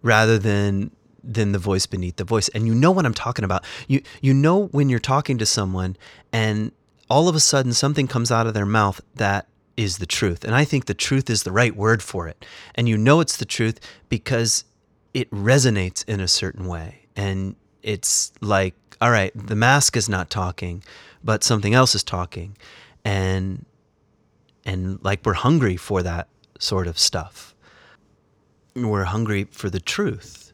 rather 0.02 0.38
than 0.38 0.90
than 1.26 1.52
the 1.52 1.58
voice 1.58 1.86
beneath 1.86 2.16
the 2.16 2.24
voice. 2.24 2.48
And 2.50 2.66
you 2.66 2.74
know 2.74 2.90
what 2.90 3.06
i'm 3.06 3.14
talking 3.14 3.44
about. 3.44 3.64
You 3.88 4.02
you 4.20 4.34
know 4.34 4.66
when 4.66 4.88
you're 4.88 4.98
talking 4.98 5.38
to 5.38 5.46
someone 5.46 5.96
and 6.32 6.72
all 7.08 7.28
of 7.28 7.34
a 7.34 7.40
sudden 7.40 7.72
something 7.72 8.06
comes 8.06 8.30
out 8.30 8.46
of 8.46 8.54
their 8.54 8.66
mouth 8.66 9.00
that 9.14 9.48
is 9.76 9.98
the 9.98 10.06
truth. 10.06 10.44
And 10.44 10.54
i 10.54 10.64
think 10.64 10.86
the 10.86 10.94
truth 10.94 11.30
is 11.30 11.42
the 11.42 11.52
right 11.52 11.74
word 11.74 12.02
for 12.02 12.28
it. 12.28 12.44
And 12.74 12.88
you 12.88 12.96
know 12.96 13.20
it's 13.20 13.36
the 13.36 13.44
truth 13.44 13.80
because 14.08 14.64
it 15.14 15.30
resonates 15.30 16.04
in 16.08 16.20
a 16.20 16.28
certain 16.28 16.66
way. 16.66 17.06
And 17.16 17.56
it's 17.82 18.32
like 18.40 18.74
all 19.05 19.12
right 19.12 19.32
the 19.34 19.57
mask 19.57 19.96
is 19.96 20.09
not 20.09 20.30
talking 20.30 20.82
but 21.24 21.42
something 21.42 21.74
else 21.74 21.94
is 21.94 22.05
talking. 22.05 22.57
And 23.05 23.64
and 24.66 25.02
like 25.02 25.24
we're 25.24 25.32
hungry 25.32 25.76
for 25.76 26.02
that 26.02 26.28
sort 26.59 26.86
of 26.86 26.98
stuff. 26.98 27.55
We're 28.76 29.05
hungry 29.05 29.44
for 29.44 29.70
the 29.70 29.80
truth. 29.80 30.52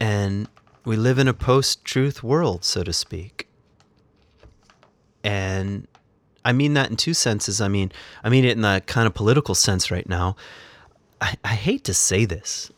And 0.00 0.48
we 0.84 0.96
live 0.96 1.18
in 1.18 1.28
a 1.28 1.34
post-truth 1.34 2.22
world 2.22 2.64
so 2.64 2.82
to 2.82 2.92
speak. 2.92 3.48
And 5.22 5.86
i 6.44 6.52
mean 6.52 6.74
that 6.74 6.90
in 6.90 6.96
two 6.96 7.14
senses. 7.14 7.60
I 7.60 7.68
mean 7.68 7.92
i 8.24 8.28
mean 8.28 8.44
it 8.44 8.52
in 8.52 8.62
the 8.62 8.82
kind 8.86 9.06
of 9.06 9.14
political 9.14 9.54
sense 9.54 9.90
right 9.90 10.08
now. 10.08 10.36
I, 11.20 11.36
I 11.44 11.54
hate 11.54 11.84
to 11.84 11.94
say 11.94 12.24
this 12.24 12.70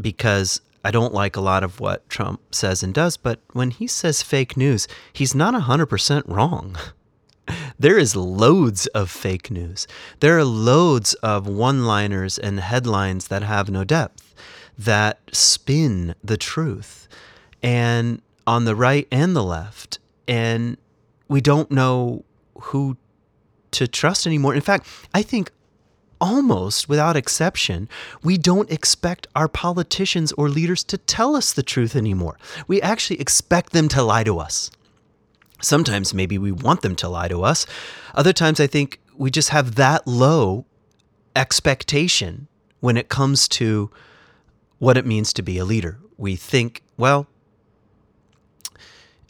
because 0.00 0.60
I 0.84 0.90
don't 0.90 1.14
like 1.14 1.36
a 1.36 1.40
lot 1.40 1.64
of 1.64 1.80
what 1.80 2.08
Trump 2.08 2.54
says 2.54 2.82
and 2.82 2.94
does, 2.94 3.16
but 3.16 3.40
when 3.52 3.70
he 3.70 3.86
says 3.86 4.22
fake 4.22 4.56
news, 4.56 4.86
he's 5.12 5.34
not 5.34 5.54
100% 5.54 6.22
wrong. 6.26 6.76
There 7.78 7.96
is 7.96 8.14
loads 8.14 8.88
of 8.88 9.10
fake 9.10 9.50
news. 9.50 9.86
There 10.20 10.36
are 10.36 10.44
loads 10.44 11.14
of 11.14 11.46
one 11.46 11.86
liners 11.86 12.38
and 12.38 12.60
headlines 12.60 13.28
that 13.28 13.42
have 13.42 13.70
no 13.70 13.84
depth, 13.84 14.34
that 14.76 15.18
spin 15.32 16.14
the 16.22 16.36
truth, 16.36 17.08
and 17.62 18.20
on 18.46 18.64
the 18.64 18.74
right 18.74 19.08
and 19.10 19.34
the 19.34 19.42
left. 19.42 19.98
And 20.26 20.76
we 21.28 21.40
don't 21.40 21.70
know 21.70 22.24
who 22.60 22.98
to 23.72 23.86
trust 23.86 24.26
anymore. 24.26 24.54
In 24.54 24.60
fact, 24.60 24.86
I 25.14 25.22
think 25.22 25.50
almost 26.20 26.88
without 26.88 27.16
exception, 27.16 27.88
we 28.22 28.38
don't 28.38 28.70
expect 28.70 29.26
our 29.34 29.48
politicians 29.48 30.32
or 30.32 30.48
leaders 30.48 30.84
to 30.84 30.98
tell 30.98 31.36
us 31.36 31.52
the 31.52 31.62
truth 31.62 31.94
anymore. 31.96 32.38
We 32.66 32.80
actually 32.82 33.20
expect 33.20 33.72
them 33.72 33.88
to 33.88 34.02
lie 34.02 34.24
to 34.24 34.38
us. 34.38 34.70
Sometimes 35.60 36.14
maybe 36.14 36.38
we 36.38 36.52
want 36.52 36.82
them 36.82 36.94
to 36.96 37.08
lie 37.08 37.28
to 37.28 37.42
us. 37.42 37.66
Other 38.14 38.32
times 38.32 38.60
I 38.60 38.66
think 38.66 39.00
we 39.16 39.30
just 39.30 39.48
have 39.48 39.74
that 39.74 40.06
low 40.06 40.64
expectation 41.34 42.48
when 42.80 42.96
it 42.96 43.08
comes 43.08 43.48
to 43.48 43.90
what 44.78 44.96
it 44.96 45.06
means 45.06 45.32
to 45.32 45.42
be 45.42 45.58
a 45.58 45.64
leader. 45.64 45.98
We 46.16 46.36
think, 46.36 46.82
well, 46.96 47.26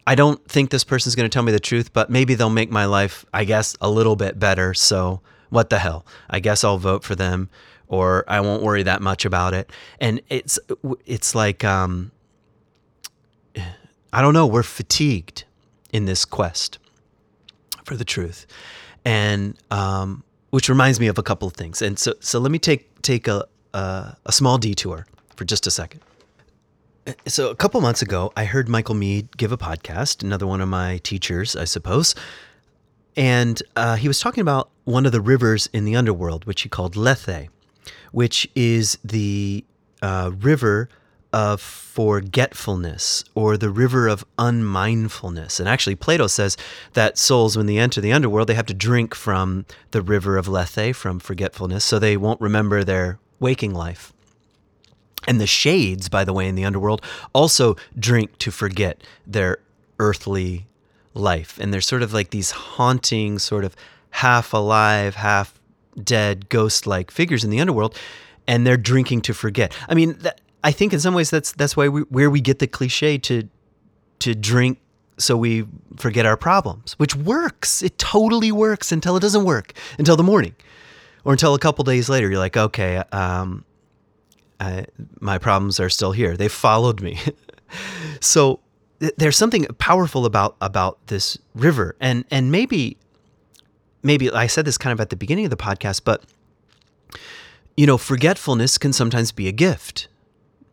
I 0.06 0.14
don't 0.14 0.42
think 0.48 0.70
this 0.70 0.84
person's 0.84 1.14
going 1.14 1.28
to 1.28 1.32
tell 1.32 1.42
me 1.42 1.52
the 1.52 1.60
truth, 1.60 1.92
but 1.92 2.08
maybe 2.08 2.34
they'll 2.34 2.50
make 2.50 2.70
my 2.70 2.86
life, 2.86 3.26
I 3.32 3.44
guess, 3.44 3.76
a 3.80 3.90
little 3.90 4.16
bit 4.16 4.38
better. 4.38 4.72
So 4.72 5.20
what 5.50 5.70
the 5.70 5.78
hell? 5.78 6.04
I 6.28 6.40
guess 6.40 6.64
I'll 6.64 6.78
vote 6.78 7.04
for 7.04 7.14
them 7.14 7.48
or 7.88 8.24
I 8.28 8.40
won't 8.40 8.62
worry 8.62 8.82
that 8.82 9.00
much 9.00 9.24
about 9.24 9.54
it. 9.54 9.70
And 10.00 10.20
it's 10.28 10.58
it's 11.06 11.34
like 11.34 11.64
um 11.64 12.12
I 14.12 14.22
don't 14.22 14.34
know, 14.34 14.46
we're 14.46 14.62
fatigued 14.62 15.44
in 15.92 16.04
this 16.04 16.24
quest 16.24 16.78
for 17.84 17.96
the 17.96 18.04
truth. 18.04 18.46
And 19.04 19.56
um 19.70 20.24
which 20.50 20.68
reminds 20.68 20.98
me 20.98 21.08
of 21.08 21.18
a 21.18 21.22
couple 21.22 21.48
of 21.48 21.54
things. 21.54 21.82
And 21.82 21.98
so 21.98 22.14
so 22.20 22.38
let 22.38 22.50
me 22.50 22.58
take 22.58 23.02
take 23.02 23.28
a 23.28 23.46
a, 23.74 24.16
a 24.26 24.32
small 24.32 24.58
detour 24.58 25.06
for 25.36 25.44
just 25.44 25.66
a 25.66 25.70
second. 25.70 26.00
So 27.26 27.50
a 27.50 27.56
couple 27.56 27.80
months 27.80 28.02
ago, 28.02 28.32
I 28.36 28.44
heard 28.44 28.68
Michael 28.68 28.94
Meade 28.94 29.34
give 29.36 29.50
a 29.50 29.56
podcast, 29.56 30.22
another 30.22 30.46
one 30.46 30.60
of 30.60 30.68
my 30.68 30.98
teachers, 30.98 31.56
I 31.56 31.64
suppose, 31.64 32.14
and 33.18 33.62
uh, 33.76 33.96
he 33.96 34.08
was 34.08 34.18
talking 34.18 34.40
about 34.40 34.70
one 34.84 35.04
of 35.04 35.12
the 35.12 35.20
rivers 35.20 35.68
in 35.74 35.84
the 35.84 35.94
underworld, 35.94 36.46
which 36.46 36.62
he 36.62 36.70
called 36.70 36.96
Lethe 36.96 37.48
which 38.12 38.48
is 38.54 38.98
the 39.04 39.64
uh, 40.02 40.30
river 40.38 40.88
of 41.32 41.60
forgetfulness 41.60 43.22
or 43.34 43.56
the 43.56 43.68
river 43.68 44.08
of 44.08 44.24
unmindfulness. 44.38 45.60
And 45.60 45.68
actually, 45.68 45.94
Plato 45.94 46.26
says 46.26 46.56
that 46.94 47.18
souls, 47.18 47.56
when 47.56 47.66
they 47.66 47.78
enter 47.78 48.00
the 48.00 48.12
underworld, 48.12 48.48
they 48.48 48.54
have 48.54 48.66
to 48.66 48.74
drink 48.74 49.14
from 49.14 49.66
the 49.90 50.00
river 50.00 50.38
of 50.38 50.48
Lethe, 50.48 50.94
from 50.94 51.18
forgetfulness, 51.18 51.84
so 51.84 51.98
they 51.98 52.16
won't 52.16 52.40
remember 52.40 52.82
their 52.82 53.18
waking 53.40 53.74
life. 53.74 54.12
And 55.26 55.40
the 55.40 55.46
shades, 55.46 56.08
by 56.08 56.24
the 56.24 56.32
way, 56.32 56.48
in 56.48 56.54
the 56.54 56.64
underworld 56.64 57.02
also 57.34 57.76
drink 57.98 58.38
to 58.38 58.50
forget 58.50 59.02
their 59.26 59.58
earthly 59.98 60.67
life. 61.18 61.58
And 61.60 61.72
they're 61.72 61.80
sort 61.80 62.02
of 62.02 62.12
like 62.12 62.30
these 62.30 62.52
haunting, 62.52 63.38
sort 63.38 63.64
of 63.64 63.76
half 64.10 64.52
alive, 64.52 65.16
half 65.16 65.58
dead 66.02 66.48
ghost 66.48 66.86
like 66.86 67.10
figures 67.10 67.44
in 67.44 67.50
the 67.50 67.60
underworld 67.60 67.98
and 68.48 68.66
they're 68.66 68.76
drinking 68.76 69.20
to 69.20 69.34
forget. 69.34 69.76
I 69.88 69.94
mean, 69.94 70.16
that, 70.20 70.40
I 70.64 70.72
think 70.72 70.92
in 70.92 70.98
some 70.98 71.14
ways 71.14 71.30
that's 71.30 71.52
that's 71.52 71.76
why 71.76 71.88
we, 71.88 72.00
where 72.02 72.30
we 72.30 72.40
get 72.40 72.58
the 72.58 72.66
cliche 72.66 73.18
to 73.18 73.48
to 74.20 74.34
drink 74.34 74.80
so 75.18 75.36
we 75.36 75.66
forget 75.96 76.26
our 76.26 76.36
problems, 76.36 76.94
which 76.94 77.14
works. 77.14 77.82
It 77.82 77.98
totally 77.98 78.50
works 78.50 78.90
until 78.90 79.16
it 79.16 79.20
doesn't 79.20 79.44
work 79.44 79.74
until 79.98 80.16
the 80.16 80.22
morning, 80.22 80.54
or 81.24 81.32
until 81.32 81.54
a 81.54 81.58
couple 81.58 81.84
days 81.84 82.08
later. 82.08 82.28
You're 82.28 82.38
like, 82.38 82.56
okay, 82.56 82.98
um, 83.12 83.64
I, 84.58 84.86
my 85.20 85.38
problems 85.38 85.78
are 85.78 85.90
still 85.90 86.12
here. 86.12 86.36
They 86.36 86.48
followed 86.48 87.00
me. 87.00 87.18
so 88.20 88.60
th- 89.00 89.14
there's 89.16 89.36
something 89.36 89.66
powerful 89.78 90.26
about 90.26 90.56
about 90.60 91.06
this 91.06 91.38
river, 91.54 91.96
and 92.00 92.24
and 92.30 92.50
maybe 92.50 92.96
maybe 94.02 94.30
I 94.30 94.46
said 94.46 94.64
this 94.64 94.78
kind 94.78 94.92
of 94.92 95.00
at 95.00 95.10
the 95.10 95.16
beginning 95.16 95.44
of 95.44 95.50
the 95.50 95.56
podcast, 95.56 96.02
but 96.04 96.22
you 97.76 97.86
know, 97.86 97.98
forgetfulness 97.98 98.78
can 98.78 98.92
sometimes 98.92 99.32
be 99.32 99.48
a 99.48 99.52
gift. 99.52 100.08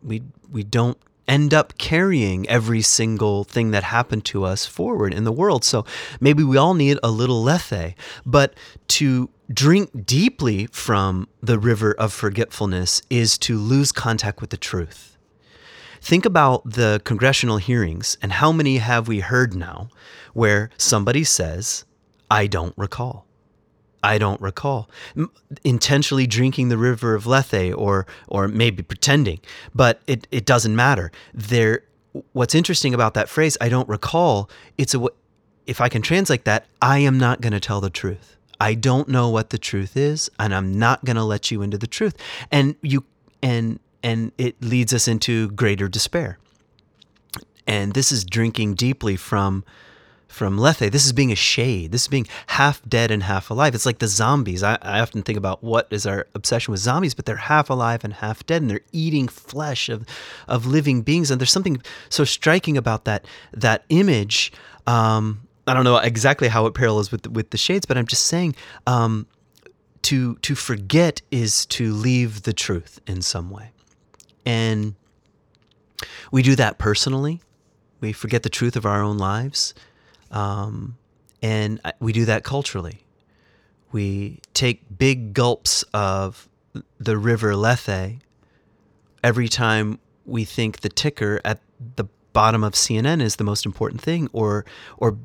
We 0.02 0.22
we 0.50 0.62
don't 0.62 0.98
end 1.28 1.52
up 1.52 1.76
carrying 1.78 2.48
every 2.48 2.82
single 2.82 3.44
thing 3.44 3.72
that 3.72 3.82
happened 3.82 4.24
to 4.24 4.44
us 4.44 4.64
forward 4.64 5.12
in 5.12 5.24
the 5.24 5.32
world. 5.32 5.64
So 5.64 5.84
maybe 6.20 6.44
we 6.44 6.56
all 6.56 6.74
need 6.74 6.98
a 7.02 7.10
little 7.10 7.42
lethe, 7.42 7.94
but 8.24 8.54
to 8.88 9.28
drink 9.52 10.06
deeply 10.06 10.66
from 10.66 11.28
the 11.42 11.58
river 11.58 11.92
of 11.92 12.12
forgetfulness 12.12 13.02
is 13.10 13.38
to 13.38 13.58
lose 13.58 13.92
contact 13.92 14.40
with 14.40 14.50
the 14.50 14.56
truth. 14.56 15.15
Think 16.00 16.24
about 16.24 16.68
the 16.70 17.00
congressional 17.04 17.58
hearings 17.58 18.16
and 18.22 18.32
how 18.32 18.52
many 18.52 18.78
have 18.78 19.08
we 19.08 19.20
heard 19.20 19.54
now 19.54 19.88
where 20.34 20.70
somebody 20.76 21.24
says, 21.24 21.84
I 22.30 22.46
don't 22.46 22.74
recall. 22.76 23.26
I 24.02 24.18
don't 24.18 24.40
recall. 24.40 24.88
intentionally 25.64 26.26
drinking 26.26 26.68
the 26.68 26.78
river 26.78 27.14
of 27.14 27.26
Lethe 27.26 27.72
or 27.74 28.06
or 28.28 28.46
maybe 28.46 28.82
pretending, 28.82 29.40
but 29.74 30.00
it, 30.06 30.28
it 30.30 30.44
doesn't 30.44 30.76
matter. 30.76 31.10
There 31.34 31.82
what's 32.32 32.54
interesting 32.54 32.94
about 32.94 33.14
that 33.14 33.28
phrase, 33.28 33.56
I 33.60 33.68
don't 33.68 33.88
recall, 33.88 34.48
it's 34.78 34.94
a 34.94 35.06
if 35.66 35.80
I 35.80 35.88
can 35.88 36.02
translate 36.02 36.44
that, 36.44 36.66
I 36.80 36.98
am 36.98 37.18
not 37.18 37.40
going 37.40 37.52
to 37.52 37.60
tell 37.60 37.80
the 37.80 37.90
truth. 37.90 38.36
I 38.60 38.74
don't 38.74 39.08
know 39.08 39.28
what 39.28 39.50
the 39.50 39.58
truth 39.58 39.96
is, 39.96 40.30
and 40.38 40.54
I'm 40.54 40.72
not 40.72 41.04
going 41.04 41.16
to 41.16 41.24
let 41.24 41.50
you 41.50 41.60
into 41.62 41.76
the 41.76 41.88
truth. 41.88 42.14
And 42.50 42.76
you 42.82 43.04
and 43.42 43.80
and 44.02 44.32
it 44.38 44.62
leads 44.62 44.92
us 44.92 45.08
into 45.08 45.50
greater 45.50 45.88
despair. 45.88 46.38
And 47.66 47.94
this 47.94 48.12
is 48.12 48.24
drinking 48.24 48.74
deeply 48.74 49.16
from 49.16 49.64
from 50.28 50.58
Lethe. 50.58 50.90
This 50.90 51.06
is 51.06 51.12
being 51.12 51.32
a 51.32 51.36
shade. 51.36 51.92
This 51.92 52.02
is 52.02 52.08
being 52.08 52.26
half 52.48 52.82
dead 52.86 53.10
and 53.10 53.22
half 53.22 53.48
alive. 53.48 53.74
It's 53.74 53.86
like 53.86 54.00
the 54.00 54.08
zombies. 54.08 54.62
I, 54.62 54.76
I, 54.82 55.00
often 55.00 55.22
think 55.22 55.38
about 55.38 55.62
what 55.62 55.86
is 55.90 56.04
our 56.04 56.26
obsession 56.34 56.72
with 56.72 56.80
zombies, 56.80 57.14
but 57.14 57.26
they're 57.26 57.36
half 57.36 57.70
alive 57.70 58.04
and 58.04 58.12
half 58.12 58.44
dead, 58.44 58.60
and 58.60 58.70
they're 58.70 58.80
eating 58.92 59.28
flesh 59.28 59.88
of 59.88 60.04
of 60.46 60.66
living 60.66 61.02
beings. 61.02 61.30
And 61.30 61.40
there's 61.40 61.52
something 61.52 61.80
so 62.08 62.24
striking 62.24 62.76
about 62.76 63.04
that 63.04 63.24
that 63.52 63.84
image. 63.88 64.52
Um, 64.86 65.42
I 65.66 65.74
don't 65.74 65.84
know 65.84 65.96
exactly 65.96 66.48
how 66.48 66.66
it 66.66 66.74
parallels 66.74 67.10
with 67.10 67.22
the, 67.22 67.30
with 67.30 67.50
the 67.50 67.58
shades, 67.58 67.86
but 67.86 67.96
I'm 67.96 68.06
just 68.06 68.26
saying. 68.26 68.54
Um, 68.86 69.26
to 70.02 70.36
to 70.36 70.54
forget 70.54 71.20
is 71.32 71.66
to 71.66 71.92
leave 71.92 72.42
the 72.42 72.52
truth 72.52 73.00
in 73.08 73.22
some 73.22 73.50
way, 73.50 73.72
and 74.46 74.94
we 76.30 76.42
do 76.42 76.54
that 76.56 76.78
personally. 76.78 77.42
We 78.00 78.12
forget 78.12 78.42
the 78.42 78.48
truth 78.48 78.76
of 78.76 78.86
our 78.86 79.02
own 79.02 79.18
lives. 79.18 79.74
Um, 80.30 80.96
and 81.42 81.80
we 82.00 82.12
do 82.12 82.24
that 82.24 82.44
culturally. 82.44 83.04
We 83.92 84.40
take 84.54 84.82
big 84.96 85.34
gulps 85.34 85.82
of 85.92 86.48
the 86.98 87.16
river 87.16 87.54
Lethe 87.56 88.18
every 89.22 89.48
time 89.48 89.98
we 90.24 90.44
think 90.44 90.80
the 90.80 90.88
ticker 90.88 91.40
at 91.44 91.60
the 91.96 92.04
bottom 92.32 92.62
of 92.62 92.74
CNN 92.74 93.22
is 93.22 93.36
the 93.36 93.44
most 93.44 93.64
important 93.64 94.00
thing, 94.00 94.28
or 94.32 94.64
or 94.98 95.16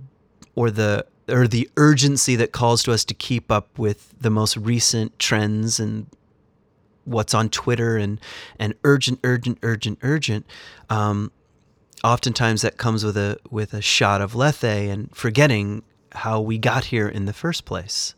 or 0.55 0.72
the 0.72 1.05
or 1.28 1.47
the 1.47 1.69
urgency 1.76 2.36
that 2.36 2.51
calls 2.51 2.84
to 2.84 2.91
us 2.91 3.03
to 3.05 3.13
keep 3.13 3.51
up 3.51 3.78
with 3.78 4.13
the 4.19 4.30
most 4.30 4.57
recent 4.57 5.17
trends 5.19 5.80
and 5.80 6.07
what's 7.12 7.34
on 7.34 7.49
Twitter 7.49 7.97
and 7.97 8.20
and 8.59 8.74
urgent, 8.84 9.20
urgent, 9.24 9.59
urgent, 9.64 9.99
urgent. 10.01 10.45
Um, 10.89 11.32
oftentimes 12.03 12.62
that 12.62 12.78
comes 12.78 13.03
with 13.03 13.18
a 13.18 13.38
with 13.49 13.74
a 13.74 13.82
shot 13.82 14.22
of 14.22 14.36
lethe 14.36 14.64
and 14.64 15.16
forgetting 15.16 15.84
how 16.14 16.41
we 16.41 16.57
got 16.57 16.86
here 16.86 17.07
in 17.07 17.26
the 17.26 17.34
first 17.34 17.66
place. 17.66 18.16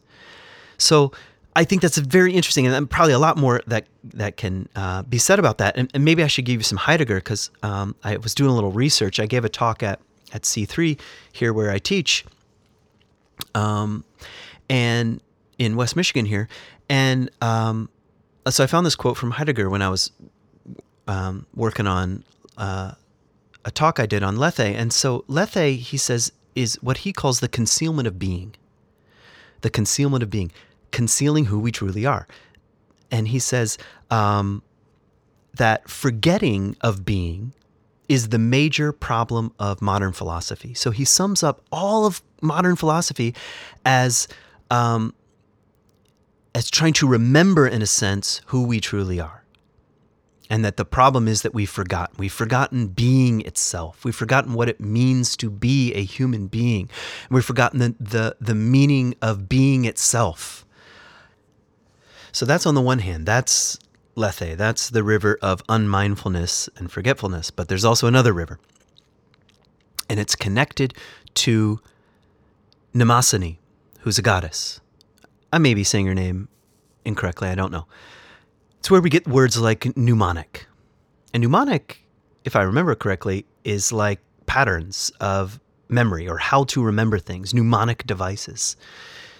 So 0.77 1.11
I 1.55 1.63
think 1.63 1.81
that's 1.81 1.97
very 1.97 2.33
interesting, 2.33 2.65
and 2.65 2.89
probably 2.89 3.13
a 3.13 3.19
lot 3.19 3.37
more 3.37 3.61
that 3.67 3.85
that 4.15 4.37
can 4.37 4.67
uh, 4.75 5.03
be 5.03 5.17
said 5.17 5.39
about 5.39 5.59
that. 5.59 5.77
And, 5.77 5.89
and, 5.93 6.03
maybe 6.03 6.23
I 6.23 6.27
should 6.27 6.45
give 6.45 6.59
you 6.59 6.63
some 6.63 6.79
Heidegger 6.79 7.15
because 7.15 7.51
um, 7.61 7.95
I 8.03 8.17
was 8.17 8.33
doing 8.33 8.49
a 8.49 8.55
little 8.55 8.71
research. 8.71 9.19
I 9.19 9.27
gave 9.27 9.45
a 9.45 9.49
talk 9.49 9.83
at 9.83 9.99
at 10.33 10.43
C3 10.43 10.99
here 11.31 11.53
where 11.53 11.69
I 11.69 11.77
teach, 11.77 12.25
um, 13.53 14.03
and 14.67 15.21
in 15.59 15.75
West 15.75 15.95
Michigan 15.95 16.25
here, 16.25 16.47
and 16.89 17.29
um, 17.41 17.89
so 18.49 18.63
I 18.63 18.67
found 18.67 18.85
this 18.85 18.95
quote 18.95 19.17
from 19.17 19.31
Heidegger 19.31 19.69
when 19.69 19.81
I 19.81 19.89
was 19.89 20.11
um, 21.07 21.45
working 21.55 21.87
on 21.87 22.23
uh, 22.57 22.93
a 23.65 23.71
talk 23.71 23.99
I 23.99 24.05
did 24.05 24.23
on 24.23 24.37
Lethe. 24.37 24.59
And 24.59 24.91
so 24.91 25.23
Lethe, 25.27 25.77
he 25.77 25.97
says, 25.97 26.31
is 26.55 26.75
what 26.81 26.97
he 26.97 27.13
calls 27.13 27.39
the 27.39 27.47
concealment 27.47 28.07
of 28.07 28.19
being. 28.19 28.55
The 29.61 29.69
concealment 29.69 30.23
of 30.23 30.29
being, 30.29 30.51
concealing 30.91 31.45
who 31.45 31.59
we 31.59 31.71
truly 31.71 32.05
are. 32.05 32.27
And 33.11 33.27
he 33.27 33.39
says 33.39 33.77
um, 34.11 34.61
that 35.55 35.89
forgetting 35.89 36.75
of 36.81 37.05
being 37.05 37.53
is 38.09 38.29
the 38.29 38.39
major 38.39 38.91
problem 38.91 39.53
of 39.59 39.81
modern 39.81 40.11
philosophy. 40.11 40.73
So 40.73 40.91
he 40.91 41.05
sums 41.05 41.41
up 41.41 41.61
all 41.71 42.05
of 42.05 42.21
modern 42.41 42.75
philosophy 42.75 43.33
as 43.85 44.27
um, 44.69 45.13
as 46.55 46.69
trying 46.69 46.93
to 46.93 47.07
remember, 47.07 47.67
in 47.67 47.81
a 47.81 47.87
sense, 47.87 48.41
who 48.47 48.63
we 48.63 48.79
truly 48.79 49.19
are 49.19 49.43
and 50.53 50.63
that 50.63 50.77
the 50.77 50.85
problem 50.85 51.27
is 51.27 51.41
that 51.41 51.51
we've 51.51 51.69
forgotten. 51.69 52.15
We've 52.19 52.31
forgotten 52.31 52.87
being 52.87 53.41
itself. 53.41 54.05
We've 54.05 54.15
forgotten 54.15 54.53
what 54.53 54.69
it 54.69 54.79
means 54.79 55.35
to 55.37 55.49
be 55.49 55.91
a 55.93 56.03
human 56.03 56.45
being. 56.45 56.91
We've 57.31 57.43
forgotten 57.43 57.79
the, 57.79 57.95
the, 57.99 58.35
the 58.39 58.53
meaning 58.53 59.15
of 59.19 59.49
being 59.49 59.85
itself. 59.85 60.63
So 62.31 62.45
that's 62.45 62.67
on 62.67 62.75
the 62.75 62.81
one 62.81 62.99
hand, 62.99 63.25
that's 63.25 63.79
Lethe, 64.15 64.55
that's 64.55 64.91
the 64.91 65.03
river 65.03 65.39
of 65.41 65.63
unmindfulness 65.67 66.69
and 66.77 66.91
forgetfulness. 66.91 67.49
But 67.49 67.67
there's 67.67 67.83
also 67.83 68.05
another 68.05 68.31
river, 68.31 68.59
and 70.07 70.19
it's 70.19 70.35
connected 70.35 70.93
to 71.33 71.79
Mnemosyne, 72.93 73.57
who's 74.01 74.19
a 74.19 74.21
goddess. 74.21 74.81
I 75.53 75.59
may 75.59 75.75
be 75.75 75.83
saying 75.83 76.07
her 76.07 76.15
name 76.15 76.49
incorrectly, 77.05 77.47
I 77.47 77.53
don't 77.53 77.71
know. 77.71 77.85
It's 78.79 78.89
where 78.89 79.01
we 79.01 79.11
get 79.11 79.27
words 79.27 79.59
like 79.59 79.95
mnemonic. 79.95 80.65
And 81.31 81.41
mnemonic, 81.41 82.03
if 82.43 82.55
I 82.55 82.63
remember 82.63 82.95
correctly, 82.95 83.45
is 83.63 83.93
like 83.93 84.19
patterns 84.47 85.11
of 85.21 85.59
memory 85.89 86.27
or 86.27 86.39
how 86.39 86.63
to 86.65 86.83
remember 86.83 87.19
things, 87.19 87.53
mnemonic 87.53 88.05
devices. 88.07 88.75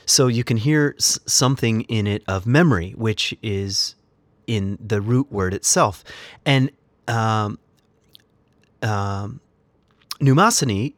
So 0.05 0.28
you 0.28 0.43
can 0.43 0.57
hear 0.57 0.95
s- 0.99 1.20
something 1.26 1.82
in 1.82 2.05
it 2.05 2.24
of 2.28 2.45
memory, 2.45 2.91
which 2.91 3.36
is 3.41 3.95
in 4.45 4.78
the 4.80 5.01
root 5.01 5.32
word 5.32 5.55
itself. 5.55 6.03
And 6.45 6.70
um, 7.07 7.57
um, 8.84 9.41
Mnemosyne 10.22 10.93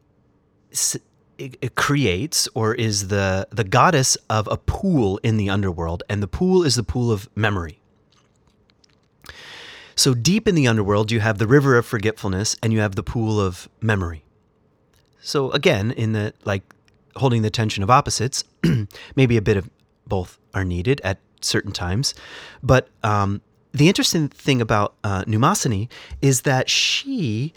it, 1.37 1.57
it 1.61 1.75
creates 1.75 2.47
or 2.53 2.73
is 2.73 3.07
the 3.07 3.47
the 3.51 3.63
goddess 3.63 4.17
of 4.29 4.47
a 4.49 4.57
pool 4.57 5.19
in 5.23 5.37
the 5.37 5.49
underworld, 5.49 6.03
and 6.09 6.21
the 6.21 6.27
pool 6.27 6.63
is 6.63 6.75
the 6.75 6.83
pool 6.83 7.11
of 7.11 7.29
memory. 7.35 7.79
So 9.95 10.13
deep 10.13 10.47
in 10.47 10.55
the 10.55 10.67
underworld, 10.67 11.11
you 11.11 11.21
have 11.21 11.37
the 11.37 11.47
river 11.47 11.77
of 11.77 11.85
forgetfulness, 11.85 12.55
and 12.61 12.73
you 12.73 12.79
have 12.79 12.95
the 12.95 13.03
pool 13.03 13.39
of 13.39 13.69
memory. 13.81 14.23
So 15.21 15.51
again, 15.51 15.91
in 15.91 16.13
the 16.13 16.33
like 16.43 16.63
holding 17.15 17.41
the 17.41 17.49
tension 17.49 17.83
of 17.83 17.89
opposites, 17.89 18.43
maybe 19.15 19.37
a 19.37 19.41
bit 19.41 19.57
of 19.57 19.69
both 20.07 20.37
are 20.53 20.65
needed 20.65 21.01
at 21.03 21.19
certain 21.41 21.71
times, 21.71 22.13
but 22.61 22.89
um, 23.03 23.41
the 23.71 23.87
interesting 23.87 24.29
thing 24.29 24.61
about 24.61 24.95
uh, 25.03 25.23
Mnemosyne 25.25 25.89
is 26.21 26.41
that 26.41 26.69
she 26.69 27.53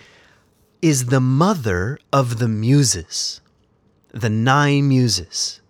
is 0.82 1.06
the 1.06 1.20
mother 1.20 1.98
of 2.12 2.38
the 2.38 2.48
muses 2.48 3.40
the 4.18 4.30
nine 4.30 4.88
muses. 4.88 5.60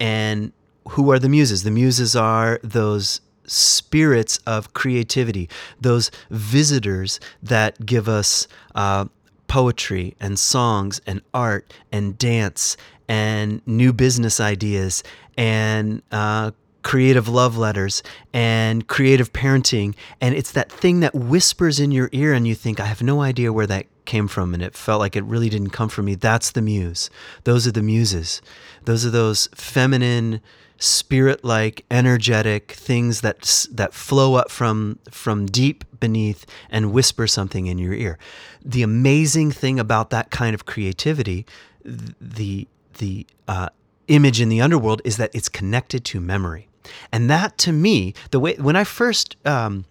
And 0.00 0.52
who 0.90 1.10
are 1.10 1.18
the 1.18 1.28
muses? 1.28 1.62
The 1.62 1.70
muses 1.70 2.14
are 2.16 2.60
those 2.62 3.20
spirits 3.46 4.38
of 4.46 4.72
creativity, 4.72 5.48
those 5.80 6.10
visitors 6.30 7.20
that 7.42 7.84
give 7.84 8.08
us 8.08 8.48
uh, 8.74 9.06
poetry 9.48 10.16
and 10.20 10.38
songs 10.38 11.00
and 11.06 11.20
art 11.32 11.72
and 11.92 12.16
dance 12.18 12.76
and 13.08 13.60
new 13.66 13.92
business 13.92 14.40
ideas 14.40 15.02
and 15.36 16.02
uh, 16.10 16.50
creative 16.84 17.26
love 17.26 17.56
letters 17.56 18.02
and 18.32 18.86
creative 18.86 19.32
parenting. 19.32 19.94
And 20.20 20.34
it's 20.34 20.52
that 20.52 20.70
thing 20.70 21.00
that 21.00 21.14
whispers 21.14 21.80
in 21.80 21.90
your 21.90 22.08
ear, 22.12 22.32
and 22.32 22.46
you 22.46 22.54
think, 22.54 22.78
I 22.78 22.84
have 22.84 23.02
no 23.02 23.22
idea 23.22 23.52
where 23.52 23.66
that 23.66 23.86
came 24.04 24.28
from. 24.28 24.54
And 24.54 24.62
it 24.62 24.76
felt 24.76 25.00
like 25.00 25.16
it 25.16 25.24
really 25.24 25.48
didn't 25.48 25.70
come 25.70 25.88
from 25.88 26.04
me. 26.04 26.14
That's 26.14 26.52
the 26.52 26.62
muse. 26.62 27.10
Those 27.42 27.66
are 27.66 27.72
the 27.72 27.82
muses. 27.82 28.40
Those 28.84 29.04
are 29.04 29.10
those 29.10 29.48
feminine, 29.54 30.40
spirit 30.78 31.42
like, 31.42 31.84
energetic 31.90 32.72
things 32.72 33.22
that, 33.22 33.66
that 33.72 33.94
flow 33.94 34.34
up 34.34 34.50
from, 34.50 34.98
from 35.10 35.46
deep 35.46 35.84
beneath 35.98 36.44
and 36.70 36.92
whisper 36.92 37.26
something 37.26 37.66
in 37.66 37.78
your 37.78 37.94
ear. 37.94 38.18
The 38.62 38.82
amazing 38.82 39.52
thing 39.52 39.80
about 39.80 40.10
that 40.10 40.30
kind 40.30 40.54
of 40.54 40.66
creativity, 40.66 41.46
the, 41.82 42.68
the, 42.98 43.26
uh, 43.48 43.70
image 44.06 44.38
in 44.38 44.50
the 44.50 44.60
underworld 44.60 45.00
is 45.02 45.16
that 45.16 45.30
it's 45.34 45.48
connected 45.48 46.04
to 46.04 46.20
memory. 46.20 46.68
And 47.12 47.30
that 47.30 47.58
to 47.58 47.72
me, 47.72 48.14
the 48.30 48.40
way 48.40 48.54
when 48.54 48.76
I 48.76 48.84
first 48.84 49.36
um, 49.46 49.84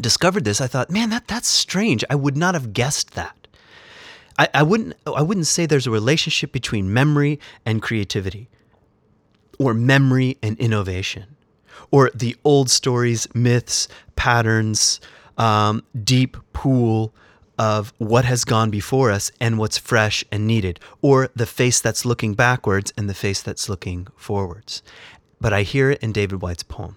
discovered 0.00 0.44
this, 0.44 0.60
I 0.60 0.66
thought, 0.66 0.90
man, 0.90 1.10
that 1.10 1.26
that's 1.28 1.48
strange. 1.48 2.04
I 2.10 2.14
would 2.14 2.36
not 2.36 2.54
have 2.54 2.72
guessed 2.72 3.14
that. 3.14 3.44
I, 4.38 4.48
I 4.54 4.62
wouldn't 4.62 4.94
I 5.06 5.22
wouldn't 5.22 5.46
say 5.46 5.66
there's 5.66 5.86
a 5.86 5.90
relationship 5.92 6.52
between 6.52 6.92
memory 6.92 7.38
and 7.64 7.80
creativity, 7.80 8.48
or 9.58 9.74
memory 9.74 10.38
and 10.42 10.58
innovation, 10.58 11.36
or 11.90 12.10
the 12.14 12.36
old 12.44 12.70
stories, 12.70 13.32
myths, 13.34 13.88
patterns, 14.16 15.00
um, 15.38 15.82
deep 16.02 16.36
pool 16.52 17.14
of 17.56 17.92
what 17.98 18.24
has 18.24 18.44
gone 18.44 18.70
before 18.70 19.12
us 19.12 19.30
and 19.40 19.58
what's 19.58 19.78
fresh 19.78 20.24
and 20.32 20.44
needed, 20.46 20.80
or 21.02 21.28
the 21.36 21.46
face 21.46 21.80
that's 21.80 22.04
looking 22.04 22.34
backwards 22.34 22.92
and 22.96 23.08
the 23.08 23.14
face 23.14 23.42
that's 23.42 23.68
looking 23.68 24.08
forwards. 24.16 24.82
But 25.44 25.52
I 25.52 25.60
hear 25.60 25.90
it 25.90 26.02
in 26.02 26.12
David 26.12 26.40
Whyte's 26.40 26.62
poem 26.62 26.96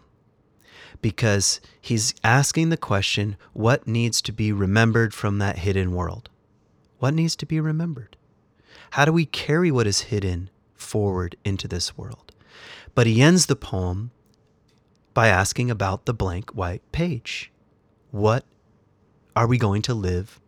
because 1.01 1.59
he's 1.81 2.15
asking 2.23 2.69
the 2.69 2.77
question 2.77 3.35
what 3.51 3.85
needs 3.85 4.21
to 4.21 4.31
be 4.31 4.53
remembered 4.53 5.13
from 5.13 5.39
that 5.39 5.57
hidden 5.57 5.91
world? 5.91 6.29
What 6.99 7.13
needs 7.13 7.35
to 7.35 7.45
be 7.45 7.59
remembered? 7.59 8.15
How 8.91 9.03
do 9.03 9.11
we 9.11 9.25
carry 9.25 9.69
what 9.69 9.85
is 9.85 10.03
hidden 10.03 10.49
forward 10.75 11.35
into 11.43 11.67
this 11.67 11.97
world? 11.97 12.31
But 12.95 13.05
he 13.05 13.21
ends 13.21 13.47
the 13.47 13.57
poem 13.57 14.11
by 15.13 15.27
asking 15.27 15.69
about 15.69 16.05
the 16.05 16.13
blank 16.13 16.51
white 16.51 16.89
page. 16.93 17.51
What 18.11 18.45
are 19.35 19.47
we 19.47 19.57
going 19.57 19.81
to 19.81 19.93
live 19.93 20.39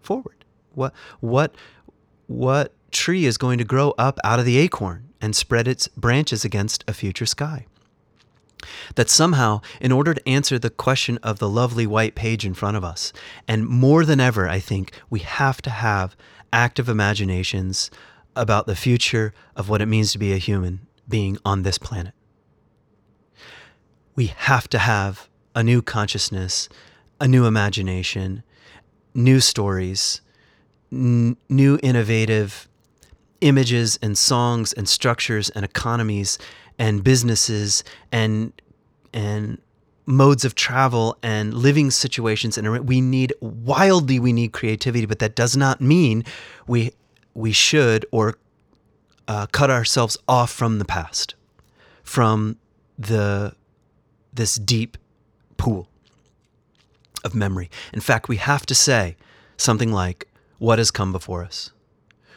forward? 0.00 0.46
What 0.72 0.94
what 1.20 1.54
what 2.28 2.72
tree 2.90 3.26
is 3.26 3.36
going 3.36 3.58
to 3.58 3.64
grow 3.64 3.92
up 3.98 4.18
out 4.24 4.38
of 4.38 4.46
the 4.46 4.56
acorn? 4.56 5.05
And 5.20 5.34
spread 5.34 5.68
its 5.68 5.88
branches 5.88 6.44
against 6.44 6.84
a 6.86 6.92
future 6.92 7.26
sky. 7.26 7.66
That 8.94 9.10
somehow, 9.10 9.60
in 9.80 9.92
order 9.92 10.14
to 10.14 10.28
answer 10.28 10.58
the 10.58 10.70
question 10.70 11.18
of 11.22 11.38
the 11.38 11.48
lovely 11.48 11.86
white 11.86 12.14
page 12.14 12.44
in 12.44 12.54
front 12.54 12.76
of 12.76 12.84
us, 12.84 13.12
and 13.46 13.66
more 13.66 14.04
than 14.04 14.20
ever, 14.20 14.48
I 14.48 14.60
think, 14.60 14.92
we 15.10 15.20
have 15.20 15.62
to 15.62 15.70
have 15.70 16.16
active 16.52 16.88
imaginations 16.88 17.90
about 18.34 18.66
the 18.66 18.76
future 18.76 19.32
of 19.54 19.68
what 19.68 19.80
it 19.82 19.86
means 19.86 20.12
to 20.12 20.18
be 20.18 20.32
a 20.32 20.38
human 20.38 20.86
being 21.08 21.38
on 21.44 21.62
this 21.62 21.78
planet. 21.78 22.14
We 24.14 24.26
have 24.26 24.68
to 24.68 24.78
have 24.78 25.28
a 25.54 25.62
new 25.62 25.82
consciousness, 25.82 26.68
a 27.20 27.28
new 27.28 27.46
imagination, 27.46 28.42
new 29.14 29.40
stories, 29.40 30.20
n- 30.92 31.36
new 31.48 31.78
innovative 31.82 32.68
images 33.40 33.98
and 34.02 34.16
songs 34.16 34.72
and 34.72 34.88
structures 34.88 35.50
and 35.50 35.64
economies 35.64 36.38
and 36.78 37.02
businesses 37.02 37.84
and 38.12 38.52
and 39.12 39.58
modes 40.06 40.44
of 40.44 40.54
travel 40.54 41.16
and 41.22 41.52
living 41.52 41.90
situations 41.90 42.56
and 42.56 42.86
we 42.86 43.00
need 43.00 43.32
wildly 43.40 44.20
we 44.20 44.32
need 44.32 44.52
creativity 44.52 45.04
but 45.04 45.18
that 45.18 45.34
does 45.34 45.56
not 45.56 45.80
mean 45.80 46.24
we 46.68 46.92
we 47.34 47.50
should 47.50 48.06
or 48.12 48.38
uh, 49.28 49.46
cut 49.46 49.70
ourselves 49.70 50.16
off 50.28 50.50
from 50.50 50.78
the 50.78 50.84
past 50.84 51.34
from 52.02 52.56
the 52.98 53.52
this 54.32 54.56
deep 54.56 54.96
pool 55.56 55.88
of 57.24 57.34
memory. 57.34 57.68
In 57.92 58.00
fact 58.00 58.28
we 58.28 58.36
have 58.36 58.64
to 58.66 58.74
say 58.74 59.16
something 59.56 59.92
like 59.92 60.28
what 60.58 60.78
has 60.78 60.90
come 60.90 61.12
before 61.12 61.44
us 61.44 61.72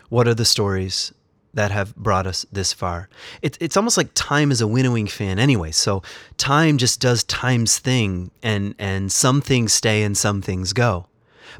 what 0.09 0.27
are 0.27 0.33
the 0.33 0.45
stories 0.45 1.13
that 1.53 1.71
have 1.71 1.95
brought 1.95 2.27
us 2.27 2.45
this 2.51 2.73
far? 2.73 3.09
It, 3.41 3.57
it's 3.59 3.77
almost 3.77 3.97
like 3.97 4.09
time 4.13 4.51
is 4.51 4.61
a 4.61 4.67
winnowing 4.67 5.07
fan 5.07 5.39
anyway. 5.39 5.71
So 5.71 6.03
time 6.37 6.77
just 6.77 6.99
does 6.99 7.23
time's 7.23 7.79
thing, 7.79 8.31
and, 8.43 8.75
and 8.77 9.11
some 9.11 9.41
things 9.41 9.73
stay 9.73 10.03
and 10.03 10.17
some 10.17 10.41
things 10.41 10.73
go. 10.73 11.07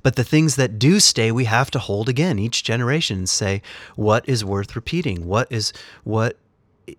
But 0.03 0.15
the 0.15 0.23
things 0.23 0.55
that 0.55 0.79
do 0.79 0.99
stay, 0.99 1.31
we 1.31 1.45
have 1.45 1.71
to 1.71 1.79
hold 1.79 2.09
again 2.09 2.39
each 2.39 2.63
generation 2.63 3.17
and 3.19 3.29
say, 3.29 3.61
what 3.95 4.27
is 4.27 4.45
worth 4.45 4.75
repeating? 4.75 5.25
What 5.25 5.47
is 5.51 5.73
what 6.03 6.37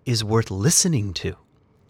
is 0.05 0.23
worth 0.23 0.51
listening 0.51 1.13
to? 1.13 1.35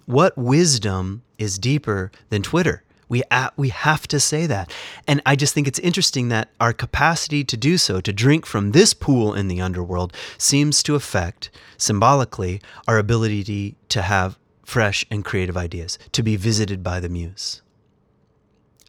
What 0.05 0.37
wisdom 0.37 1.23
is 1.37 1.57
deeper 1.57 2.11
than 2.29 2.41
Twitter? 2.41 2.83
We, 3.11 3.23
we 3.57 3.67
have 3.67 4.07
to 4.07 4.21
say 4.21 4.45
that. 4.45 4.71
And 5.05 5.21
I 5.25 5.35
just 5.35 5.53
think 5.53 5.67
it's 5.67 5.79
interesting 5.79 6.29
that 6.29 6.47
our 6.61 6.71
capacity 6.71 7.43
to 7.43 7.57
do 7.57 7.77
so, 7.77 7.99
to 7.99 8.13
drink 8.13 8.45
from 8.45 8.71
this 8.71 8.93
pool 8.93 9.33
in 9.33 9.49
the 9.49 9.59
underworld, 9.59 10.13
seems 10.37 10.81
to 10.83 10.95
affect 10.95 11.49
symbolically 11.77 12.61
our 12.87 12.97
ability 12.97 13.75
to 13.89 14.01
have 14.01 14.39
fresh 14.63 15.05
and 15.11 15.25
creative 15.25 15.57
ideas, 15.57 15.99
to 16.13 16.23
be 16.23 16.37
visited 16.37 16.83
by 16.83 17.01
the 17.01 17.09
muse. 17.09 17.61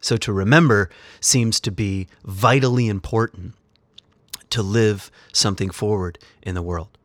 So 0.00 0.16
to 0.18 0.32
remember 0.32 0.88
seems 1.20 1.58
to 1.58 1.72
be 1.72 2.06
vitally 2.24 2.86
important 2.86 3.54
to 4.50 4.62
live 4.62 5.10
something 5.32 5.70
forward 5.70 6.20
in 6.44 6.54
the 6.54 6.62
world. 6.62 6.96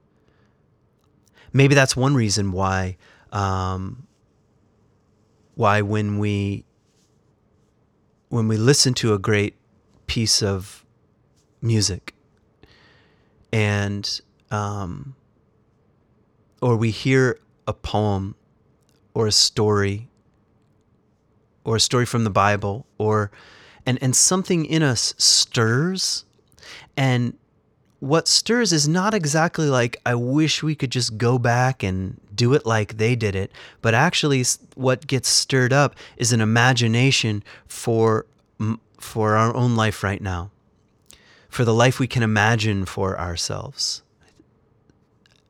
Maybe 1.51 1.74
that's 1.74 1.97
one 1.97 2.13
reason 2.13 2.51
why 2.51 2.97
um, 3.32 4.05
why 5.55 5.82
when 5.82 6.20
we 6.20 6.66
when 8.30 8.47
we 8.47 8.57
listen 8.57 8.93
to 8.95 9.13
a 9.13 9.19
great 9.19 9.55
piece 10.05 10.41
of 10.41 10.86
music 11.61 12.13
and 13.51 14.21
um, 14.51 15.15
or 16.61 16.75
we 16.75 16.91
hear 16.91 17.39
a 17.65 17.73
poem 17.73 18.36
or 19.13 19.28
a 19.28 19.32
story 19.32 20.09
or 21.63 21.75
a 21.75 21.80
story 21.80 22.05
from 22.05 22.23
the 22.23 22.30
Bible 22.30 22.86
or 22.97 23.32
and 23.86 23.97
and 24.01 24.15
something 24.15 24.65
in 24.65 24.84
us 24.84 25.13
stirs 25.17 26.25
and 26.95 27.38
what 28.00 28.28
stirs 28.28 28.72
is 28.72 28.88
not 28.88 29.14
exactly 29.14 29.70
like 29.70 29.98
I 30.06 30.16
wish 30.16 30.62
we 30.62 30.76
could 30.76 30.91
just 30.91 31.18
go 31.18 31.39
back 31.39 31.84
and 31.84 32.20
do 32.34 32.54
it 32.54 32.66
like 32.66 32.98
they 32.98 33.16
did 33.16 33.36
it, 33.36 33.52
but 33.82 33.93
actually 33.93 34.43
what 34.76 35.08
gets 35.08 35.28
stirred 35.28 35.74
up 35.74 35.95
is 36.18 36.32
an 36.32 36.41
imagination 36.41 37.43
for 37.68 38.26
for 39.00 39.36
our 39.36 39.56
own 39.56 39.76
life 39.76 40.04
right 40.04 40.22
now. 40.22 40.52
For 41.50 41.66
the 41.66 41.74
life 41.74 42.00
we 42.00 42.08
can 42.08 42.24
imagine 42.24 42.86
for 42.86 43.20
ourselves. 43.20 44.04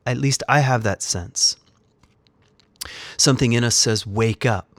At 0.05 0.17
least 0.17 0.41
I 0.47 0.61
have 0.61 0.83
that 0.83 1.01
sense. 1.01 1.57
Something 3.17 3.53
in 3.53 3.65
us 3.65 3.75
says 3.75 4.07
wake 4.07 4.45
up. 4.45 4.69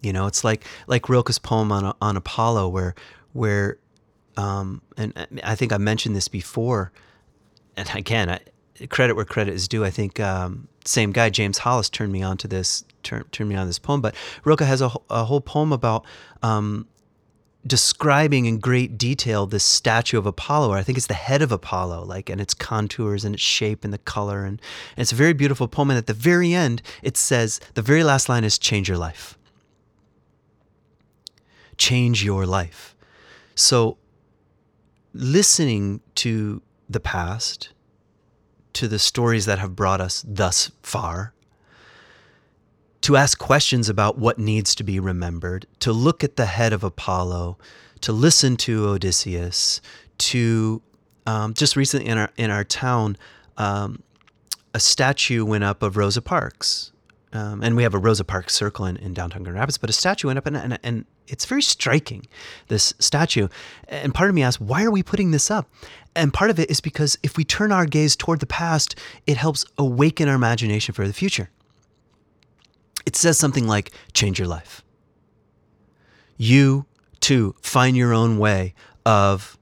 You 0.00 0.12
know, 0.12 0.26
it's 0.26 0.42
like 0.42 0.64
like 0.86 1.08
Rilke's 1.08 1.38
poem 1.38 1.70
on 1.70 1.94
on 2.00 2.16
Apollo 2.16 2.68
where 2.68 2.94
where 3.34 3.76
um, 4.36 4.82
and 4.96 5.12
I 5.42 5.54
think 5.54 5.72
I 5.72 5.78
mentioned 5.78 6.16
this 6.16 6.28
before, 6.28 6.92
and 7.76 7.88
again, 7.94 8.30
I, 8.30 8.40
credit 8.86 9.14
where 9.14 9.24
credit 9.24 9.54
is 9.54 9.68
due. 9.68 9.84
I 9.84 9.90
think 9.90 10.20
um, 10.20 10.68
same 10.84 11.12
guy, 11.12 11.30
James 11.30 11.58
Hollis, 11.58 11.88
turned 11.88 12.12
me 12.12 12.22
on 12.22 12.36
to 12.38 12.48
this, 12.48 12.84
turn, 13.02 13.24
turned 13.30 13.48
me 13.48 13.56
on 13.56 13.66
this 13.66 13.78
poem. 13.78 14.00
But 14.00 14.14
Rilke 14.44 14.60
has 14.60 14.80
a, 14.80 14.90
a 15.08 15.24
whole 15.24 15.40
poem 15.40 15.72
about 15.72 16.04
um, 16.42 16.86
describing 17.66 18.46
in 18.46 18.58
great 18.58 18.98
detail 18.98 19.46
this 19.46 19.64
statue 19.64 20.18
of 20.18 20.26
Apollo, 20.26 20.70
or 20.70 20.76
I 20.76 20.82
think 20.82 20.98
it's 20.98 21.06
the 21.06 21.14
head 21.14 21.42
of 21.42 21.52
Apollo, 21.52 22.04
like 22.04 22.28
and 22.28 22.40
its 22.40 22.54
contours 22.54 23.24
and 23.24 23.34
its 23.34 23.42
shape 23.42 23.84
and 23.84 23.92
the 23.92 23.98
color, 23.98 24.44
and, 24.44 24.60
and 24.96 25.02
it's 25.02 25.12
a 25.12 25.16
very 25.16 25.32
beautiful 25.32 25.68
poem. 25.68 25.90
And 25.90 25.98
at 25.98 26.06
the 26.06 26.14
very 26.14 26.52
end, 26.52 26.82
it 27.02 27.16
says 27.16 27.60
the 27.74 27.82
very 27.82 28.04
last 28.04 28.28
line 28.28 28.44
is 28.44 28.58
"Change 28.58 28.88
your 28.88 28.98
life." 28.98 29.38
Change 31.76 32.22
your 32.22 32.46
life. 32.46 32.94
So 33.56 33.96
listening 35.14 36.00
to 36.16 36.60
the 36.90 37.00
past, 37.00 37.70
to 38.74 38.88
the 38.88 38.98
stories 38.98 39.46
that 39.46 39.58
have 39.58 39.74
brought 39.76 40.00
us 40.00 40.24
thus 40.26 40.70
far, 40.82 41.32
to 43.00 43.16
ask 43.16 43.38
questions 43.38 43.88
about 43.88 44.18
what 44.18 44.38
needs 44.38 44.74
to 44.74 44.82
be 44.82 44.98
remembered, 44.98 45.66
to 45.78 45.92
look 45.92 46.24
at 46.24 46.36
the 46.36 46.46
head 46.46 46.72
of 46.72 46.82
Apollo, 46.82 47.58
to 48.00 48.12
listen 48.12 48.56
to 48.56 48.88
Odysseus, 48.88 49.80
to 50.18 50.82
um, 51.26 51.54
just 51.54 51.76
recently 51.76 52.08
in 52.08 52.18
our 52.18 52.30
in 52.36 52.50
our 52.50 52.64
town, 52.64 53.16
um, 53.56 54.02
a 54.74 54.80
statue 54.80 55.44
went 55.44 55.64
up 55.64 55.82
of 55.82 55.96
Rosa 55.96 56.20
Parks, 56.20 56.92
um, 57.34 57.62
and 57.62 57.74
we 57.76 57.82
have 57.82 57.94
a 57.94 57.98
Rosa 57.98 58.24
Parks 58.24 58.54
circle 58.54 58.86
in, 58.86 58.96
in 58.96 59.12
downtown 59.12 59.42
Grand 59.42 59.58
Rapids. 59.58 59.76
But 59.76 59.90
a 59.90 59.92
statue 59.92 60.28
went 60.28 60.38
up, 60.38 60.46
and, 60.46 60.56
and, 60.56 60.78
and 60.84 61.04
it's 61.26 61.44
very 61.44 61.62
striking, 61.62 62.26
this 62.68 62.94
statue. 63.00 63.48
And 63.88 64.14
part 64.14 64.30
of 64.30 64.36
me 64.36 64.42
asked, 64.42 64.60
why 64.60 64.84
are 64.84 64.90
we 64.90 65.02
putting 65.02 65.32
this 65.32 65.50
up? 65.50 65.68
And 66.14 66.32
part 66.32 66.50
of 66.50 66.60
it 66.60 66.70
is 66.70 66.80
because 66.80 67.18
if 67.24 67.36
we 67.36 67.44
turn 67.44 67.72
our 67.72 67.86
gaze 67.86 68.14
toward 68.14 68.38
the 68.38 68.46
past, 68.46 68.94
it 69.26 69.36
helps 69.36 69.64
awaken 69.76 70.28
our 70.28 70.36
imagination 70.36 70.94
for 70.94 71.08
the 71.08 71.12
future. 71.12 71.50
It 73.04 73.16
says 73.16 73.36
something 73.36 73.66
like, 73.66 73.90
change 74.12 74.38
your 74.38 74.48
life. 74.48 74.82
You, 76.36 76.86
too, 77.20 77.56
find 77.60 77.96
your 77.96 78.14
own 78.14 78.38
way 78.38 78.74
of 79.04 79.58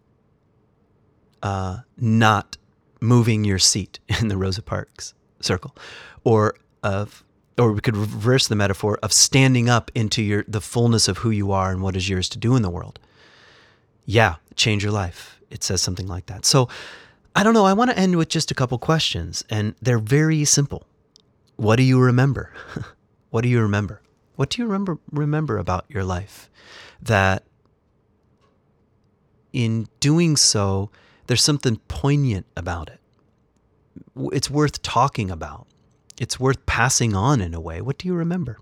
uh, 1.42 1.78
not 1.96 2.58
moving 3.00 3.44
your 3.44 3.58
seat 3.58 3.98
in 4.20 4.28
the 4.28 4.36
Rosa 4.36 4.62
Parks 4.62 5.14
circle, 5.40 5.74
or 6.22 6.54
of 6.82 7.24
or 7.59 7.72
we 7.72 7.80
could 7.80 7.96
reverse 7.96 8.48
the 8.48 8.57
metaphor 8.57 8.98
of 9.03 9.12
standing 9.12 9.68
up 9.68 9.90
into 9.94 10.22
your 10.22 10.44
the 10.48 10.61
fullness 10.61 11.09
of 11.09 11.18
who 11.18 11.30
you 11.30 11.53
are 11.53 11.70
and 11.70 11.82
what 11.82 11.96
is 11.96 12.09
yours 12.09 12.28
to 12.30 12.38
do 12.38 12.57
in 12.57 12.62
the 12.62 12.70
world. 12.70 12.98
Yeah, 14.05 14.36
change 14.57 14.82
your 14.82 14.92
life. 14.92 15.40
It 15.50 15.62
says 15.62 15.80
something 15.82 16.07
like 16.07 16.26
that. 16.26 16.44
So 16.44 16.68
I 17.36 17.42
don't 17.42 17.55
know. 17.55 17.64
I 17.64 17.72
want 17.72 17.90
to 17.90 17.98
end 17.98 18.16
with 18.16 18.28
just 18.28 18.50
a 18.50 18.55
couple 18.55 18.78
questions, 18.78 19.44
and 19.48 19.74
they're 19.80 19.98
very 19.98 20.44
simple. 20.44 20.86
What 21.57 21.76
do 21.76 21.82
you 21.82 22.00
remember? 22.00 22.53
what 23.30 23.42
do 23.42 23.48
you 23.48 23.61
remember? 23.61 24.03
What 24.36 24.50
do 24.50 24.62
you 24.62 24.66
remember 24.66 24.98
remember 25.11 25.59
about 25.59 25.84
your 25.88 26.05
life 26.05 26.50
that 27.00 27.44
in 29.53 29.88
doing 30.00 30.36
so 30.36 30.90
there's 31.26 31.42
something 31.44 31.76
poignant 31.88 32.46
about 32.57 32.88
it. 32.88 33.00
It's 34.32 34.50
worth 34.50 34.82
talking 34.82 35.30
about 35.30 35.66
it's 36.18 36.38
worth 36.38 36.64
passing 36.66 37.14
on 37.14 37.40
in 37.40 37.54
a 37.54 37.60
way. 37.60 37.80
What 37.80 37.98
do 37.98 38.08
you 38.08 38.14
remember? 38.14 38.58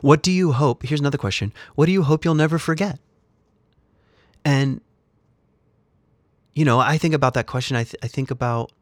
What 0.00 0.22
do 0.22 0.30
you 0.30 0.52
hope? 0.52 0.82
Here's 0.82 1.00
another 1.00 1.18
question. 1.18 1.52
What 1.74 1.86
do 1.86 1.92
you 1.92 2.02
hope 2.02 2.24
you'll 2.24 2.34
never 2.34 2.58
forget? 2.58 2.98
And, 4.44 4.80
you 6.54 6.64
know, 6.64 6.78
I 6.78 6.98
think 6.98 7.14
about 7.14 7.34
that 7.34 7.46
question. 7.46 7.76
I, 7.76 7.84
th- 7.84 7.96
I 8.02 8.08
think 8.08 8.30
about, 8.30 8.72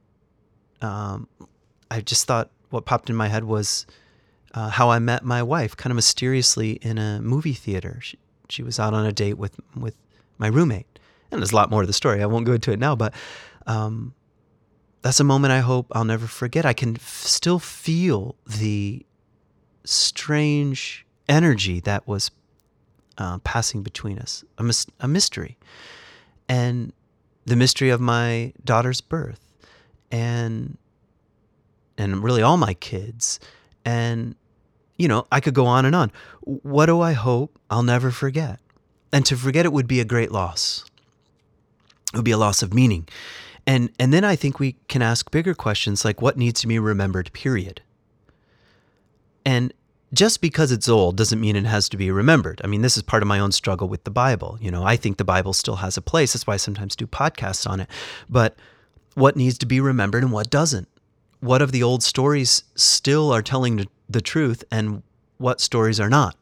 um, 0.81 1.29
I 1.91 2.01
just 2.01 2.27
thought 2.27 2.51
what 2.71 2.85
popped 2.85 3.11
in 3.11 3.17
my 3.17 3.29
head 3.29 3.45
was 3.45 3.87
uh, 4.55 4.71
how 4.71 4.91
I 4.91 4.99
met 4.99 5.25
my 5.25 5.43
wife 5.43 5.77
kind 5.77 5.91
of 5.91 5.97
mysteriously 5.97 6.73
in 6.83 6.99
a 6.99 7.21
movie 7.21 7.53
theater. 7.53 7.99
She, 8.03 8.19
she 8.49 8.63
was 8.63 8.81
out 8.81 8.95
on 8.95 9.07
a 9.07 9.13
date 9.13 9.39
with, 9.39 9.61
with 9.77 9.95
my 10.39 10.49
roommate. 10.49 10.99
And 11.31 11.41
there's 11.41 11.53
a 11.53 11.57
lot 11.57 11.71
more 11.71 11.83
to 11.83 11.87
the 11.87 11.93
story. 11.93 12.23
I 12.23 12.27
won't 12.27 12.45
go 12.45 12.53
into 12.53 12.73
it 12.73 12.79
now, 12.79 12.97
but 12.97 13.15
um, 13.67 14.15
that's 15.03 15.21
a 15.21 15.25
moment 15.25 15.53
I 15.53 15.61
hope 15.61 15.87
I'll 15.93 16.05
never 16.05 16.27
forget. 16.27 16.65
I 16.65 16.73
can 16.73 16.97
f- 16.97 17.25
still 17.25 17.59
feel 17.59 18.37
the 18.47 19.05
strange 19.85 21.05
energy 21.29 21.81
that 21.81 22.07
was 22.07 22.31
uh, 23.19 23.39
passing 23.39 23.83
between 23.83 24.19
us, 24.19 24.45
a, 24.59 24.63
mis- 24.63 24.87
a 25.01 25.09
mystery, 25.09 25.59
and 26.49 26.93
the 27.45 27.57
mystery 27.57 27.91
of 27.91 28.01
my 28.01 28.53
daughter's 28.65 29.01
birth, 29.01 29.41
and 30.11 30.79
and 31.99 32.23
really 32.23 32.43
all 32.43 32.57
my 32.57 32.75
kids, 32.75 33.41
and 33.85 34.37
you 34.97 35.09
know 35.09 35.27
I 35.33 35.41
could 35.41 35.55
go 35.55 35.67
on 35.67 35.85
and 35.85 35.97
on. 35.97 36.13
What 36.41 36.87
do 36.87 37.01
I 37.01 37.13
hope 37.13 37.59
I'll 37.71 37.83
never 37.83 38.11
forget? 38.11 38.61
And 39.13 39.27
to 39.27 39.37
forget 39.37 39.67
it 39.67 39.73
would 39.73 39.89
be 39.89 40.01
a 40.01 40.05
great 40.05 40.33
loss. 40.33 40.85
It 42.15 42.17
would 42.17 42.25
be 42.25 42.31
a 42.31 42.39
loss 42.39 42.63
of 42.63 42.73
meaning. 42.73 43.09
And 43.67 43.91
and 43.99 44.13
then 44.13 44.25
I 44.25 44.37
think 44.37 44.59
we 44.59 44.77
can 44.89 45.03
ask 45.03 45.31
bigger 45.31 45.55
questions 45.55 46.05
like 46.05 46.21
what 46.21 46.37
needs 46.37 46.61
to 46.63 46.67
be 46.67 46.79
remembered, 46.79 47.33
period. 47.33 47.81
And 49.45 49.73
just 50.13 50.41
because 50.41 50.73
it's 50.73 50.89
old 50.89 51.17
doesn't 51.17 51.41
mean 51.41 51.57
it 51.57 51.65
has 51.65 51.89
to 51.89 51.97
be 51.97 52.11
remembered. 52.11 52.61
I 52.63 52.67
mean, 52.67 52.83
this 52.83 52.97
is 52.97 53.03
part 53.03 53.23
of 53.23 53.27
my 53.27 53.39
own 53.39 53.51
struggle 53.53 53.89
with 53.89 54.05
the 54.05 54.11
Bible. 54.11 54.59
You 54.61 54.71
know, 54.71 54.85
I 54.85 54.97
think 54.97 55.17
the 55.17 55.25
Bible 55.25 55.53
still 55.53 55.77
has 55.77 55.97
a 55.97 56.03
place. 56.03 56.33
That's 56.33 56.47
why 56.47 56.55
I 56.55 56.59
sometimes 56.59 56.95
do 56.95 57.07
podcasts 57.07 57.69
on 57.69 57.81
it. 57.81 57.89
But 58.29 58.57
what 59.15 59.37
needs 59.37 59.57
to 59.59 59.67
be 59.67 59.81
remembered 59.81 60.23
and 60.23 60.33
what 60.33 60.51
doesn't? 60.51 60.89
What 61.41 61.63
of 61.63 61.73
the 61.73 61.83
old 61.83 62.03
stories 62.03 62.65
still 62.75 63.33
are 63.33 63.43
telling 63.43 63.87
the 64.09 64.21
truth 64.21 64.65
and 64.71 65.03
what 65.39 65.61
stories 65.61 65.99
are 65.99 66.11
not? 66.11 66.37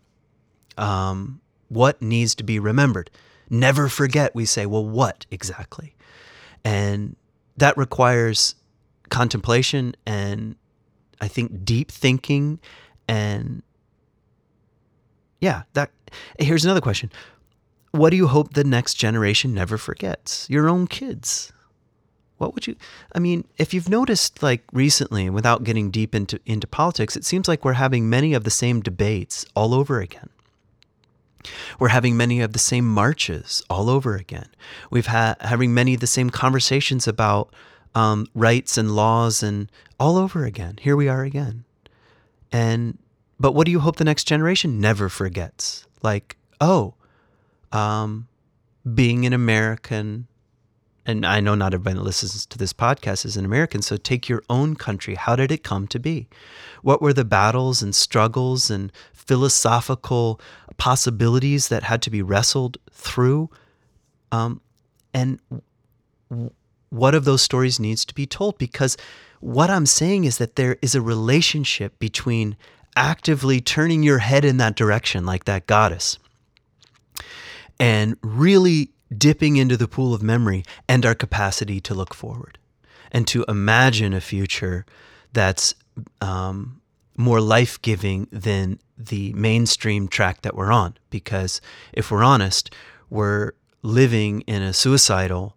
Um, 0.77 1.41
what 1.69 2.03
needs 2.03 2.35
to 2.37 2.45
be 2.45 2.59
remembered? 2.59 3.11
Never 3.49 3.89
forget, 3.89 4.35
we 4.35 4.45
say, 4.45 4.67
well, 4.67 4.85
what 4.85 5.27
exactly? 5.31 5.95
And 6.65 7.17
that 7.57 7.77
requires 7.77 8.55
contemplation 9.09 9.95
and 10.07 10.57
I 11.21 11.29
think 11.29 11.65
deep 11.65 11.91
thinking 11.91 12.61
and 13.09 13.63
yeah, 15.41 15.63
that 15.73 15.91
here's 16.39 16.65
another 16.65 16.81
question. 16.81 17.11
What 17.93 18.11
do 18.11 18.17
you 18.17 18.29
hope 18.29 18.55
the 18.55 18.65
next 18.65 18.95
generation 18.95 19.53
never 19.53 19.77
forgets? 19.79 20.49
Your 20.49 20.69
own 20.69 20.87
kids. 20.87 21.53
What 22.39 22.55
would 22.55 22.67
you 22.67 22.77
I 23.15 23.19
mean, 23.19 23.45
if 23.59 23.75
you've 23.75 23.89
noticed 23.89 24.43
like 24.43 24.63
recently 24.73 25.29
without 25.29 25.65
getting 25.65 25.91
deep 25.91 26.15
into 26.15 26.41
into 26.47 26.67
politics, 26.67 27.17
it 27.17 27.25
seems 27.25 27.49
like 27.49 27.65
we're 27.65 27.75
having 27.75 28.09
many 28.09 28.33
of 28.33 28.45
the 28.45 28.51
same 28.51 28.81
debates 28.81 29.45
all 29.55 29.75
over 29.75 30.01
again. 30.01 30.31
We're 31.79 31.89
having 31.89 32.17
many 32.17 32.41
of 32.41 32.53
the 32.53 32.59
same 32.59 32.87
marches 32.87 33.63
all 33.71 33.89
over 33.89 34.15
again. 34.17 34.49
We've 34.91 35.07
had 35.07 35.37
having 35.41 35.73
many 35.75 35.95
of 35.95 36.01
the 36.01 36.07
same 36.07 36.31
conversations 36.31 37.09
about 37.09 37.53
um, 37.95 38.27
rights 38.35 38.77
and 38.79 38.93
laws 38.93 39.43
and 39.43 39.71
all 39.99 40.17
over 40.17 40.45
again. 40.45 40.79
Here 40.81 40.97
we 40.97 41.09
are 41.09 41.23
again. 41.23 41.65
And 42.53 42.99
but 43.39 43.55
what 43.55 43.65
do 43.65 43.71
you 43.71 43.81
hope 43.81 43.97
the 43.97 44.05
next 44.05 44.25
generation 44.25 44.81
never 44.81 45.09
forgets? 45.09 45.87
Like, 46.03 46.37
oh, 46.61 46.95
um, 47.73 48.29
being 48.95 49.25
an 49.25 49.33
American, 49.33 50.27
and 51.07 51.25
I 51.25 51.41
know 51.41 51.55
not 51.55 51.73
everybody 51.73 51.97
that 51.97 52.03
listens 52.03 52.45
to 52.45 52.59
this 52.59 52.75
podcast 52.75 53.25
is 53.25 53.39
an 53.39 53.47
American, 53.47 53.81
so 53.81 53.97
take 53.97 54.29
your 54.29 54.43
own 54.51 54.77
country. 54.77 55.15
How 55.15 55.37
did 55.37 55.51
it 55.51 55.65
come 55.65 55.87
to 55.89 55.99
be? 55.99 56.29
What 56.83 57.01
were 57.01 57.15
the 57.15 57.25
battles 57.25 57.83
and 57.83 57.95
struggles 57.95 58.71
and 58.71 58.93
philosophical 59.31 60.41
possibilities 60.77 61.69
that 61.69 61.85
had 61.85 62.03
to 62.03 62.11
be 62.11 62.21
wrestled 62.21 62.79
through. 62.91 63.49
Um, 64.33 64.61
and 65.15 65.39
what 66.89 67.15
of 67.15 67.25
those 67.25 67.43
stories 67.43 67.79
needs 67.79 68.05
to 68.07 68.13
be 68.13 68.27
told? 68.27 68.59
Because 68.59 68.97
what 69.39 69.71
I'm 69.71 69.87
saying 69.87 70.25
is 70.25 70.39
that 70.39 70.57
there 70.57 70.79
is 70.83 70.97
a 70.97 71.01
relationship 71.01 71.97
between 72.01 72.57
actively 72.97 73.61
turning 73.61 74.03
your 74.03 74.19
head 74.19 74.45
in 74.45 74.57
that 74.57 74.75
direction, 74.75 75.25
like 75.25 75.45
that 75.45 75.69
goddess, 75.69 76.19
and 77.79 78.17
really 78.25 78.91
dipping 79.17 79.59
into 79.59 79.77
the 79.77 79.87
pool 79.87 80.13
of 80.13 80.25
memory 80.25 80.65
and 80.89 81.07
our 81.07 81.15
capacity 81.15 81.81
to 81.83 81.95
look 81.95 82.15
forward 82.15 82.59
and 83.13 83.29
to 83.29 83.45
imagine 83.47 84.13
a 84.13 84.21
future 84.21 84.85
that's 85.33 85.73
um, 86.21 86.80
more 87.21 87.41
life 87.41 87.81
giving 87.83 88.27
than 88.33 88.79
the 88.97 89.33
mainstream 89.35 90.09
track 90.09 90.43
that 90.43 90.55
we're 90.55 90.73
on. 90.73 90.97
Because 91.11 91.61
if 91.93 92.11
we're 92.11 92.25
honest, 92.25 92.75
we're 93.09 93.53
living 93.83 94.43
in 94.43 94.63
a 94.63 94.73
suicidal, 94.73 95.57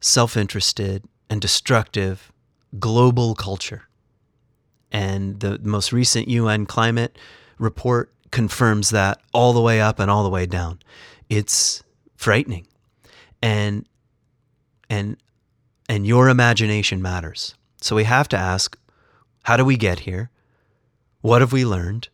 self 0.00 0.36
interested, 0.36 1.04
and 1.28 1.40
destructive 1.40 2.32
global 2.78 3.34
culture. 3.34 3.88
And 4.90 5.40
the 5.40 5.58
most 5.62 5.92
recent 5.92 6.28
UN 6.28 6.66
climate 6.66 7.18
report 7.58 8.12
confirms 8.30 8.90
that 8.90 9.20
all 9.32 9.52
the 9.52 9.60
way 9.60 9.80
up 9.80 9.98
and 9.98 10.10
all 10.10 10.22
the 10.22 10.30
way 10.30 10.46
down. 10.46 10.80
It's 11.28 11.82
frightening. 12.16 12.66
And 13.42 13.86
and 14.88 15.16
and 15.88 16.06
your 16.06 16.28
imagination 16.28 17.02
matters. 17.02 17.54
So 17.80 17.96
we 17.96 18.04
have 18.04 18.28
to 18.28 18.36
ask, 18.36 18.78
how 19.44 19.56
do 19.56 19.64
we 19.64 19.76
get 19.76 20.00
here? 20.00 20.30
What 21.22 21.40
have 21.40 21.52
we 21.52 21.64
learned? 21.64 22.08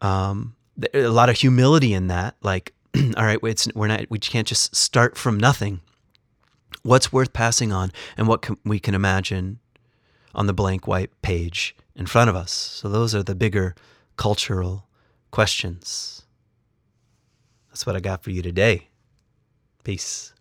Um, 0.00 0.56
a 0.94 1.08
lot 1.08 1.28
of 1.28 1.36
humility 1.36 1.92
in 1.92 2.06
that. 2.06 2.36
Like, 2.42 2.72
all 2.96 3.24
right, 3.24 3.42
we're 3.42 3.86
not, 3.86 4.06
we 4.08 4.18
can't 4.18 4.48
just 4.48 4.74
start 4.74 5.18
from 5.18 5.38
nothing. 5.38 5.80
What's 6.82 7.12
worth 7.12 7.32
passing 7.32 7.72
on, 7.72 7.92
and 8.16 8.26
what 8.26 8.42
can, 8.42 8.56
we 8.64 8.80
can 8.80 8.94
imagine 8.94 9.58
on 10.34 10.46
the 10.46 10.54
blank 10.54 10.86
white 10.86 11.10
page 11.22 11.76
in 11.94 12.06
front 12.06 12.30
of 12.30 12.36
us. 12.36 12.50
So 12.50 12.88
those 12.88 13.14
are 13.14 13.22
the 13.22 13.34
bigger 13.34 13.74
cultural 14.16 14.86
questions. 15.30 16.22
That's 17.68 17.86
what 17.86 17.96
I 17.96 18.00
got 18.00 18.22
for 18.22 18.30
you 18.30 18.42
today. 18.42 18.88
Peace. 19.84 20.32